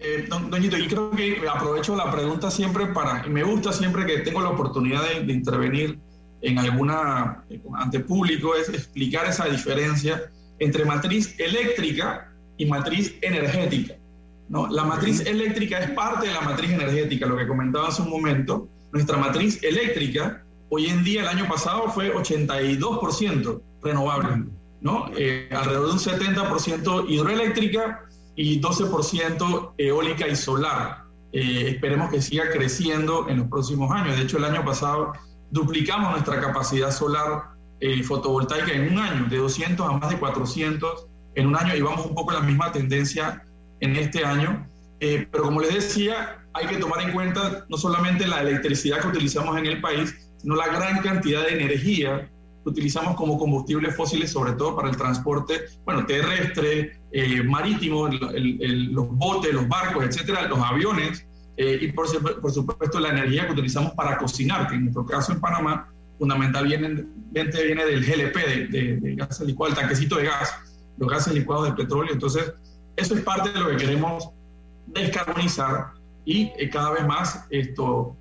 Eh, 0.00 0.26
doñito, 0.48 0.78
yo 0.78 0.88
creo 0.88 1.10
que 1.10 1.46
aprovecho 1.46 1.94
la 1.94 2.10
pregunta 2.10 2.50
siempre 2.50 2.86
para, 2.86 3.24
me 3.24 3.42
gusta 3.42 3.70
siempre 3.70 4.06
que 4.06 4.20
tengo 4.20 4.40
la 4.40 4.48
oportunidad 4.48 5.02
de, 5.02 5.30
intervenir 5.30 5.98
en 6.40 6.58
alguna, 6.58 7.44
ante 7.74 8.00
público, 8.00 8.54
es 8.56 8.70
explicar 8.70 9.26
esa 9.26 9.44
diferencia 9.44 10.30
entre 10.58 10.86
matriz 10.86 11.38
eléctrica 11.38 12.32
y 12.56 12.64
matriz 12.64 13.14
energética. 13.20 13.94
¿No? 14.48 14.66
La 14.68 14.84
matriz 14.84 15.20
eléctrica 15.26 15.78
es 15.78 15.90
parte 15.90 16.28
de 16.28 16.34
la 16.34 16.40
matriz 16.40 16.70
energética, 16.70 17.26
lo 17.26 17.36
que 17.36 17.46
comentaba 17.46 17.88
hace 17.88 18.02
un 18.02 18.10
momento. 18.10 18.68
Nuestra 18.92 19.16
matriz 19.16 19.62
eléctrica, 19.62 20.44
hoy 20.68 20.86
en 20.86 21.04
día, 21.04 21.22
el 21.22 21.28
año 21.28 21.48
pasado, 21.48 21.88
fue 21.90 22.14
82% 22.14 23.60
renovable, 23.82 24.44
¿no? 24.80 25.10
Eh, 25.16 25.48
alrededor 25.50 25.86
de 25.86 25.92
un 25.92 25.98
70% 25.98 27.08
hidroeléctrica 27.08 28.04
y 28.36 28.60
12% 28.60 29.74
eólica 29.78 30.28
y 30.28 30.36
solar. 30.36 31.04
Eh, 31.32 31.70
esperemos 31.70 32.10
que 32.10 32.22
siga 32.22 32.50
creciendo 32.50 33.28
en 33.28 33.38
los 33.38 33.48
próximos 33.48 33.90
años. 33.90 34.16
De 34.16 34.22
hecho, 34.22 34.38
el 34.38 34.44
año 34.44 34.64
pasado 34.64 35.12
duplicamos 35.50 36.12
nuestra 36.12 36.40
capacidad 36.40 36.90
solar 36.90 37.56
eh, 37.80 38.02
fotovoltaica 38.02 38.72
en 38.72 38.92
un 38.92 38.98
año, 38.98 39.26
de 39.28 39.38
200 39.38 39.86
a 39.86 39.92
más 39.98 40.10
de 40.10 40.18
400 40.18 41.06
en 41.34 41.46
un 41.48 41.56
año, 41.56 41.76
y 41.76 41.82
vamos 41.82 42.06
un 42.06 42.14
poco 42.14 42.32
en 42.32 42.40
la 42.40 42.44
misma 42.46 42.72
tendencia 42.72 43.42
en 43.80 43.96
este 43.96 44.24
año. 44.24 44.68
Eh, 45.00 45.28
pero 45.30 45.44
como 45.44 45.60
les 45.60 45.74
decía, 45.74 46.38
hay 46.54 46.66
que 46.66 46.76
tomar 46.76 47.02
en 47.02 47.12
cuenta 47.12 47.66
no 47.68 47.76
solamente 47.76 48.26
la 48.26 48.40
electricidad 48.40 49.00
que 49.00 49.08
utilizamos 49.08 49.56
en 49.58 49.66
el 49.66 49.80
país, 49.80 50.14
sino 50.38 50.56
la 50.56 50.68
gran 50.68 51.02
cantidad 51.02 51.42
de 51.42 51.54
energía 51.54 52.30
utilizamos 52.66 53.14
como 53.14 53.38
combustibles 53.38 53.94
fósiles, 53.94 54.30
sobre 54.32 54.52
todo 54.52 54.74
para 54.74 54.90
el 54.90 54.96
transporte, 54.96 55.66
bueno, 55.84 56.04
terrestre, 56.04 56.98
eh, 57.12 57.42
marítimo, 57.42 58.08
los 58.08 59.08
botes, 59.10 59.54
los 59.54 59.68
barcos, 59.68 60.04
etcétera, 60.04 60.48
los 60.48 60.58
aviones, 60.58 61.24
eh, 61.56 61.78
y 61.80 61.92
por, 61.92 62.06
por, 62.40 62.50
supuesto 62.50 63.00
la 63.00 63.10
energía 63.10 63.46
que 63.46 63.52
utilizamos 63.52 63.92
para 63.92 64.18
cocinar, 64.18 64.68
que 64.68 64.74
en 64.74 64.82
nuestro 64.82 65.06
caso 65.06 65.32
en 65.32 65.40
Panamá, 65.40 65.88
fundamentalmente 66.18 67.04
viene 67.32 67.84
del 67.84 68.04
GLP, 68.04 68.36
de, 68.70 68.96
de, 68.96 69.14
gas 69.14 69.40
licuado, 69.40 69.72
el 69.72 69.78
tanquecito 69.78 70.16
de 70.16 70.24
gas, 70.24 70.54
los 70.98 71.08
gases 71.08 71.34
licuados 71.34 71.68
de 71.68 71.74
petróleo. 71.74 72.12
Entonces, 72.12 72.52
eso 72.96 73.14
es 73.14 73.22
parte 73.22 73.50
de 73.50 73.60
lo 73.60 73.70
que 73.70 73.76
queremos 73.76 74.30
descarbonizar 74.88 75.92
y 76.24 76.52
eh, 76.58 76.70
cada 76.70 76.90
vez 76.90 77.06
más 77.06 77.46
esto, 77.50 78.16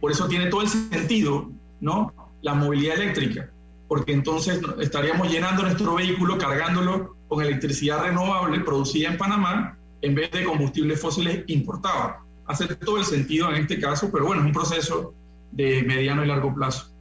por 0.00 0.10
eso 0.10 0.26
tiene 0.28 0.46
todo 0.46 0.62
el 0.62 0.68
sentido, 0.68 1.50
¿no? 1.80 2.12
La 2.42 2.54
movilidad 2.54 2.96
eléctrica 2.96 3.50
porque 3.90 4.12
entonces 4.12 4.60
estaríamos 4.78 5.28
llenando 5.28 5.64
nuestro 5.64 5.96
vehículo, 5.96 6.38
cargándolo 6.38 7.16
con 7.26 7.44
electricidad 7.44 8.04
renovable 8.04 8.60
producida 8.60 9.08
en 9.08 9.18
Panamá 9.18 9.76
en 10.00 10.14
vez 10.14 10.30
de 10.30 10.44
combustibles 10.44 11.00
fósiles 11.00 11.42
importados. 11.48 12.22
Hace 12.46 12.72
todo 12.76 12.98
el 12.98 13.04
sentido 13.04 13.50
en 13.50 13.56
este 13.56 13.80
caso, 13.80 14.08
pero 14.12 14.26
bueno, 14.26 14.42
es 14.42 14.46
un 14.46 14.52
proceso 14.52 15.12
de 15.50 15.82
mediano 15.82 16.24
y 16.24 16.28
largo 16.28 16.54
plazo. 16.54 16.92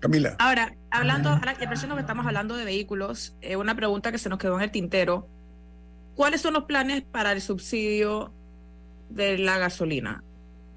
Camila. 0.00 0.36
Ahora, 0.38 0.74
hablando, 0.90 1.30
ahora 1.30 1.54
que 1.54 1.66
que 1.66 1.72
estamos 1.72 2.26
hablando 2.26 2.54
de 2.54 2.66
vehículos, 2.66 3.34
eh, 3.40 3.56
una 3.56 3.74
pregunta 3.74 4.12
que 4.12 4.18
se 4.18 4.28
nos 4.28 4.38
quedó 4.38 4.56
en 4.56 4.64
el 4.64 4.70
tintero. 4.70 5.26
¿Cuáles 6.18 6.40
son 6.40 6.54
los 6.54 6.64
planes 6.64 7.02
para 7.02 7.32
el 7.32 7.40
subsidio 7.40 8.34
de 9.08 9.38
la 9.38 9.56
gasolina? 9.56 10.24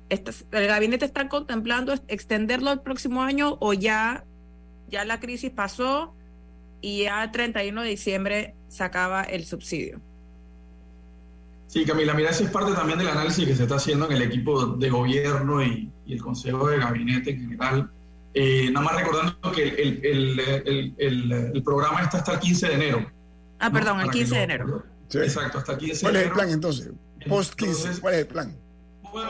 ¿El 0.07 0.67
gabinete 0.67 1.03
está 1.03 1.27
contemplando 1.27 1.93
extenderlo 2.07 2.71
el 2.71 2.81
próximo 2.81 3.23
año 3.23 3.57
o 3.59 3.73
ya 3.73 4.23
ya 4.91 5.03
la 5.03 5.19
crisis 5.19 5.49
pasó 5.49 6.13
y 6.81 7.05
ya 7.05 7.23
el 7.23 7.31
31 7.31 7.81
de 7.81 7.89
diciembre 7.89 8.55
se 8.67 8.83
acaba 8.83 9.23
el 9.23 9.45
subsidio. 9.45 9.99
Sí, 11.67 11.85
Camila, 11.85 12.13
mira, 12.13 12.29
esa 12.29 12.43
es 12.43 12.51
parte 12.51 12.73
también 12.73 12.99
del 12.99 13.07
análisis 13.07 13.47
que 13.47 13.55
se 13.55 13.63
está 13.63 13.77
haciendo 13.77 14.05
en 14.07 14.11
el 14.11 14.21
equipo 14.21 14.65
de 14.67 14.89
gobierno 14.89 15.63
y, 15.63 15.89
el 16.07 16.21
Consejo 16.21 16.67
de 16.67 16.77
Gabinete 16.77 17.31
en 17.31 17.39
general. 17.39 17.89
Eh, 18.33 18.69
nada 18.69 18.85
más 18.85 18.95
recordando 18.95 19.51
que 19.53 19.69
el, 19.69 21.63
programa 21.63 22.01
está 22.01 22.17
hasta 22.17 22.33
el 22.33 22.39
15 22.39 22.67
de 22.67 22.73
enero. 22.73 23.11
Ah, 23.59 23.71
perdón, 23.71 24.01
el 24.01 24.09
15 24.11 24.35
de 24.35 24.43
enero. 24.43 24.90
Exacto, 25.13 25.57
hasta 25.59 25.73
el 25.73 25.77
15 25.77 26.05
de 26.05 26.09
enero. 26.09 26.11
¿Cuál 26.11 26.15
es 26.15 26.25
el 26.25 26.33
plan 26.33 26.49
entonces? 26.49 26.91
Post 27.27 27.53
15, 27.55 28.01
¿cuál 28.01 28.13
es 28.13 28.19
el 28.21 28.27
plan? 28.27 28.57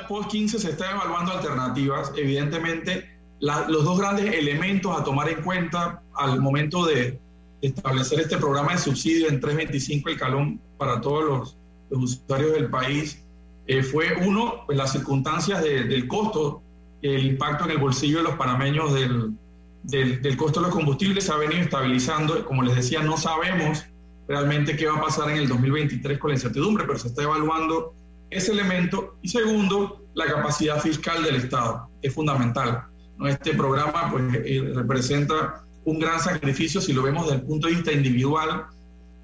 Post 0.07 0.29
15 0.29 0.59
se 0.59 0.69
está 0.69 0.91
evaluando 0.91 1.31
alternativas. 1.31 2.11
Evidentemente, 2.15 3.09
los 3.39 3.83
dos 3.83 3.99
grandes 3.99 4.33
elementos 4.33 4.99
a 4.99 5.03
tomar 5.03 5.29
en 5.29 5.41
cuenta 5.41 6.03
al 6.15 6.39
momento 6.39 6.85
de 6.85 7.19
establecer 7.61 8.19
este 8.19 8.37
programa 8.37 8.73
de 8.73 8.79
subsidio 8.79 9.27
en 9.29 9.39
325 9.39 10.09
el 10.09 10.17
calón 10.17 10.61
para 10.77 11.01
todos 11.01 11.23
los, 11.23 11.57
usuarios 11.93 12.53
del 12.53 12.69
país 12.69 13.21
eh, 13.67 13.83
fue 13.83 14.13
uno, 14.25 14.63
pues, 14.65 14.77
las 14.77 14.93
circunstancias 14.93 15.61
del 15.61 16.07
costo, 16.07 16.61
el 17.01 17.25
impacto 17.25 17.65
en 17.65 17.71
el 17.71 17.77
bolsillo 17.79 18.19
de 18.19 18.23
los 18.23 18.35
panameños 18.35 18.93
del, 18.93 19.33
del, 19.83 20.21
del, 20.21 20.37
costo 20.37 20.61
de 20.61 20.67
los 20.67 20.75
combustibles 20.75 21.25
se 21.25 21.33
ha 21.33 21.37
venido 21.37 21.61
estabilizando. 21.61 22.45
Como 22.45 22.63
les 22.63 22.75
decía, 22.75 23.01
no 23.01 23.17
sabemos 23.17 23.83
realmente 24.27 24.75
qué 24.75 24.87
va 24.87 24.97
a 24.97 25.01
pasar 25.01 25.29
en 25.31 25.37
el 25.37 25.47
2023 25.47 26.17
con 26.19 26.29
la 26.29 26.35
incertidumbre, 26.35 26.85
pero 26.85 26.97
se 26.97 27.09
está 27.09 27.23
evaluando 27.23 27.93
ese 28.29 28.51
elemento. 28.51 29.17
Y 29.21 29.29
segundo, 29.29 30.05
la 30.13 30.25
capacidad 30.25 30.79
fiscal 30.79 31.23
del 31.23 31.35
Estado, 31.35 31.89
es 32.01 32.13
fundamental. 32.13 32.83
Este 33.27 33.53
programa 33.53 34.09
pues, 34.11 34.23
eh, 34.45 34.71
representa 34.73 35.63
un 35.85 35.99
gran 35.99 36.19
sacrificio, 36.19 36.81
si 36.81 36.93
lo 36.93 37.03
vemos 37.03 37.25
desde 37.25 37.37
el 37.37 37.43
punto 37.43 37.67
de 37.67 37.75
vista 37.75 37.91
individual, 37.91 38.65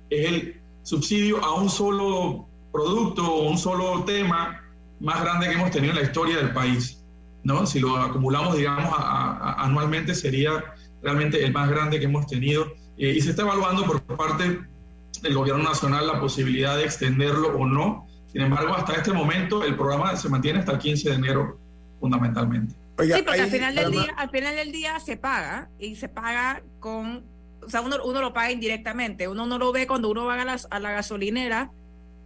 es 0.09 0.27
el 0.27 0.61
subsidio 0.83 1.43
a 1.43 1.55
un 1.55 1.69
solo 1.69 2.47
producto 2.71 3.25
o 3.25 3.49
un 3.49 3.57
solo 3.57 4.03
tema 4.03 4.61
más 4.99 5.21
grande 5.21 5.47
que 5.47 5.53
hemos 5.53 5.71
tenido 5.71 5.93
en 5.93 5.99
la 5.99 6.05
historia 6.05 6.37
del 6.37 6.53
país. 6.53 7.03
¿no? 7.43 7.65
Si 7.65 7.79
lo 7.79 7.97
acumulamos, 7.97 8.57
digamos, 8.57 8.93
anualmente 8.97 10.13
sería 10.13 10.63
realmente 11.01 11.43
el 11.43 11.53
más 11.53 11.69
grande 11.69 11.99
que 11.99 12.05
hemos 12.05 12.27
tenido. 12.27 12.67
Eh, 12.97 13.13
y 13.17 13.21
se 13.21 13.29
está 13.29 13.43
evaluando 13.43 13.85
por 13.85 14.01
parte 14.01 14.59
del 15.21 15.33
gobierno 15.33 15.63
nacional 15.63 16.07
la 16.07 16.19
posibilidad 16.19 16.77
de 16.77 16.85
extenderlo 16.85 17.57
o 17.57 17.65
no. 17.65 18.07
Sin 18.31 18.41
embargo, 18.41 18.75
hasta 18.75 18.93
este 18.93 19.13
momento 19.13 19.63
el 19.63 19.75
programa 19.75 20.15
se 20.15 20.29
mantiene 20.29 20.59
hasta 20.59 20.73
el 20.73 20.79
15 20.79 21.09
de 21.09 21.15
enero 21.15 21.59
fundamentalmente. 21.99 22.75
sí, 22.99 23.23
porque 23.23 23.41
al 23.41 23.49
final, 23.49 23.75
del 23.75 23.91
día, 23.91 24.13
al 24.17 24.29
final 24.29 24.55
del 24.55 24.71
día 24.71 24.99
se 24.99 25.17
paga 25.17 25.69
y 25.79 25.95
se 25.95 26.09
paga 26.09 26.61
con, 26.79 27.23
o 27.65 27.69
sea, 27.69 27.81
uno, 27.81 27.97
uno 28.03 28.21
lo 28.21 28.33
paga 28.33 28.51
indirectamente, 28.51 29.27
uno 29.27 29.45
no 29.45 29.57
lo 29.57 29.71
ve 29.71 29.87
cuando 29.87 30.09
uno 30.09 30.25
va 30.25 30.41
a 30.41 30.45
la, 30.45 30.57
a 30.69 30.79
la 30.79 30.91
gasolinera, 30.91 31.71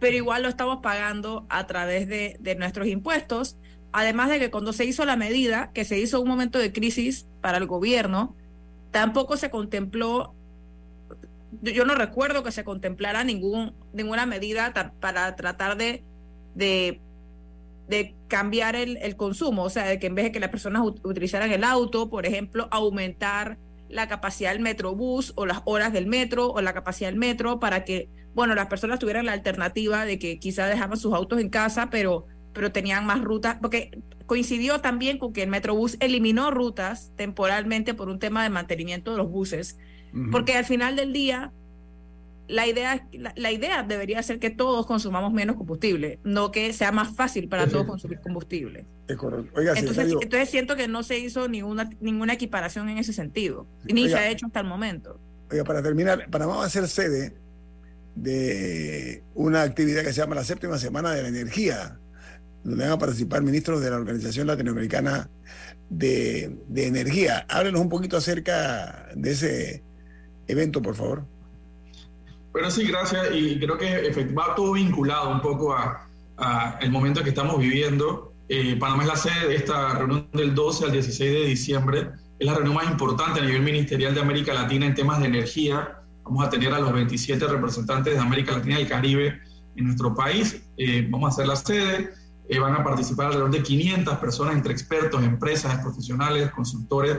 pero 0.00 0.16
igual 0.16 0.42
lo 0.42 0.48
estamos 0.48 0.80
pagando 0.82 1.46
a 1.48 1.66
través 1.66 2.08
de, 2.08 2.36
de 2.40 2.54
nuestros 2.56 2.88
impuestos. 2.88 3.56
Además 3.92 4.30
de 4.30 4.38
que 4.38 4.50
cuando 4.50 4.72
se 4.72 4.84
hizo 4.84 5.04
la 5.04 5.16
medida, 5.16 5.70
que 5.72 5.84
se 5.84 5.98
hizo 5.98 6.20
un 6.20 6.28
momento 6.28 6.58
de 6.58 6.72
crisis 6.72 7.26
para 7.40 7.58
el 7.58 7.66
gobierno, 7.66 8.34
tampoco 8.90 9.36
se 9.36 9.50
contempló 9.50 10.34
yo 11.60 11.84
no 11.84 11.94
recuerdo 11.94 12.42
que 12.42 12.52
se 12.52 12.64
contemplara 12.64 13.24
ningún, 13.24 13.74
ninguna 13.92 14.26
medida 14.26 14.72
para 15.00 15.36
tratar 15.36 15.76
de, 15.76 16.02
de, 16.54 17.00
de 17.88 18.14
cambiar 18.28 18.74
el, 18.74 18.96
el, 18.98 19.16
consumo, 19.16 19.64
o 19.64 19.70
sea, 19.70 19.84
de 19.84 19.98
que 19.98 20.06
en 20.06 20.14
vez 20.14 20.24
de 20.26 20.32
que 20.32 20.40
las 20.40 20.48
personas 20.48 20.82
utilizaran 21.02 21.52
el 21.52 21.64
auto, 21.64 22.08
por 22.08 22.26
ejemplo, 22.26 22.68
aumentar 22.70 23.58
la 23.88 24.08
capacidad 24.08 24.52
del 24.52 24.62
metrobús 24.62 25.34
o 25.36 25.44
las 25.44 25.60
horas 25.66 25.92
del 25.92 26.06
metro 26.06 26.50
o 26.50 26.62
la 26.62 26.72
capacidad 26.72 27.10
del 27.10 27.18
metro 27.18 27.60
para 27.60 27.84
que, 27.84 28.08
bueno, 28.34 28.54
las 28.54 28.68
personas 28.68 28.98
tuvieran 28.98 29.26
la 29.26 29.32
alternativa 29.32 30.06
de 30.06 30.18
que 30.18 30.38
quizás 30.38 30.70
dejaban 30.70 30.96
sus 30.96 31.12
autos 31.12 31.40
en 31.40 31.50
casa, 31.50 31.90
pero, 31.90 32.26
pero 32.54 32.72
tenían 32.72 33.04
más 33.04 33.22
rutas, 33.22 33.58
porque 33.60 34.02
coincidió 34.24 34.80
también 34.80 35.18
con 35.18 35.34
que 35.34 35.42
el 35.42 35.50
metrobús 35.50 35.98
eliminó 36.00 36.50
rutas 36.50 37.12
temporalmente 37.16 37.92
por 37.92 38.08
un 38.08 38.18
tema 38.18 38.42
de 38.42 38.48
mantenimiento 38.48 39.10
de 39.10 39.18
los 39.18 39.30
buses 39.30 39.76
porque 40.30 40.54
al 40.54 40.64
final 40.64 40.96
del 40.96 41.12
día, 41.12 41.52
la 42.48 42.66
idea, 42.66 43.06
la, 43.12 43.50
idea 43.50 43.82
debería 43.82 44.22
ser 44.22 44.38
que 44.38 44.50
todos 44.50 44.86
consumamos 44.86 45.32
menos 45.32 45.56
combustible, 45.56 46.18
no 46.24 46.50
que 46.50 46.72
sea 46.72 46.92
más 46.92 47.14
fácil 47.14 47.48
para 47.48 47.66
todos 47.66 47.86
consumir 47.86 48.20
combustible. 48.20 48.86
entonces, 49.08 50.50
siento 50.50 50.76
que 50.76 50.88
no 50.88 51.02
se 51.02 51.18
hizo 51.18 51.48
ninguna, 51.48 51.88
ninguna 52.00 52.34
equiparación 52.34 52.88
en 52.88 52.98
ese 52.98 53.12
sentido, 53.12 53.66
ni 53.84 54.08
se 54.08 54.16
ha 54.16 54.30
hecho 54.30 54.46
hasta 54.46 54.60
el 54.60 54.66
momento. 54.66 55.18
Oiga, 55.50 55.64
para 55.64 55.82
terminar, 55.82 56.28
Panamá 56.30 56.56
va 56.56 56.64
a 56.64 56.70
ser 56.70 56.88
sede 56.88 57.34
de 58.14 59.22
una 59.34 59.62
actividad 59.62 60.02
que 60.02 60.12
se 60.12 60.20
llama 60.20 60.34
la 60.34 60.44
séptima 60.44 60.78
semana 60.78 61.12
de 61.12 61.22
la 61.22 61.28
energía, 61.28 61.98
donde 62.64 62.84
van 62.84 62.92
a 62.92 62.98
participar 62.98 63.42
ministros 63.42 63.80
de 63.80 63.90
la 63.90 63.96
Organización 63.96 64.46
Latinoamericana 64.46 65.30
de, 65.88 66.58
de 66.68 66.86
Energía. 66.86 67.46
Háblenos 67.48 67.80
un 67.80 67.88
poquito 67.88 68.16
acerca 68.16 69.08
de 69.14 69.30
ese 69.30 69.82
evento, 70.46 70.82
por 70.82 70.94
favor. 70.94 71.24
Bueno, 72.52 72.70
sí, 72.70 72.86
gracias. 72.86 73.28
Y 73.32 73.58
creo 73.58 73.78
que 73.78 74.10
va 74.36 74.54
todo 74.54 74.72
vinculado 74.72 75.30
un 75.30 75.40
poco 75.40 75.74
a, 75.74 76.06
el 76.80 76.90
momento 76.90 77.22
que 77.22 77.30
estamos 77.30 77.58
viviendo. 77.58 78.32
Eh, 78.48 78.76
Panamá 78.76 79.04
es 79.04 79.08
la 79.08 79.16
sede 79.16 79.48
de 79.48 79.54
esta 79.54 79.94
reunión 79.94 80.28
del 80.32 80.54
12 80.54 80.86
al 80.86 80.92
16 80.92 81.32
de 81.32 81.44
diciembre. 81.46 82.10
Es 82.38 82.46
la 82.46 82.54
reunión 82.54 82.74
más 82.74 82.90
importante 82.90 83.40
a 83.40 83.44
nivel 83.44 83.62
ministerial 83.62 84.14
de 84.14 84.20
América 84.20 84.52
Latina 84.52 84.86
en 84.86 84.94
temas 84.94 85.20
de 85.20 85.26
energía. 85.26 85.98
Vamos 86.24 86.44
a 86.44 86.50
tener 86.50 86.72
a 86.74 86.80
los 86.80 86.92
27 86.92 87.46
representantes 87.46 88.14
de 88.14 88.20
América 88.20 88.52
Latina 88.52 88.78
y 88.78 88.82
el 88.82 88.88
Caribe 88.88 89.40
en 89.76 89.84
nuestro 89.84 90.14
país. 90.14 90.62
Eh, 90.76 91.06
vamos 91.08 91.30
a 91.30 91.32
hacer 91.32 91.46
la 91.46 91.56
sede. 91.56 92.10
Eh, 92.48 92.58
van 92.58 92.74
a 92.74 92.84
participar 92.84 93.26
alrededor 93.26 93.50
de 93.52 93.62
500 93.62 94.18
personas 94.18 94.56
entre 94.56 94.72
expertos, 94.72 95.22
empresas, 95.22 95.78
profesionales, 95.78 96.50
consultores 96.50 97.18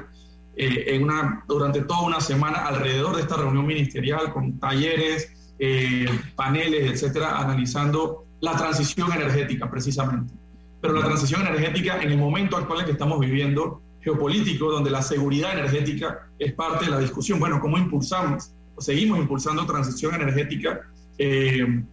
eh, 0.55 0.95
en 0.95 1.03
una, 1.03 1.43
durante 1.47 1.81
toda 1.81 2.01
una 2.01 2.21
semana 2.21 2.67
alrededor 2.67 3.15
de 3.15 3.23
esta 3.23 3.37
reunión 3.37 3.65
ministerial 3.65 4.31
con 4.31 4.59
talleres, 4.59 5.53
eh, 5.59 6.05
paneles, 6.35 6.91
etcétera, 6.91 7.39
analizando 7.39 8.25
la 8.41 8.55
transición 8.55 9.11
energética 9.11 9.69
precisamente. 9.69 10.33
Pero 10.81 10.93
la 10.93 11.05
transición 11.05 11.41
energética 11.41 12.01
en 12.01 12.11
el 12.11 12.17
momento 12.17 12.57
actual 12.57 12.81
en 12.81 12.85
que 12.85 12.91
estamos 12.91 13.19
viviendo, 13.19 13.81
geopolítico, 14.01 14.69
donde 14.69 14.91
la 14.91 15.01
seguridad 15.01 15.53
energética 15.57 16.27
es 16.37 16.53
parte 16.53 16.85
de 16.85 16.91
la 16.91 16.99
discusión. 16.99 17.39
Bueno, 17.39 17.59
¿cómo 17.61 17.77
impulsamos 17.77 18.51
o 18.75 18.81
seguimos 18.81 19.17
impulsando 19.17 19.65
transición 19.65 20.15
energética, 20.15 20.81
eh, 21.17 21.83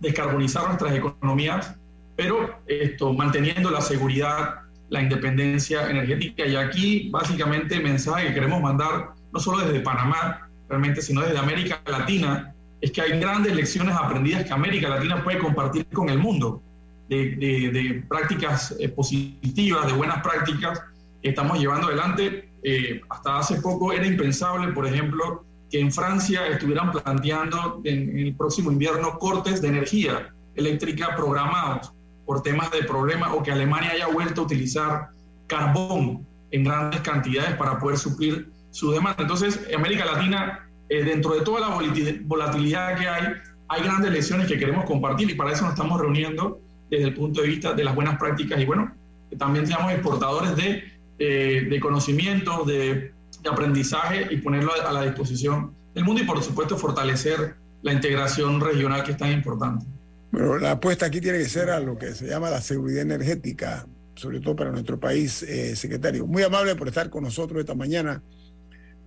descarbonizar 0.00 0.66
nuestras 0.66 0.94
economías, 0.94 1.76
pero 2.16 2.60
esto, 2.66 3.12
manteniendo 3.12 3.70
la 3.70 3.80
seguridad 3.80 4.59
la 4.90 5.00
independencia 5.02 5.88
energética. 5.88 6.46
Y 6.46 6.56
aquí 6.56 7.08
básicamente 7.10 7.76
el 7.76 7.82
mensaje 7.82 8.28
que 8.28 8.34
queremos 8.34 8.60
mandar, 8.60 9.10
no 9.32 9.40
solo 9.40 9.64
desde 9.64 9.80
Panamá, 9.80 10.48
realmente, 10.68 11.00
sino 11.00 11.22
desde 11.22 11.38
América 11.38 11.80
Latina, 11.86 12.52
es 12.80 12.92
que 12.92 13.00
hay 13.00 13.18
grandes 13.18 13.54
lecciones 13.54 13.94
aprendidas 13.94 14.44
que 14.44 14.52
América 14.52 14.88
Latina 14.88 15.22
puede 15.22 15.38
compartir 15.38 15.86
con 15.86 16.08
el 16.08 16.18
mundo, 16.18 16.62
de, 17.08 18.04
prácticas 18.08 18.74
eh, 18.78 18.88
positivas, 18.88 19.86
de 19.86 19.92
buenas 19.94 20.22
prácticas 20.22 20.80
que 21.22 21.30
estamos 21.30 21.58
llevando 21.58 21.88
adelante. 21.88 22.48
Eh, 22.62 23.00
hasta 23.08 23.38
hace 23.38 23.60
poco 23.60 23.92
era 23.92 24.06
impensable, 24.06 24.72
por 24.72 24.86
ejemplo, 24.86 25.44
que 25.70 25.80
en 25.80 25.92
Francia 25.92 26.46
estuvieran 26.46 26.92
planteando 26.92 27.80
en 27.84 28.16
el 28.16 28.34
próximo 28.34 28.70
invierno 28.70 29.18
cortes 29.18 29.60
de 29.60 29.68
energía 29.68 30.32
eléctrica 30.54 31.16
programados 31.16 31.92
por 32.30 32.44
temas 32.44 32.70
de 32.70 32.84
problemas 32.84 33.32
o 33.34 33.42
que 33.42 33.50
Alemania 33.50 33.90
haya 33.90 34.06
vuelto 34.06 34.42
a 34.42 34.44
utilizar 34.44 35.08
carbón 35.48 36.24
en 36.52 36.62
grandes 36.62 37.00
cantidades 37.00 37.56
para 37.56 37.76
poder 37.80 37.98
suplir 37.98 38.48
su 38.70 38.92
demanda. 38.92 39.16
Entonces, 39.22 39.58
América 39.76 40.04
Latina, 40.04 40.64
eh, 40.88 41.02
dentro 41.02 41.34
de 41.34 41.40
toda 41.40 41.58
la 41.58 41.76
volatilidad 42.22 42.96
que 42.96 43.08
hay, 43.08 43.24
hay 43.66 43.82
grandes 43.82 44.12
lecciones 44.12 44.46
que 44.46 44.60
queremos 44.60 44.84
compartir 44.84 45.28
y 45.28 45.34
para 45.34 45.50
eso 45.50 45.64
nos 45.64 45.72
estamos 45.72 46.00
reuniendo 46.00 46.60
desde 46.88 47.06
el 47.06 47.14
punto 47.14 47.42
de 47.42 47.48
vista 47.48 47.72
de 47.72 47.82
las 47.82 47.96
buenas 47.96 48.16
prácticas 48.16 48.60
y 48.60 48.64
bueno, 48.64 48.94
que 49.28 49.34
también 49.34 49.66
seamos 49.66 49.90
exportadores 49.90 50.54
de, 50.54 50.84
eh, 51.18 51.66
de 51.68 51.80
conocimientos, 51.80 52.64
de, 52.64 53.12
de 53.42 53.50
aprendizaje 53.50 54.28
y 54.30 54.36
ponerlo 54.36 54.70
a 54.86 54.92
la 54.92 55.02
disposición 55.02 55.74
del 55.96 56.04
mundo 56.04 56.22
y 56.22 56.26
por 56.26 56.40
supuesto 56.44 56.76
fortalecer 56.76 57.56
la 57.82 57.92
integración 57.92 58.60
regional 58.60 59.02
que 59.02 59.10
es 59.10 59.18
tan 59.18 59.32
importante. 59.32 59.84
Bueno, 60.30 60.58
la 60.58 60.72
apuesta 60.72 61.06
aquí 61.06 61.20
tiene 61.20 61.38
que 61.38 61.48
ser 61.48 61.70
a 61.70 61.80
lo 61.80 61.98
que 61.98 62.14
se 62.14 62.26
llama 62.26 62.50
la 62.50 62.60
seguridad 62.60 63.02
energética, 63.02 63.86
sobre 64.14 64.40
todo 64.40 64.54
para 64.54 64.70
nuestro 64.70 65.00
país, 65.00 65.42
eh, 65.42 65.74
secretario. 65.74 66.26
Muy 66.26 66.42
amable 66.42 66.76
por 66.76 66.88
estar 66.88 67.10
con 67.10 67.24
nosotros 67.24 67.60
esta 67.60 67.74
mañana, 67.74 68.22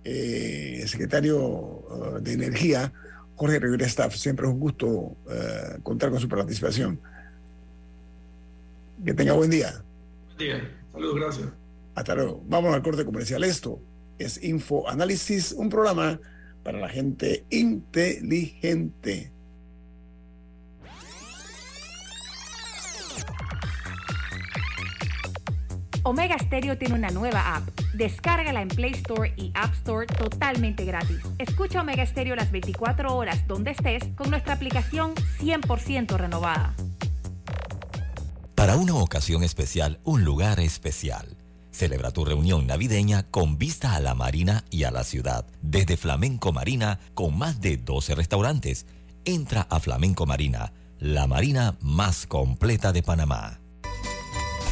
eh, 0.04 0.84
secretario 0.86 1.38
uh, 1.38 2.18
de 2.20 2.32
Energía, 2.34 2.92
Jorge 3.36 3.58
Rivera 3.58 3.86
Staff. 3.86 4.14
Siempre 4.16 4.46
es 4.46 4.52
un 4.52 4.60
gusto 4.60 4.86
uh, 4.86 5.16
contar 5.82 6.10
con 6.10 6.20
su 6.20 6.28
participación. 6.28 7.00
Que 9.02 9.14
tenga 9.14 9.32
buen 9.32 9.50
día. 9.50 9.82
Buen 10.26 10.38
día. 10.38 10.70
Saludos, 10.92 11.14
gracias. 11.16 11.48
Hasta 11.94 12.14
luego. 12.14 12.42
Vamos 12.46 12.74
al 12.74 12.82
corte 12.82 13.04
comercial. 13.04 13.44
Esto 13.44 13.80
es 14.18 14.42
Info 14.44 14.88
Análisis, 14.88 15.52
un 15.52 15.70
programa 15.70 16.20
para 16.62 16.78
la 16.78 16.88
gente 16.88 17.44
inteligente. 17.50 19.33
Omega 26.04 26.38
Stereo 26.38 26.76
tiene 26.76 26.94
una 26.94 27.08
nueva 27.08 27.56
app. 27.56 27.68
Descárgala 27.94 28.60
en 28.60 28.68
Play 28.68 28.92
Store 28.92 29.32
y 29.36 29.50
App 29.54 29.72
Store 29.74 30.06
totalmente 30.06 30.84
gratis. 30.84 31.18
Escucha 31.38 31.80
Omega 31.80 32.04
Stereo 32.04 32.36
las 32.36 32.52
24 32.52 33.16
horas 33.16 33.46
donde 33.48 33.70
estés 33.70 34.04
con 34.14 34.30
nuestra 34.30 34.52
aplicación 34.52 35.14
100% 35.40 36.16
renovada. 36.16 36.74
Para 38.54 38.76
una 38.76 38.94
ocasión 38.94 39.42
especial, 39.42 39.98
un 40.04 40.24
lugar 40.24 40.60
especial. 40.60 41.36
Celebra 41.72 42.10
tu 42.12 42.24
reunión 42.24 42.66
navideña 42.66 43.24
con 43.24 43.58
vista 43.58 43.94
a 43.94 44.00
la 44.00 44.14
marina 44.14 44.62
y 44.70 44.84
a 44.84 44.90
la 44.90 45.04
ciudad. 45.04 45.46
Desde 45.62 45.96
Flamenco 45.96 46.52
Marina, 46.52 47.00
con 47.14 47.36
más 47.36 47.60
de 47.60 47.78
12 47.78 48.14
restaurantes. 48.14 48.86
Entra 49.24 49.66
a 49.70 49.80
Flamenco 49.80 50.26
Marina 50.26 50.72
la 51.04 51.26
marina 51.26 51.76
más 51.82 52.26
completa 52.26 52.92
de 52.92 53.02
Panamá. 53.02 53.60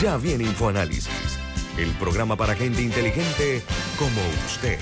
Ya 0.00 0.16
viene 0.16 0.44
InfoAnálisis, 0.44 1.38
el 1.78 1.90
programa 1.92 2.36
para 2.36 2.54
gente 2.54 2.82
inteligente 2.82 3.62
como 3.98 4.20
usted. 4.46 4.78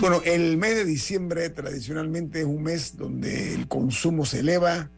Bueno, 0.00 0.22
el 0.24 0.56
mes 0.56 0.76
de 0.76 0.84
diciembre 0.84 1.50
tradicionalmente 1.50 2.40
es 2.40 2.44
un 2.46 2.62
mes 2.62 2.96
donde 2.96 3.54
el 3.54 3.66
consumo 3.66 4.24
se 4.24 4.40
eleva 4.40 4.90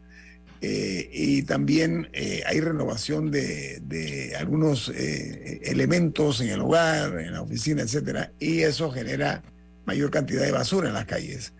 eh, 0.61 1.09
y 1.11 1.41
también 1.41 2.07
eh, 2.13 2.43
hay 2.45 2.59
renovación 2.59 3.31
de, 3.31 4.35
algunos 4.37 4.89
eh, 4.89 5.59
elementos 5.63 6.39
en 6.41 6.49
el 6.49 6.61
hogar, 6.61 7.19
en 7.19 7.33
la 7.33 7.41
oficina, 7.41 7.81
etcétera, 7.81 8.31
y 8.39 8.61
eso 8.61 8.91
genera 8.91 9.41
mayor 9.85 10.11
cantidad 10.11 10.43
de 10.43 10.51
basura 10.51 10.89
en 10.89 10.93
las 10.93 11.05
calles. 11.05 11.53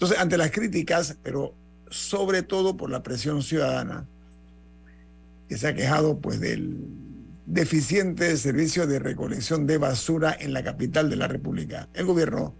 Entonces, 0.00 0.18
ante 0.18 0.38
las 0.38 0.50
críticas, 0.50 1.18
pero 1.22 1.54
sobre 1.90 2.42
todo 2.42 2.78
por 2.78 2.88
la 2.88 3.02
presión 3.02 3.42
ciudadana, 3.42 4.06
que 5.46 5.58
se 5.58 5.68
ha 5.68 5.74
quejado 5.74 6.20
pues 6.20 6.40
del 6.40 6.78
deficiente 7.44 8.34
servicio 8.38 8.86
de 8.86 8.98
recolección 8.98 9.66
de 9.66 9.76
basura 9.76 10.34
en 10.40 10.54
la 10.54 10.64
capital 10.64 11.10
de 11.10 11.16
la 11.16 11.28
República. 11.28 11.86
El 11.92 12.06
gobierno 12.06 12.54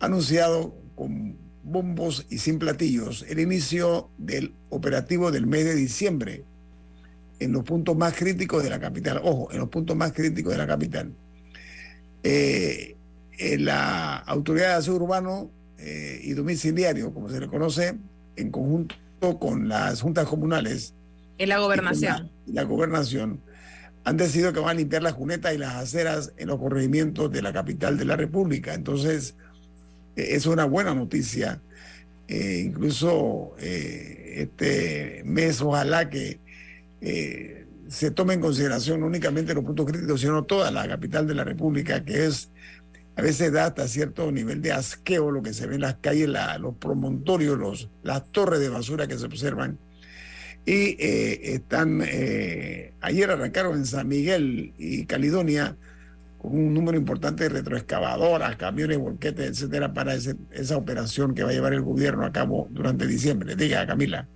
ha 0.00 0.06
anunciado 0.06 0.74
con 0.96 1.36
bombos 1.62 2.26
y 2.28 2.38
sin 2.38 2.58
platillos 2.58 3.24
el 3.28 3.38
inicio 3.38 4.10
del 4.18 4.52
operativo 4.70 5.30
del 5.30 5.46
mes 5.46 5.64
de 5.64 5.76
diciembre 5.76 6.42
en 7.38 7.52
los 7.52 7.62
puntos 7.62 7.96
más 7.96 8.16
críticos 8.16 8.64
de 8.64 8.70
la 8.70 8.80
capital. 8.80 9.20
Ojo, 9.22 9.52
en 9.52 9.58
los 9.58 9.68
puntos 9.68 9.96
más 9.96 10.12
críticos 10.12 10.54
de 10.54 10.58
la 10.58 10.66
capital. 10.66 11.12
Eh, 12.24 12.96
la 13.60 14.16
Autoridad 14.16 14.70
de 14.70 14.74
Aseo 14.74 14.96
Urbano 14.96 15.52
eh, 15.78 16.20
y 16.22 16.32
Domiciliario, 16.32 17.12
como 17.12 17.28
se 17.28 17.40
le 17.40 17.48
conoce, 17.48 17.96
en 18.36 18.50
conjunto 18.50 18.96
con 19.38 19.68
las 19.68 20.00
juntas 20.00 20.26
comunales. 20.26 20.94
En 21.38 21.48
la 21.48 21.58
gobernación. 21.58 22.30
La, 22.46 22.62
la 22.62 22.68
gobernación 22.68 23.40
han 24.08 24.16
decidido 24.16 24.54
que 24.54 24.60
van 24.60 24.70
a 24.70 24.74
limpiar 24.74 25.02
las 25.02 25.14
cunetas 25.14 25.54
y 25.54 25.58
las 25.58 25.74
aceras 25.74 26.32
en 26.38 26.48
los 26.48 26.58
corregimientos 26.58 27.30
de 27.30 27.42
la 27.42 27.52
capital 27.52 27.98
de 27.98 28.06
la 28.06 28.16
República. 28.16 28.72
Entonces, 28.72 29.34
eh, 30.16 30.28
es 30.30 30.46
una 30.46 30.64
buena 30.64 30.94
noticia. 30.94 31.60
Eh, 32.26 32.62
incluso 32.64 33.54
eh, 33.58 34.34
este 34.38 35.22
mes, 35.24 35.60
ojalá 35.60 36.10
que 36.10 36.40
se 37.88 38.10
tome 38.10 38.34
en 38.34 38.40
consideración 38.40 39.00
no 39.00 39.06
únicamente 39.06 39.54
los 39.54 39.64
puntos 39.64 39.86
críticos, 39.86 40.20
sino 40.20 40.42
toda 40.44 40.70
la 40.70 40.88
capital 40.88 41.26
de 41.26 41.34
la 41.34 41.44
República, 41.44 42.04
que 42.04 42.26
es 42.26 42.50
a 43.18 43.22
veces 43.22 43.50
da 43.50 43.66
hasta 43.66 43.88
cierto 43.88 44.30
nivel 44.30 44.62
de 44.62 44.70
asqueo 44.70 45.32
lo 45.32 45.42
que 45.42 45.52
se 45.52 45.66
ve 45.66 45.74
en 45.74 45.80
las 45.80 45.96
calles, 45.96 46.28
la, 46.28 46.56
los 46.58 46.76
promontorios, 46.76 47.58
los, 47.58 47.90
las 48.04 48.30
torres 48.30 48.60
de 48.60 48.68
basura 48.68 49.08
que 49.08 49.18
se 49.18 49.26
observan 49.26 49.76
y 50.64 50.96
eh, 51.00 51.54
están, 51.54 52.00
eh, 52.06 52.92
ayer 53.00 53.28
arrancaron 53.28 53.76
en 53.76 53.86
San 53.86 54.06
Miguel 54.06 54.72
y 54.78 55.04
Caledonia 55.06 55.76
con 56.36 56.56
un 56.56 56.72
número 56.72 56.96
importante 56.96 57.42
de 57.42 57.48
retroexcavadoras, 57.48 58.54
camiones, 58.54 58.98
volquetes, 58.98 59.48
etcétera, 59.48 59.92
para 59.92 60.14
esa 60.14 60.76
operación 60.76 61.34
que 61.34 61.42
va 61.42 61.50
a 61.50 61.54
llevar 61.54 61.72
el 61.72 61.82
gobierno 61.82 62.24
a 62.24 62.30
cabo 62.30 62.68
durante 62.70 63.08
diciembre. 63.08 63.56
Diga, 63.56 63.84
Camila. 63.84 64.28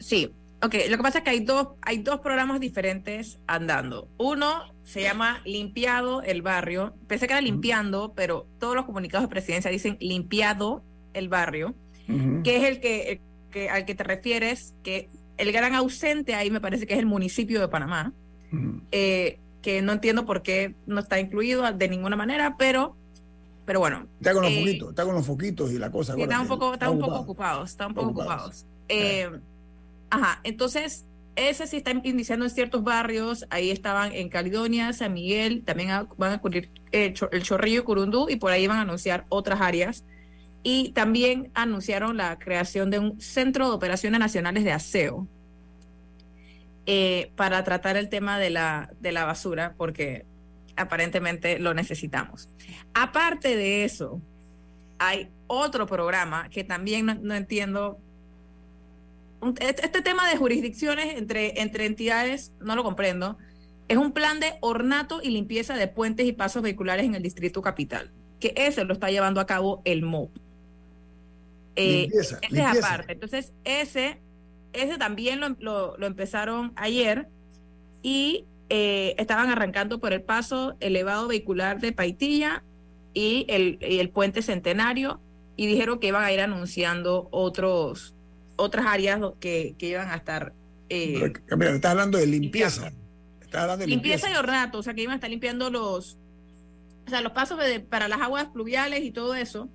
Sí, 0.00 0.32
ok. 0.60 0.74
Lo 0.88 0.96
que 0.96 1.02
pasa 1.04 1.18
es 1.18 1.24
que 1.24 1.30
hay 1.30 1.98
dos 1.98 2.20
programas 2.20 2.58
diferentes 2.58 3.38
andando. 3.46 4.08
Uno 4.18 4.73
se 4.84 5.02
llama 5.02 5.40
Limpiado 5.44 6.22
el 6.22 6.42
Barrio. 6.42 6.94
Pensé 7.08 7.26
que 7.26 7.32
era 7.32 7.40
limpiando, 7.40 8.12
pero 8.14 8.46
todos 8.58 8.76
los 8.76 8.84
comunicados 8.84 9.24
de 9.24 9.28
presidencia 9.28 9.70
dicen 9.70 9.96
limpiado 10.00 10.84
el 11.14 11.28
barrio, 11.28 11.74
uh 12.08 12.12
-huh. 12.12 12.42
que 12.42 12.56
es 12.56 12.64
el 12.64 12.80
que, 12.80 13.12
el 13.12 13.20
que 13.50 13.70
al 13.70 13.86
que 13.86 13.94
te 13.94 14.04
refieres, 14.04 14.74
que 14.82 15.08
el 15.36 15.52
gran 15.52 15.74
ausente 15.74 16.34
ahí 16.34 16.50
me 16.50 16.60
parece 16.60 16.86
que 16.86 16.94
es 16.94 17.00
el 17.00 17.06
municipio 17.06 17.60
de 17.60 17.68
Panamá, 17.68 18.12
eh, 18.92 19.38
que 19.62 19.80
no 19.82 19.92
entiendo 19.92 20.26
por 20.26 20.42
qué 20.42 20.74
no 20.86 21.00
está 21.00 21.18
incluido 21.18 21.62
de 21.72 21.88
ninguna 21.88 22.16
manera, 22.16 22.56
pero, 22.58 22.96
pero 23.64 23.80
bueno. 23.80 24.06
Está 24.20 24.32
con 24.32 24.42
los 24.42 24.52
eh, 24.52 24.60
foquitos, 24.60 24.88
está 24.90 25.04
con 25.04 25.14
los 25.14 25.26
foquitos 25.26 25.72
y 25.72 25.78
la 25.78 25.90
cosa. 25.90 26.14
Sí, 26.14 26.22
está 26.22 26.40
un 26.40 26.48
poco, 26.48 26.74
está 26.74 26.90
un 26.90 27.00
poco 27.00 27.20
ocupados, 27.20 27.70
está 27.70 27.86
un 27.86 27.94
poco 27.94 28.08
ocupados. 28.10 28.32
ocupados. 28.32 28.66
Eh, 28.88 29.30
ajá, 30.10 30.40
entonces 30.44 31.06
ese 31.36 31.66
sí 31.66 31.78
está 31.78 31.90
iniciando 31.90 32.44
en 32.44 32.50
ciertos 32.50 32.84
barrios, 32.84 33.46
ahí 33.50 33.70
estaban 33.70 34.12
en 34.12 34.28
Caledonia, 34.28 34.92
San 34.92 35.12
Miguel, 35.12 35.64
también 35.64 35.90
van 36.16 36.32
a 36.32 36.38
cubrir 36.38 36.70
el, 36.92 37.14
el 37.32 37.42
Chorrillo 37.42 37.84
Curundú 37.84 38.28
y 38.28 38.36
por 38.36 38.52
ahí 38.52 38.66
van 38.66 38.78
a 38.78 38.82
anunciar 38.82 39.26
otras 39.28 39.60
áreas 39.60 40.04
y 40.64 40.92
también 40.92 41.50
anunciaron 41.54 42.16
la 42.16 42.38
creación 42.38 42.90
de 42.90 42.98
un 42.98 43.20
centro 43.20 43.68
de 43.68 43.74
operaciones 43.74 44.18
nacionales 44.18 44.64
de 44.64 44.72
aseo 44.72 45.28
eh, 46.86 47.32
para 47.36 47.62
tratar 47.64 47.96
el 47.96 48.08
tema 48.08 48.38
de 48.38 48.50
la, 48.50 48.90
de 49.00 49.12
la 49.12 49.24
basura, 49.24 49.74
porque 49.76 50.24
aparentemente 50.76 51.58
lo 51.58 51.74
necesitamos. 51.74 52.48
Aparte 52.94 53.56
de 53.56 53.84
eso, 53.84 54.20
hay 54.98 55.28
otro 55.46 55.86
programa 55.86 56.48
que 56.48 56.64
también 56.64 57.20
no 57.22 57.34
entiendo. 57.34 57.98
Este 59.60 60.02
tema 60.02 60.28
de 60.28 60.36
jurisdicciones 60.36 61.16
entre, 61.16 61.60
entre 61.60 61.86
entidades 61.86 62.52
no 62.60 62.76
lo 62.76 62.82
comprendo. 62.82 63.38
Es 63.88 63.98
un 63.98 64.12
plan 64.12 64.40
de 64.40 64.54
ornato 64.60 65.20
y 65.22 65.30
limpieza 65.30 65.74
de 65.76 65.88
puentes 65.88 66.26
y 66.26 66.32
pasos 66.32 66.62
vehiculares 66.62 67.04
en 67.04 67.14
el 67.14 67.22
distrito 67.22 67.60
capital, 67.60 68.10
que 68.40 68.54
ese 68.56 68.84
lo 68.84 68.94
está 68.94 69.10
llevando 69.10 69.40
a 69.40 69.46
cabo 69.46 69.82
el 69.84 70.02
MOP. 70.02 70.30
Eh, 71.76 72.02
limpieza, 72.02 72.38
ese 72.40 72.54
limpieza. 72.54 72.78
es 72.78 72.84
aparte. 72.84 73.12
Entonces, 73.12 73.52
ese, 73.64 74.20
ese 74.72 74.96
también 74.96 75.40
lo, 75.40 75.50
lo, 75.58 75.98
lo 75.98 76.06
empezaron 76.06 76.72
ayer 76.76 77.28
y 78.02 78.46
eh, 78.70 79.14
estaban 79.18 79.50
arrancando 79.50 80.00
por 80.00 80.12
el 80.12 80.22
paso 80.22 80.76
elevado 80.80 81.28
vehicular 81.28 81.80
de 81.80 81.92
Paitilla 81.92 82.64
y 83.12 83.44
el, 83.48 83.78
y 83.80 83.98
el 83.98 84.10
puente 84.10 84.40
centenario 84.40 85.20
y 85.56 85.66
dijeron 85.66 85.98
que 85.98 86.08
iban 86.08 86.24
a 86.24 86.32
ir 86.32 86.40
anunciando 86.40 87.28
otros 87.30 88.13
otras 88.56 88.86
áreas 88.86 89.20
que, 89.40 89.74
que 89.78 89.88
iban 89.88 90.10
a 90.10 90.16
estar. 90.16 90.52
Eh, 90.88 91.32
Mira, 91.56 91.70
estás 91.74 91.90
hablando 91.92 92.18
de 92.18 92.26
limpieza. 92.26 92.88
Estás 92.88 93.44
Está 93.46 93.66
dando 93.66 93.86
limpieza 93.86 94.30
y 94.30 94.34
ornato, 94.34 94.78
o 94.78 94.82
sea 94.82 94.94
que 94.94 95.02
iban 95.02 95.12
a 95.12 95.16
estar 95.16 95.30
limpiando 95.30 95.70
los, 95.70 96.18
o 97.06 97.10
sea, 97.10 97.20
los 97.20 97.32
pasos 97.32 97.58
de- 97.58 97.80
para 97.80 98.08
las 98.08 98.20
aguas 98.20 98.46
pluviales 98.46 99.02
y 99.04 99.10
todo 99.12 99.34
eso, 99.34 99.68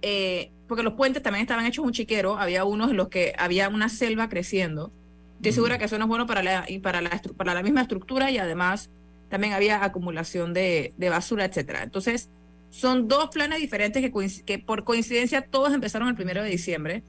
eh, 0.00 0.50
porque 0.66 0.82
los 0.82 0.94
puentes 0.94 1.22
también 1.22 1.42
estaban 1.42 1.66
hechos 1.66 1.84
un 1.84 1.92
chiquero, 1.92 2.38
había 2.38 2.64
unos 2.64 2.90
en 2.90 2.96
los 2.96 3.08
que 3.08 3.34
había 3.38 3.68
una 3.68 3.88
selva 3.88 4.28
creciendo. 4.28 4.90
Estoy 5.36 5.52
segura 5.52 5.76
que 5.78 5.84
eso 5.84 5.98
no 5.98 6.04
es 6.04 6.08
bueno 6.08 6.26
para 6.26 6.42
la, 6.42 6.64
y 6.68 6.78
para 6.78 7.00
la, 7.02 7.20
para 7.36 7.52
la 7.54 7.62
misma 7.62 7.82
estructura 7.82 8.30
y 8.30 8.38
además 8.38 8.90
también 9.28 9.52
había 9.52 9.82
acumulación 9.84 10.54
de, 10.54 10.94
de 10.96 11.08
basura, 11.10 11.44
etcétera. 11.44 11.82
Entonces, 11.82 12.30
son 12.70 13.08
dos 13.08 13.28
planes 13.30 13.58
diferentes 13.60 14.02
que, 14.02 14.42
que 14.44 14.58
por 14.58 14.84
coincidencia 14.84 15.42
todos 15.42 15.72
empezaron 15.74 16.08
el 16.08 16.14
primero 16.14 16.42
de 16.42 16.48
diciembre. 16.50 17.02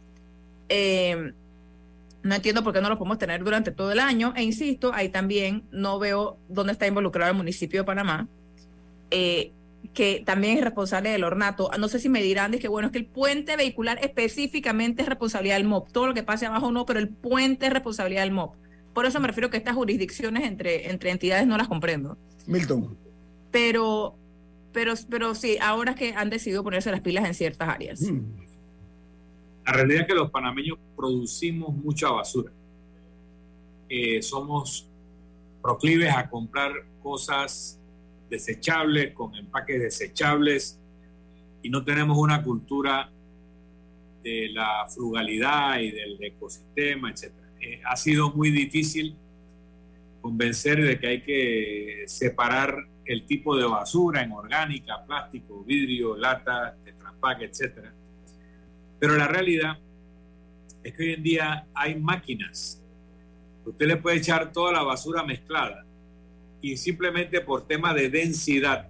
Eh, 0.75 1.33
no 2.23 2.35
entiendo 2.35 2.63
por 2.63 2.73
qué 2.73 2.81
no 2.81 2.89
lo 2.89 2.97
podemos 2.97 3.19
tener 3.19 3.43
durante 3.43 3.71
todo 3.71 3.91
el 3.91 3.99
año. 3.99 4.33
E 4.35 4.43
insisto, 4.43 4.91
ahí 4.93 5.09
también 5.09 5.65
no 5.71 5.99
veo 5.99 6.37
dónde 6.49 6.73
está 6.73 6.87
involucrado 6.87 7.31
el 7.31 7.37
municipio 7.37 7.81
de 7.81 7.85
Panamá, 7.85 8.27
eh, 9.11 9.51
que 9.93 10.23
también 10.25 10.57
es 10.57 10.63
responsable 10.63 11.11
del 11.11 11.25
ornato. 11.25 11.69
No 11.77 11.87
sé 11.89 11.99
si 11.99 12.09
me 12.09 12.23
dirán 12.23 12.51
de 12.51 12.59
que 12.59 12.69
bueno, 12.69 12.87
es 12.87 12.91
que 12.91 12.97
el 12.97 13.05
puente 13.05 13.55
vehicular 13.55 13.99
específicamente 14.01 15.03
es 15.03 15.09
responsabilidad 15.09 15.57
del 15.57 15.65
MOP. 15.65 15.91
Todo 15.91 16.07
lo 16.07 16.13
que 16.15 16.23
pase 16.23 16.47
abajo 16.47 16.71
no, 16.71 16.85
pero 16.85 16.99
el 16.99 17.09
puente 17.09 17.67
es 17.67 17.73
responsabilidad 17.73 18.23
del 18.23 18.31
MOP. 18.31 18.55
Por 18.93 19.05
eso 19.05 19.19
me 19.19 19.27
refiero 19.27 19.49
que 19.49 19.57
estas 19.57 19.75
jurisdicciones 19.75 20.43
entre, 20.45 20.89
entre 20.89 21.11
entidades 21.11 21.45
no 21.45 21.57
las 21.57 21.67
comprendo. 21.67 22.17
Milton. 22.47 22.97
Pero, 23.51 24.15
pero, 24.71 24.93
pero 25.09 25.35
sí, 25.35 25.57
ahora 25.61 25.91
es 25.91 25.97
que 25.97 26.13
han 26.13 26.29
decidido 26.29 26.63
ponerse 26.63 26.89
las 26.89 27.01
pilas 27.01 27.25
en 27.25 27.33
ciertas 27.33 27.69
áreas. 27.69 27.99
La 29.65 29.73
realidad 29.73 30.01
es 30.01 30.07
que 30.07 30.13
los 30.13 30.29
panameños 30.29 30.77
producimos 30.95 31.73
mucha 31.73 32.09
basura. 32.09 32.51
Eh, 33.87 34.21
somos 34.21 34.89
proclives 35.61 36.13
a 36.13 36.29
comprar 36.29 36.73
cosas 37.01 37.79
desechables, 38.29 39.13
con 39.13 39.35
empaques 39.35 39.79
desechables, 39.79 40.79
y 41.61 41.69
no 41.69 41.83
tenemos 41.83 42.17
una 42.17 42.43
cultura 42.43 43.09
de 44.21 44.49
la 44.51 44.85
frugalidad 44.93 45.79
y 45.79 45.91
del 45.91 46.21
ecosistema, 46.21 47.11
etc. 47.11 47.31
Eh, 47.61 47.81
ha 47.85 47.95
sido 47.95 48.31
muy 48.31 48.51
difícil 48.51 49.15
convencer 50.21 50.81
de 50.81 50.99
que 50.99 51.07
hay 51.07 51.21
que 51.21 52.03
separar 52.07 52.87
el 53.05 53.25
tipo 53.25 53.55
de 53.55 53.65
basura 53.65 54.23
en 54.23 54.31
orgánica, 54.31 55.05
plástico, 55.05 55.63
vidrio, 55.63 56.15
lata, 56.15 56.75
tetrapack, 56.83 57.41
etcétera. 57.41 57.93
Pero 59.03 59.17
la 59.17 59.27
realidad 59.27 59.77
es 60.81 60.93
que 60.93 61.03
hoy 61.03 61.13
en 61.15 61.23
día 61.23 61.67
hay 61.75 61.95
máquinas. 61.99 62.81
Usted 63.65 63.85
le 63.85 63.97
puede 63.97 64.15
echar 64.15 64.53
toda 64.53 64.71
la 64.71 64.81
basura 64.81 65.23
mezclada 65.25 65.85
y 66.61 66.77
simplemente 66.77 67.41
por 67.41 67.67
tema 67.67 67.93
de 67.93 68.07
densidad, 68.09 68.87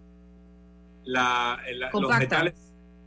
la- 1.03 1.59
la- 1.74 1.89
los, 2.03 2.11
metales, 2.20 2.53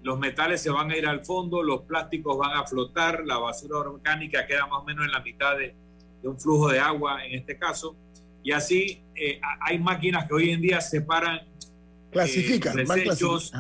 los 0.02 0.18
metales 0.18 0.60
se 0.60 0.70
van 0.70 0.90
a 0.90 0.96
ir 0.96 1.06
al 1.06 1.24
fondo, 1.24 1.62
los 1.62 1.82
plásticos 1.82 2.36
van 2.38 2.56
a 2.56 2.66
flotar, 2.66 3.22
la 3.24 3.38
basura 3.38 3.78
orgánica 3.78 4.44
queda 4.44 4.66
más 4.66 4.80
o 4.82 4.84
menos 4.84 5.04
en 5.04 5.12
la 5.12 5.20
mitad 5.20 5.56
de, 5.56 5.76
de 6.22 6.28
un 6.28 6.40
flujo 6.40 6.70
de 6.72 6.80
agua 6.80 7.24
en 7.24 7.38
este 7.38 7.56
caso. 7.56 7.94
Y 8.42 8.50
así 8.50 9.00
eh, 9.14 9.40
hay 9.60 9.78
máquinas 9.78 10.26
que 10.26 10.34
hoy 10.34 10.50
en 10.50 10.60
día 10.60 10.80
separan 10.80 11.38
Clasifican, 12.10 12.76
eh, 12.80 12.84
desechos. 13.04 13.52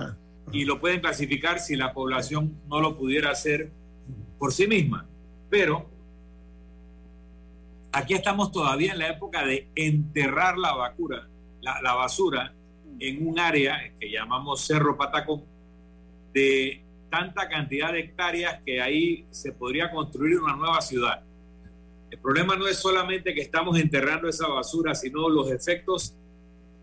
Y 0.52 0.64
lo 0.64 0.80
pueden 0.80 1.00
clasificar 1.00 1.58
si 1.58 1.76
la 1.76 1.92
población 1.92 2.60
no 2.68 2.80
lo 2.80 2.96
pudiera 2.96 3.30
hacer 3.30 3.70
por 4.38 4.52
sí 4.52 4.66
misma. 4.66 5.06
Pero 5.50 5.90
aquí 7.92 8.14
estamos 8.14 8.52
todavía 8.52 8.92
en 8.92 8.98
la 8.98 9.08
época 9.08 9.44
de 9.44 9.68
enterrar 9.74 10.56
la 10.58 10.94
la, 11.60 11.82
la 11.82 11.94
basura 11.94 12.54
en 12.98 13.26
un 13.26 13.38
área 13.38 13.92
que 13.98 14.10
llamamos 14.10 14.64
Cerro 14.66 14.96
Patacón, 14.96 15.44
de 16.32 16.84
tanta 17.10 17.48
cantidad 17.48 17.92
de 17.92 18.00
hectáreas 18.00 18.60
que 18.64 18.80
ahí 18.80 19.26
se 19.30 19.52
podría 19.52 19.90
construir 19.90 20.38
una 20.38 20.56
nueva 20.56 20.80
ciudad. 20.80 21.22
El 22.10 22.18
problema 22.18 22.56
no 22.56 22.66
es 22.66 22.78
solamente 22.78 23.34
que 23.34 23.40
estamos 23.40 23.78
enterrando 23.78 24.28
esa 24.28 24.46
basura, 24.46 24.94
sino 24.94 25.28
los 25.28 25.50
efectos 25.50 26.14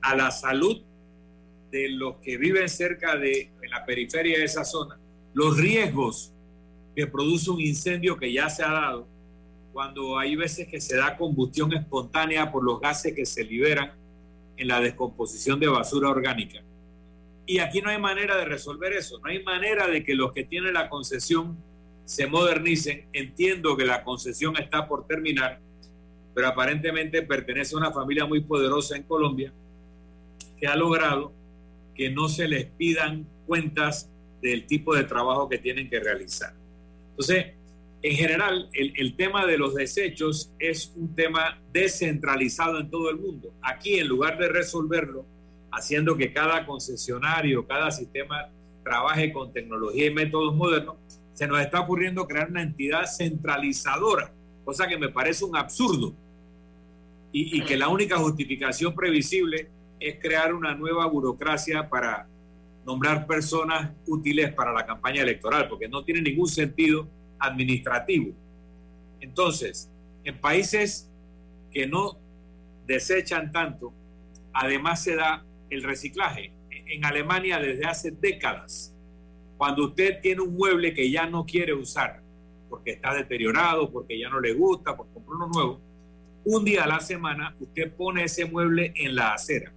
a 0.01 0.15
la 0.15 0.31
salud 0.31 0.83
de 1.73 1.89
los 1.89 2.17
que 2.17 2.37
viven 2.37 2.69
cerca 2.69 3.17
de 3.17 3.49
la 3.67 3.83
periferia 3.83 4.37
de 4.37 4.43
esa 4.43 4.63
zona, 4.63 4.99
los 5.33 5.57
riesgos 5.57 6.31
que 6.95 7.07
produce 7.07 7.49
un 7.49 7.59
incendio 7.59 8.15
que 8.15 8.31
ya 8.31 8.47
se 8.47 8.61
ha 8.61 8.71
dado, 8.71 9.07
cuando 9.73 10.19
hay 10.19 10.35
veces 10.35 10.67
que 10.67 10.79
se 10.79 10.95
da 10.95 11.17
combustión 11.17 11.73
espontánea 11.73 12.51
por 12.51 12.63
los 12.63 12.79
gases 12.79 13.15
que 13.15 13.25
se 13.25 13.43
liberan 13.43 13.91
en 14.55 14.67
la 14.67 14.79
descomposición 14.79 15.59
de 15.59 15.67
basura 15.67 16.09
orgánica. 16.09 16.61
Y 17.47 17.57
aquí 17.57 17.81
no 17.81 17.89
hay 17.89 17.99
manera 17.99 18.37
de 18.37 18.45
resolver 18.45 18.93
eso, 18.93 19.17
no 19.17 19.29
hay 19.29 19.41
manera 19.43 19.87
de 19.87 20.03
que 20.03 20.13
los 20.13 20.31
que 20.31 20.43
tienen 20.43 20.75
la 20.75 20.89
concesión 20.89 21.57
se 22.05 22.27
modernicen. 22.27 23.07
Entiendo 23.13 23.75
que 23.75 23.85
la 23.85 24.03
concesión 24.03 24.55
está 24.57 24.87
por 24.87 25.07
terminar, 25.07 25.59
pero 26.35 26.49
aparentemente 26.49 27.23
pertenece 27.23 27.73
a 27.73 27.79
una 27.79 27.91
familia 27.91 28.27
muy 28.27 28.41
poderosa 28.41 28.95
en 28.95 29.01
Colombia 29.01 29.51
que 30.59 30.67
ha 30.67 30.75
logrado 30.75 31.33
que 31.95 32.09
no 32.09 32.27
se 32.27 32.47
les 32.47 32.65
pidan 32.65 33.27
cuentas 33.45 34.09
del 34.41 34.65
tipo 34.67 34.95
de 34.95 35.03
trabajo 35.03 35.47
que 35.47 35.57
tienen 35.57 35.89
que 35.89 35.99
realizar. 35.99 36.53
Entonces, 37.11 37.53
en 38.03 38.15
general, 38.17 38.69
el, 38.73 39.15
tema 39.15 39.45
de 39.45 39.57
los 39.57 39.75
desechos 39.75 40.51
es 40.59 40.91
un 40.97 41.15
tema 41.15 41.61
descentralizado 41.71 42.79
en 42.79 42.89
todo 42.89 43.09
el 43.09 43.17
mundo. 43.17 43.53
Aquí, 43.61 43.97
en 43.97 44.09
lugar 44.09 44.37
de 44.37 44.49
resolverlo, 44.49 45.25
haciendo 45.71 46.17
que 46.17 46.33
cada 46.33 46.65
concesionario, 46.65 47.65
cada 47.65 47.91
sistema 47.91 48.49
trabaje 48.83 49.31
con 49.31 49.53
tecnología 49.53 50.07
y 50.07 50.13
métodos 50.13 50.53
modernos, 50.53 50.97
se 51.33 51.47
nos 51.47 51.61
está 51.61 51.79
ocurriendo 51.79 52.27
crear 52.27 52.49
una 52.49 52.61
entidad 52.61 53.05
centralizadora, 53.05 54.33
cosa 54.65 54.85
que 54.85 54.97
me 54.97 55.07
parece 55.07 55.45
un 55.45 55.55
absurdo. 55.55 56.13
Y, 57.31 57.57
y 57.57 57.63
que 57.63 57.77
la 57.77 57.87
única 57.87 58.17
justificación 58.17 58.93
previsible 58.93 59.69
es 60.07 60.19
crear 60.19 60.53
una 60.53 60.75
nueva 60.75 61.05
burocracia 61.05 61.89
para 61.89 62.27
nombrar 62.85 63.25
personas 63.25 63.91
útiles 64.05 64.53
para 64.53 64.73
la 64.73 64.85
campaña 64.85 65.21
electoral, 65.21 65.69
porque 65.69 65.87
no 65.87 66.03
tiene 66.03 66.21
ningún 66.21 66.47
sentido 66.47 67.07
administrativo. 67.39 68.33
Entonces, 69.21 69.89
en 70.25 70.37
países 70.39 71.09
que 71.71 71.87
no 71.87 72.17
desechan 72.85 73.51
tanto, 73.51 73.93
además 74.53 75.01
se 75.01 75.15
da 75.15 75.45
el 75.69 75.83
reciclaje. 75.83 76.51
En 76.69 77.05
Alemania 77.05 77.59
desde 77.59 77.85
hace 77.85 78.11
décadas, 78.11 78.93
cuando 79.57 79.85
usted 79.85 80.19
tiene 80.21 80.41
un 80.41 80.53
mueble 80.53 80.93
que 80.93 81.09
ya 81.09 81.25
no 81.25 81.45
quiere 81.45 81.73
usar, 81.73 82.21
porque 82.69 82.91
está 82.91 83.13
deteriorado, 83.13 83.89
porque 83.89 84.19
ya 84.19 84.29
no 84.29 84.41
le 84.41 84.53
gusta, 84.53 84.97
porque 84.97 85.13
compró 85.13 85.35
uno 85.37 85.47
nuevo, 85.47 85.81
un 86.43 86.65
día 86.65 86.83
a 86.83 86.87
la 86.87 86.99
semana 86.99 87.55
usted 87.59 87.93
pone 87.93 88.25
ese 88.25 88.43
mueble 88.45 88.91
en 88.97 89.15
la 89.15 89.33
acera. 89.33 89.71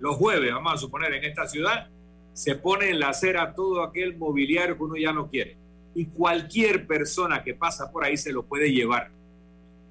Los 0.00 0.16
jueves, 0.16 0.52
vamos 0.52 0.74
a 0.74 0.76
suponer, 0.76 1.12
en 1.14 1.24
esta 1.24 1.46
ciudad, 1.46 1.88
se 2.32 2.54
pone 2.54 2.90
en 2.90 3.00
la 3.00 3.08
acera 3.08 3.54
todo 3.54 3.82
aquel 3.82 4.16
mobiliario 4.16 4.76
que 4.76 4.82
uno 4.84 4.96
ya 4.96 5.12
no 5.12 5.28
quiere. 5.28 5.56
Y 5.94 6.06
cualquier 6.06 6.86
persona 6.86 7.42
que 7.42 7.54
pasa 7.54 7.90
por 7.90 8.04
ahí 8.04 8.16
se 8.16 8.32
lo 8.32 8.44
puede 8.44 8.70
llevar. 8.70 9.10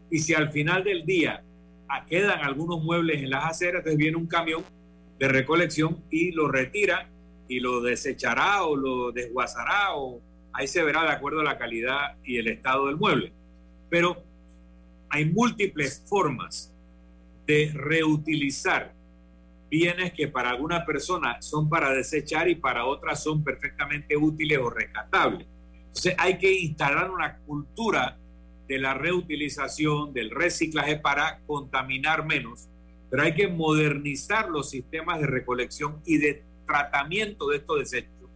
Y 0.09 0.19
si 0.19 0.33
al 0.33 0.49
final 0.49 0.83
del 0.83 1.05
día 1.05 1.43
quedan 2.07 2.39
algunos 2.39 2.81
muebles 2.81 3.21
en 3.21 3.29
las 3.29 3.45
aceras, 3.45 3.79
entonces 3.79 3.97
viene 3.97 4.17
un 4.17 4.27
camión 4.27 4.63
de 5.19 5.27
recolección 5.27 6.03
y 6.09 6.31
lo 6.31 6.47
retira 6.47 7.09
y 7.47 7.59
lo 7.59 7.81
desechará 7.81 8.63
o 8.63 8.75
lo 8.75 9.11
desguazará 9.11 9.95
o 9.95 10.21
ahí 10.53 10.67
se 10.67 10.83
verá 10.83 11.03
de 11.03 11.11
acuerdo 11.11 11.41
a 11.41 11.43
la 11.43 11.57
calidad 11.57 12.17
y 12.23 12.37
el 12.37 12.47
estado 12.47 12.87
del 12.87 12.97
mueble. 12.97 13.33
Pero 13.89 14.23
hay 15.09 15.25
múltiples 15.25 16.03
formas 16.07 16.73
de 17.45 17.71
reutilizar 17.73 18.93
bienes 19.69 20.13
que 20.13 20.27
para 20.27 20.51
alguna 20.51 20.85
persona 20.85 21.41
son 21.41 21.69
para 21.69 21.91
desechar 21.91 22.47
y 22.49 22.55
para 22.55 22.85
otras 22.85 23.23
son 23.23 23.43
perfectamente 23.43 24.15
útiles 24.15 24.57
o 24.59 24.69
rescatables. 24.69 25.47
Entonces 25.87 26.15
hay 26.17 26.37
que 26.37 26.51
instalar 26.51 27.09
una 27.09 27.37
cultura 27.39 28.17
de 28.67 28.77
la 28.77 28.93
reutilización, 28.93 30.13
del 30.13 30.31
reciclaje 30.31 30.97
para 30.97 31.39
contaminar 31.45 32.25
menos, 32.25 32.67
pero 33.09 33.23
hay 33.23 33.33
que 33.33 33.47
modernizar 33.47 34.49
los 34.49 34.69
sistemas 34.69 35.19
de 35.21 35.27
recolección 35.27 36.01
y 36.05 36.17
de 36.17 36.43
tratamiento 36.65 37.47
de 37.47 37.57
estos 37.57 37.79
desechos, 37.79 38.29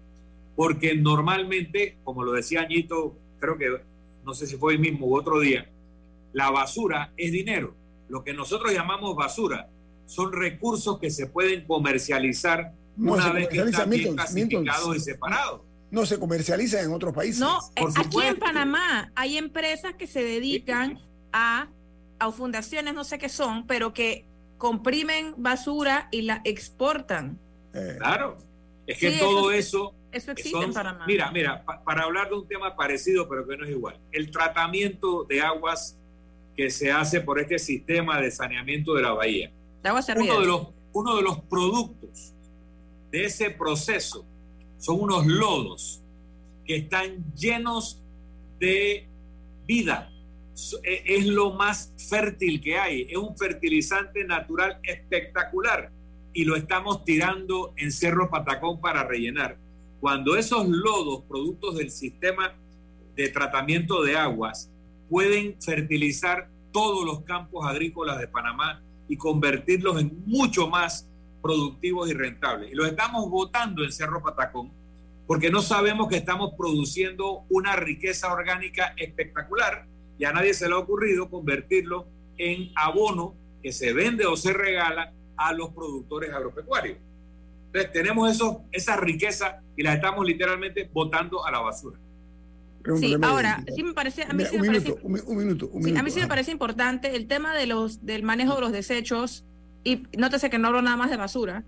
porque 0.56 0.96
normalmente, 0.96 1.98
como 2.04 2.24
lo 2.24 2.32
decía 2.32 2.62
Añito, 2.62 3.18
creo 3.40 3.58
que 3.58 3.82
no 4.24 4.34
sé 4.34 4.48
si 4.48 4.56
fue 4.56 4.74
el 4.74 4.80
mismo 4.80 5.08
u 5.08 5.18
otro 5.18 5.40
día, 5.40 5.70
la 6.34 6.50
basura 6.50 7.14
es 7.18 7.32
dinero. 7.32 7.76
Lo 8.08 8.24
que 8.24 8.34
nosotros 8.34 8.74
llamamos 8.74 9.16
basura 9.16 9.70
son 10.12 10.34
recursos 10.34 11.00
que 11.00 11.10
se 11.10 11.28
pueden 11.28 11.66
comercializar 11.66 12.74
No 12.98 13.14
una 13.14 13.24
se 13.28 13.32
vez 13.32 13.48
que 13.48 13.58
están 13.60 13.90
bien 13.90 14.14
clasificados 14.14 14.96
y 14.98 15.00
separados. 15.00 15.62
No 15.90 16.06
se 16.06 16.20
comercializa 16.20 16.82
en 16.82 16.92
otros 16.92 17.14
países. 17.14 17.40
No, 17.40 17.58
eh, 17.78 17.84
aquí 17.96 18.18
en 18.22 18.36
Panamá 18.38 19.12
hay 19.16 19.38
empresas 19.38 19.94
que 19.96 20.08
se 20.08 20.22
dedican 20.22 21.00
a, 21.32 21.70
a 22.20 22.32
fundaciones, 22.34 22.94
no 22.94 23.06
sé 23.06 23.20
qué 23.20 23.30
son, 23.30 23.66
pero 23.68 23.94
que 23.94 24.26
comprimen 24.58 25.34
basura 25.38 26.10
y 26.12 26.24
la 26.24 26.42
exportan. 26.44 27.40
Eh, 27.74 27.96
Claro. 27.98 28.38
Es 28.88 28.98
que 29.00 29.12
Sí, 29.12 29.20
todo 29.20 29.52
eso- 29.52 29.78
eso. 29.92 29.96
Eso 30.12 30.32
existe 30.32 30.52
son- 30.58 30.64
en 30.66 30.74
Panamá. 30.74 31.06
Mira, 31.08 31.32
mira, 31.32 31.64
pa- 31.64 31.82
para 31.86 32.04
hablar 32.04 32.28
de 32.28 32.36
un 32.36 32.46
tema 32.46 32.76
parecido, 32.76 33.30
pero 33.30 33.48
que 33.48 33.56
no 33.56 33.64
es 33.64 33.70
igual. 33.72 33.98
El 34.12 34.30
tratamiento 34.30 35.24
de 35.24 35.40
aguas 35.40 35.98
que 36.58 36.70
se 36.70 36.92
hace 36.92 37.22
por 37.22 37.40
este 37.40 37.58
sistema 37.60 38.20
de 38.20 38.30
saneamiento 38.30 38.94
de 38.94 39.02
la 39.04 39.14
bahía. 39.14 39.52
De 39.84 39.90
agua 39.90 40.02
servida. 40.02 40.34
Uno 40.34 40.42
de 40.42 40.48
los, 40.48 40.68
uno 40.94 41.16
de 41.18 41.22
los 41.24 41.40
productos 41.42 42.34
de 43.12 43.26
ese 43.26 43.50
proceso 43.52 44.26
son 44.78 45.02
unos 45.02 45.26
lodos 45.26 46.02
que 46.66 46.78
están 46.78 47.24
llenos 47.36 48.02
de 48.60 49.08
vida. 49.68 50.12
E- 50.84 51.04
Es 51.06 51.26
lo 51.26 51.52
más 51.54 51.94
fértil 52.10 52.62
que 52.62 52.78
hay. 52.78 53.08
Es 53.10 53.18
un 53.18 53.36
fertilizante 53.38 54.24
natural 54.26 54.80
espectacular 54.84 55.92
y 56.34 56.46
lo 56.46 56.56
estamos 56.56 57.04
tirando 57.04 57.74
en 57.78 57.92
Cerro 57.92 58.30
Patacón 58.30 58.80
para 58.80 59.04
rellenar. 59.04 59.58
Cuando 60.00 60.36
esos 60.36 60.68
lodos, 60.68 61.24
productos 61.28 61.76
del 61.78 61.92
sistema 61.92 62.56
de 63.16 63.30
tratamiento 63.30 64.02
de 64.04 64.18
aguas, 64.18 64.72
pueden 65.10 65.62
fertilizar 65.62 66.50
todos 66.72 67.06
los 67.06 67.22
campos 67.22 67.68
agrícolas 67.68 68.18
de 68.20 68.28
Panamá 68.28 68.82
y 69.08 69.18
convertirlos 69.18 70.00
en 70.00 70.24
mucho 70.26 70.68
más 70.68 71.08
productivos 71.42 72.10
y 72.10 72.14
rentables. 72.14 72.72
Y 72.72 72.76
los 72.76 72.88
estamos 72.88 73.30
votando 73.30 73.84
en 73.84 73.92
Cerro 73.92 74.22
Patacón 74.22 74.72
porque 75.28 75.50
no 75.50 75.62
sabemos 75.62 76.10
que 76.10 76.18
estamos 76.18 76.56
produciendo 76.58 77.46
una 77.50 77.78
riqueza 77.78 78.34
orgánica 78.34 78.94
espectacular 78.98 79.88
y 80.18 80.26
a 80.26 80.34
nadie 80.34 80.54
se 80.54 80.68
le 80.68 80.76
ha 80.76 80.78
ocurrido 80.78 81.30
convertirlo 81.30 82.06
en 82.38 82.72
abono 82.76 83.36
que 83.64 83.72
se 83.72 83.94
vende 83.94 84.26
o 84.26 84.36
se 84.36 84.52
regala 84.52 85.14
a 85.38 85.54
los 85.54 85.70
productores 85.70 86.34
agropecuarios. 86.34 86.98
Entonces 87.68 87.92
tenemos 87.94 88.30
eso, 88.30 88.66
esa 88.74 88.98
riqueza 88.98 89.62
y 89.78 89.84
la 89.84 89.94
estamos 89.94 90.26
literalmente 90.26 90.90
botando 90.92 91.46
a 91.46 91.52
la 91.52 91.60
basura. 91.60 91.98
Sí, 93.00 93.16
ahora, 93.22 93.64
sí 93.76 93.84
me 93.84 93.94
parece, 93.94 94.24
a 94.24 94.34
mí 94.34 94.44
sí 94.46 96.20
me 96.20 96.28
parece 96.28 96.52
importante 96.52 97.16
el 97.16 97.28
tema 97.28 97.56
de 97.56 97.68
los 97.68 98.06
del 98.06 98.24
manejo 98.24 98.56
de 98.56 98.62
los 98.62 98.72
desechos 98.72 99.46
y 99.84 100.04
nótese 100.18 100.50
que 100.50 100.58
no 100.58 100.68
hablo 100.68 100.82
nada 100.82 100.98
más 100.98 101.10
de 101.10 101.18
basura. 101.18 101.64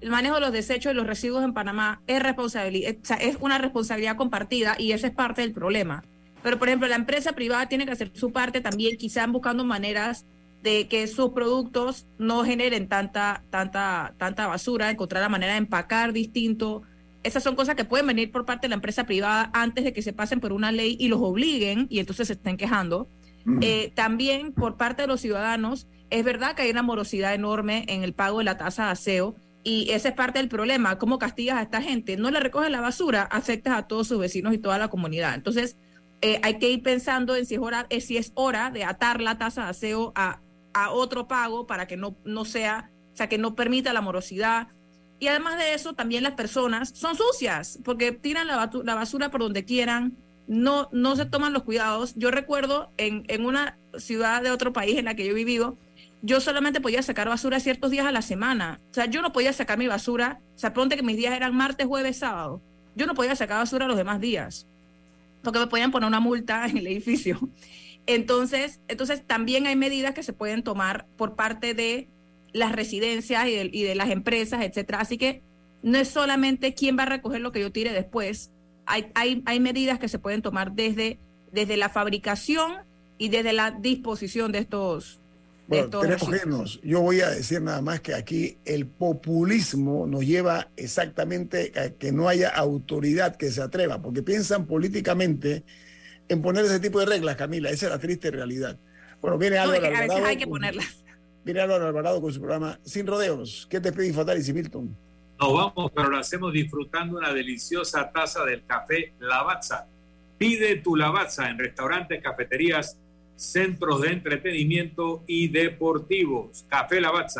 El 0.00 0.10
manejo 0.10 0.36
de 0.36 0.40
los 0.40 0.52
desechos 0.52 0.92
y 0.92 0.94
los 0.94 1.06
residuos 1.06 1.42
en 1.42 1.54
Panamá 1.54 2.02
es 2.06 2.22
responsabilidad, 2.22 2.96
o 3.02 3.04
sea, 3.04 3.16
es 3.16 3.36
una 3.40 3.58
responsabilidad 3.58 4.16
compartida 4.16 4.76
y 4.78 4.92
ese 4.92 5.08
es 5.08 5.12
parte 5.12 5.42
del 5.42 5.52
problema. 5.52 6.04
Pero 6.42 6.58
por 6.58 6.68
ejemplo, 6.68 6.86
la 6.88 6.96
empresa 6.96 7.32
privada 7.32 7.66
tiene 7.66 7.84
que 7.84 7.92
hacer 7.92 8.10
su 8.14 8.30
parte 8.32 8.60
también, 8.60 8.96
quizás 8.96 9.28
buscando 9.30 9.64
maneras 9.64 10.24
de 10.62 10.88
que 10.88 11.06
sus 11.06 11.30
productos 11.30 12.06
no 12.18 12.44
generen 12.44 12.88
tanta 12.88 13.42
tanta 13.50 14.14
tanta 14.18 14.46
basura, 14.46 14.90
encontrar 14.90 15.22
la 15.22 15.28
manera 15.28 15.52
de 15.52 15.58
empacar 15.58 16.12
distinto. 16.12 16.82
Esas 17.28 17.42
son 17.42 17.56
cosas 17.56 17.74
que 17.74 17.84
pueden 17.84 18.06
venir 18.06 18.32
por 18.32 18.46
parte 18.46 18.66
de 18.66 18.70
la 18.70 18.76
empresa 18.76 19.04
privada 19.04 19.50
antes 19.52 19.84
de 19.84 19.92
que 19.92 20.00
se 20.00 20.14
pasen 20.14 20.40
por 20.40 20.54
una 20.54 20.72
ley 20.72 20.96
y 20.98 21.08
los 21.08 21.20
obliguen 21.20 21.86
y 21.90 21.98
entonces 21.98 22.28
se 22.28 22.32
estén 22.32 22.56
quejando. 22.56 23.06
Eh, 23.60 23.92
también 23.94 24.52
por 24.52 24.78
parte 24.78 25.02
de 25.02 25.08
los 25.08 25.20
ciudadanos, 25.20 25.86
es 26.08 26.24
verdad 26.24 26.54
que 26.54 26.62
hay 26.62 26.70
una 26.70 26.82
morosidad 26.82 27.34
enorme 27.34 27.84
en 27.88 28.02
el 28.02 28.14
pago 28.14 28.38
de 28.38 28.44
la 28.44 28.56
tasa 28.56 28.86
de 28.86 28.92
aseo 28.92 29.36
y 29.62 29.90
ese 29.90 30.08
es 30.08 30.14
parte 30.14 30.38
del 30.38 30.48
problema. 30.48 30.96
¿Cómo 30.98 31.18
castigas 31.18 31.58
a 31.58 31.62
esta 31.62 31.82
gente? 31.82 32.16
No 32.16 32.30
le 32.30 32.40
recoges 32.40 32.70
la 32.70 32.80
basura, 32.80 33.24
afectas 33.24 33.76
a 33.76 33.82
todos 33.82 34.08
sus 34.08 34.18
vecinos 34.18 34.54
y 34.54 34.58
toda 34.58 34.78
la 34.78 34.88
comunidad. 34.88 35.34
Entonces, 35.34 35.76
eh, 36.22 36.40
hay 36.42 36.58
que 36.58 36.70
ir 36.70 36.82
pensando 36.82 37.36
en 37.36 37.44
si 37.44 37.56
es 37.56 37.60
hora, 37.60 37.86
eh, 37.90 38.00
si 38.00 38.16
es 38.16 38.32
hora 38.36 38.70
de 38.70 38.84
atar 38.84 39.20
la 39.20 39.36
tasa 39.36 39.64
de 39.64 39.70
aseo 39.70 40.12
a, 40.14 40.40
a 40.72 40.90
otro 40.92 41.28
pago 41.28 41.66
para 41.66 41.86
que 41.86 41.98
no, 41.98 42.16
no 42.24 42.46
sea, 42.46 42.90
o 43.12 43.16
sea, 43.16 43.28
que 43.28 43.36
no 43.36 43.54
permita 43.54 43.92
la 43.92 44.00
morosidad. 44.00 44.68
Y 45.20 45.28
además 45.28 45.58
de 45.58 45.74
eso, 45.74 45.94
también 45.94 46.22
las 46.22 46.34
personas 46.34 46.90
son 46.94 47.16
sucias 47.16 47.78
porque 47.84 48.12
tiran 48.12 48.46
la, 48.46 48.94
basura 48.94 49.30
por 49.30 49.40
donde 49.40 49.64
quieran, 49.64 50.16
no, 50.46 50.88
no 50.92 51.16
se 51.16 51.26
toman 51.26 51.52
los 51.52 51.64
cuidados. 51.64 52.14
Yo 52.16 52.30
recuerdo 52.30 52.92
en, 52.96 53.24
en 53.28 53.44
una 53.44 53.76
ciudad 53.98 54.42
de 54.42 54.50
otro 54.50 54.72
país 54.72 54.96
en 54.96 55.06
la 55.06 55.14
que 55.14 55.24
yo 55.24 55.32
he 55.32 55.34
vivido, 55.34 55.76
yo 56.22 56.40
solamente 56.40 56.80
podía 56.80 57.02
sacar 57.02 57.28
basura 57.28 57.60
ciertos 57.60 57.90
días 57.90 58.06
a 58.06 58.12
la 58.12 58.22
semana. 58.22 58.80
O 58.90 58.94
sea, 58.94 59.06
yo 59.06 59.22
no 59.22 59.32
podía 59.32 59.52
sacar 59.52 59.78
mi 59.78 59.86
basura, 59.86 60.40
o 60.54 60.58
sea, 60.58 60.72
ponte 60.72 60.96
que 60.96 61.02
mis 61.02 61.16
días 61.16 61.34
eran 61.34 61.54
martes, 61.54 61.86
jueves, 61.86 62.18
sábado. 62.18 62.60
Yo 62.94 63.06
no 63.06 63.14
podía 63.14 63.36
sacar 63.36 63.58
basura 63.58 63.86
los 63.86 63.96
demás 63.96 64.20
días, 64.20 64.66
porque 65.42 65.60
me 65.60 65.66
podían 65.68 65.90
poner 65.90 66.08
una 66.08 66.20
multa 66.20 66.66
en 66.66 66.78
el 66.78 66.86
edificio. 66.86 67.38
Entonces, 68.06 68.80
entonces 68.88 69.22
también 69.26 69.66
hay 69.66 69.76
medidas 69.76 70.14
que 70.14 70.22
se 70.22 70.32
pueden 70.32 70.62
tomar 70.62 71.04
por 71.18 71.36
parte 71.36 71.74
de 71.74 72.08
las 72.52 72.72
residencias 72.72 73.46
y 73.46 73.54
de, 73.54 73.70
y 73.72 73.82
de 73.82 73.94
las 73.94 74.10
empresas, 74.10 74.62
etcétera. 74.64 75.00
Así 75.00 75.18
que 75.18 75.42
no 75.82 75.98
es 75.98 76.08
solamente 76.08 76.74
quién 76.74 76.98
va 76.98 77.04
a 77.04 77.06
recoger 77.06 77.40
lo 77.40 77.52
que 77.52 77.60
yo 77.60 77.72
tire 77.72 77.92
después. 77.92 78.50
Hay, 78.86 79.10
hay, 79.14 79.42
hay 79.46 79.60
medidas 79.60 79.98
que 79.98 80.08
se 80.08 80.18
pueden 80.18 80.42
tomar 80.42 80.72
desde, 80.72 81.18
desde 81.52 81.76
la 81.76 81.88
fabricación 81.88 82.72
y 83.18 83.28
desde 83.28 83.52
la 83.52 83.70
disposición 83.72 84.52
de 84.52 84.60
estos, 84.60 85.20
de 85.66 85.82
Bueno, 85.82 85.84
estos 85.84 86.02
tenemos 86.02 86.28
que 86.30 86.36
irnos. 86.36 86.80
Yo 86.82 87.00
voy 87.00 87.20
a 87.20 87.30
decir 87.30 87.60
nada 87.60 87.82
más 87.82 88.00
que 88.00 88.14
aquí 88.14 88.56
el 88.64 88.86
populismo 88.86 90.06
nos 90.06 90.24
lleva 90.24 90.68
exactamente 90.76 91.72
a 91.78 91.90
que 91.90 92.12
no 92.12 92.28
haya 92.28 92.48
autoridad 92.48 93.36
que 93.36 93.50
se 93.50 93.60
atreva, 93.60 94.00
porque 94.00 94.22
piensan 94.22 94.66
políticamente 94.66 95.64
en 96.28 96.42
poner 96.42 96.64
ese 96.64 96.80
tipo 96.80 97.00
de 97.00 97.06
reglas, 97.06 97.36
Camila. 97.36 97.70
Esa 97.70 97.86
es 97.86 97.92
la 97.92 97.98
triste 97.98 98.30
realidad. 98.30 98.78
Bueno, 99.20 99.38
viene 99.38 99.56
No, 99.56 99.62
Álvaro 99.62 99.84
es 99.84 99.90
que 99.90 99.96
a 99.96 100.00
veces 100.00 100.24
hay 100.24 100.36
que 100.36 100.46
ponerlas. 100.46 101.04
Viene 101.44 101.60
Álvaro 101.60 101.86
Alvarado 101.86 102.20
con 102.20 102.32
su 102.32 102.40
programa 102.40 102.78
Sin 102.82 103.06
Rodeos. 103.06 103.66
¿Qué 103.70 103.80
te 103.80 103.92
pedí, 103.92 104.12
Fatalis 104.12 104.48
y 104.48 104.52
Milton? 104.52 104.96
Nos 105.40 105.52
vamos, 105.52 105.92
pero 105.94 106.10
lo 106.10 106.18
hacemos 106.18 106.52
disfrutando 106.52 107.16
una 107.16 107.32
deliciosa 107.32 108.10
taza 108.10 108.44
del 108.44 108.64
café 108.66 109.12
Lavazza. 109.20 109.86
Pide 110.36 110.76
tu 110.76 110.96
Lavazza 110.96 111.48
en 111.48 111.58
restaurantes, 111.58 112.22
cafeterías, 112.22 112.98
centros 113.36 114.02
de 114.02 114.12
entretenimiento 114.12 115.22
y 115.28 115.48
deportivos. 115.48 116.64
Café 116.68 117.00
Lavazza, 117.00 117.36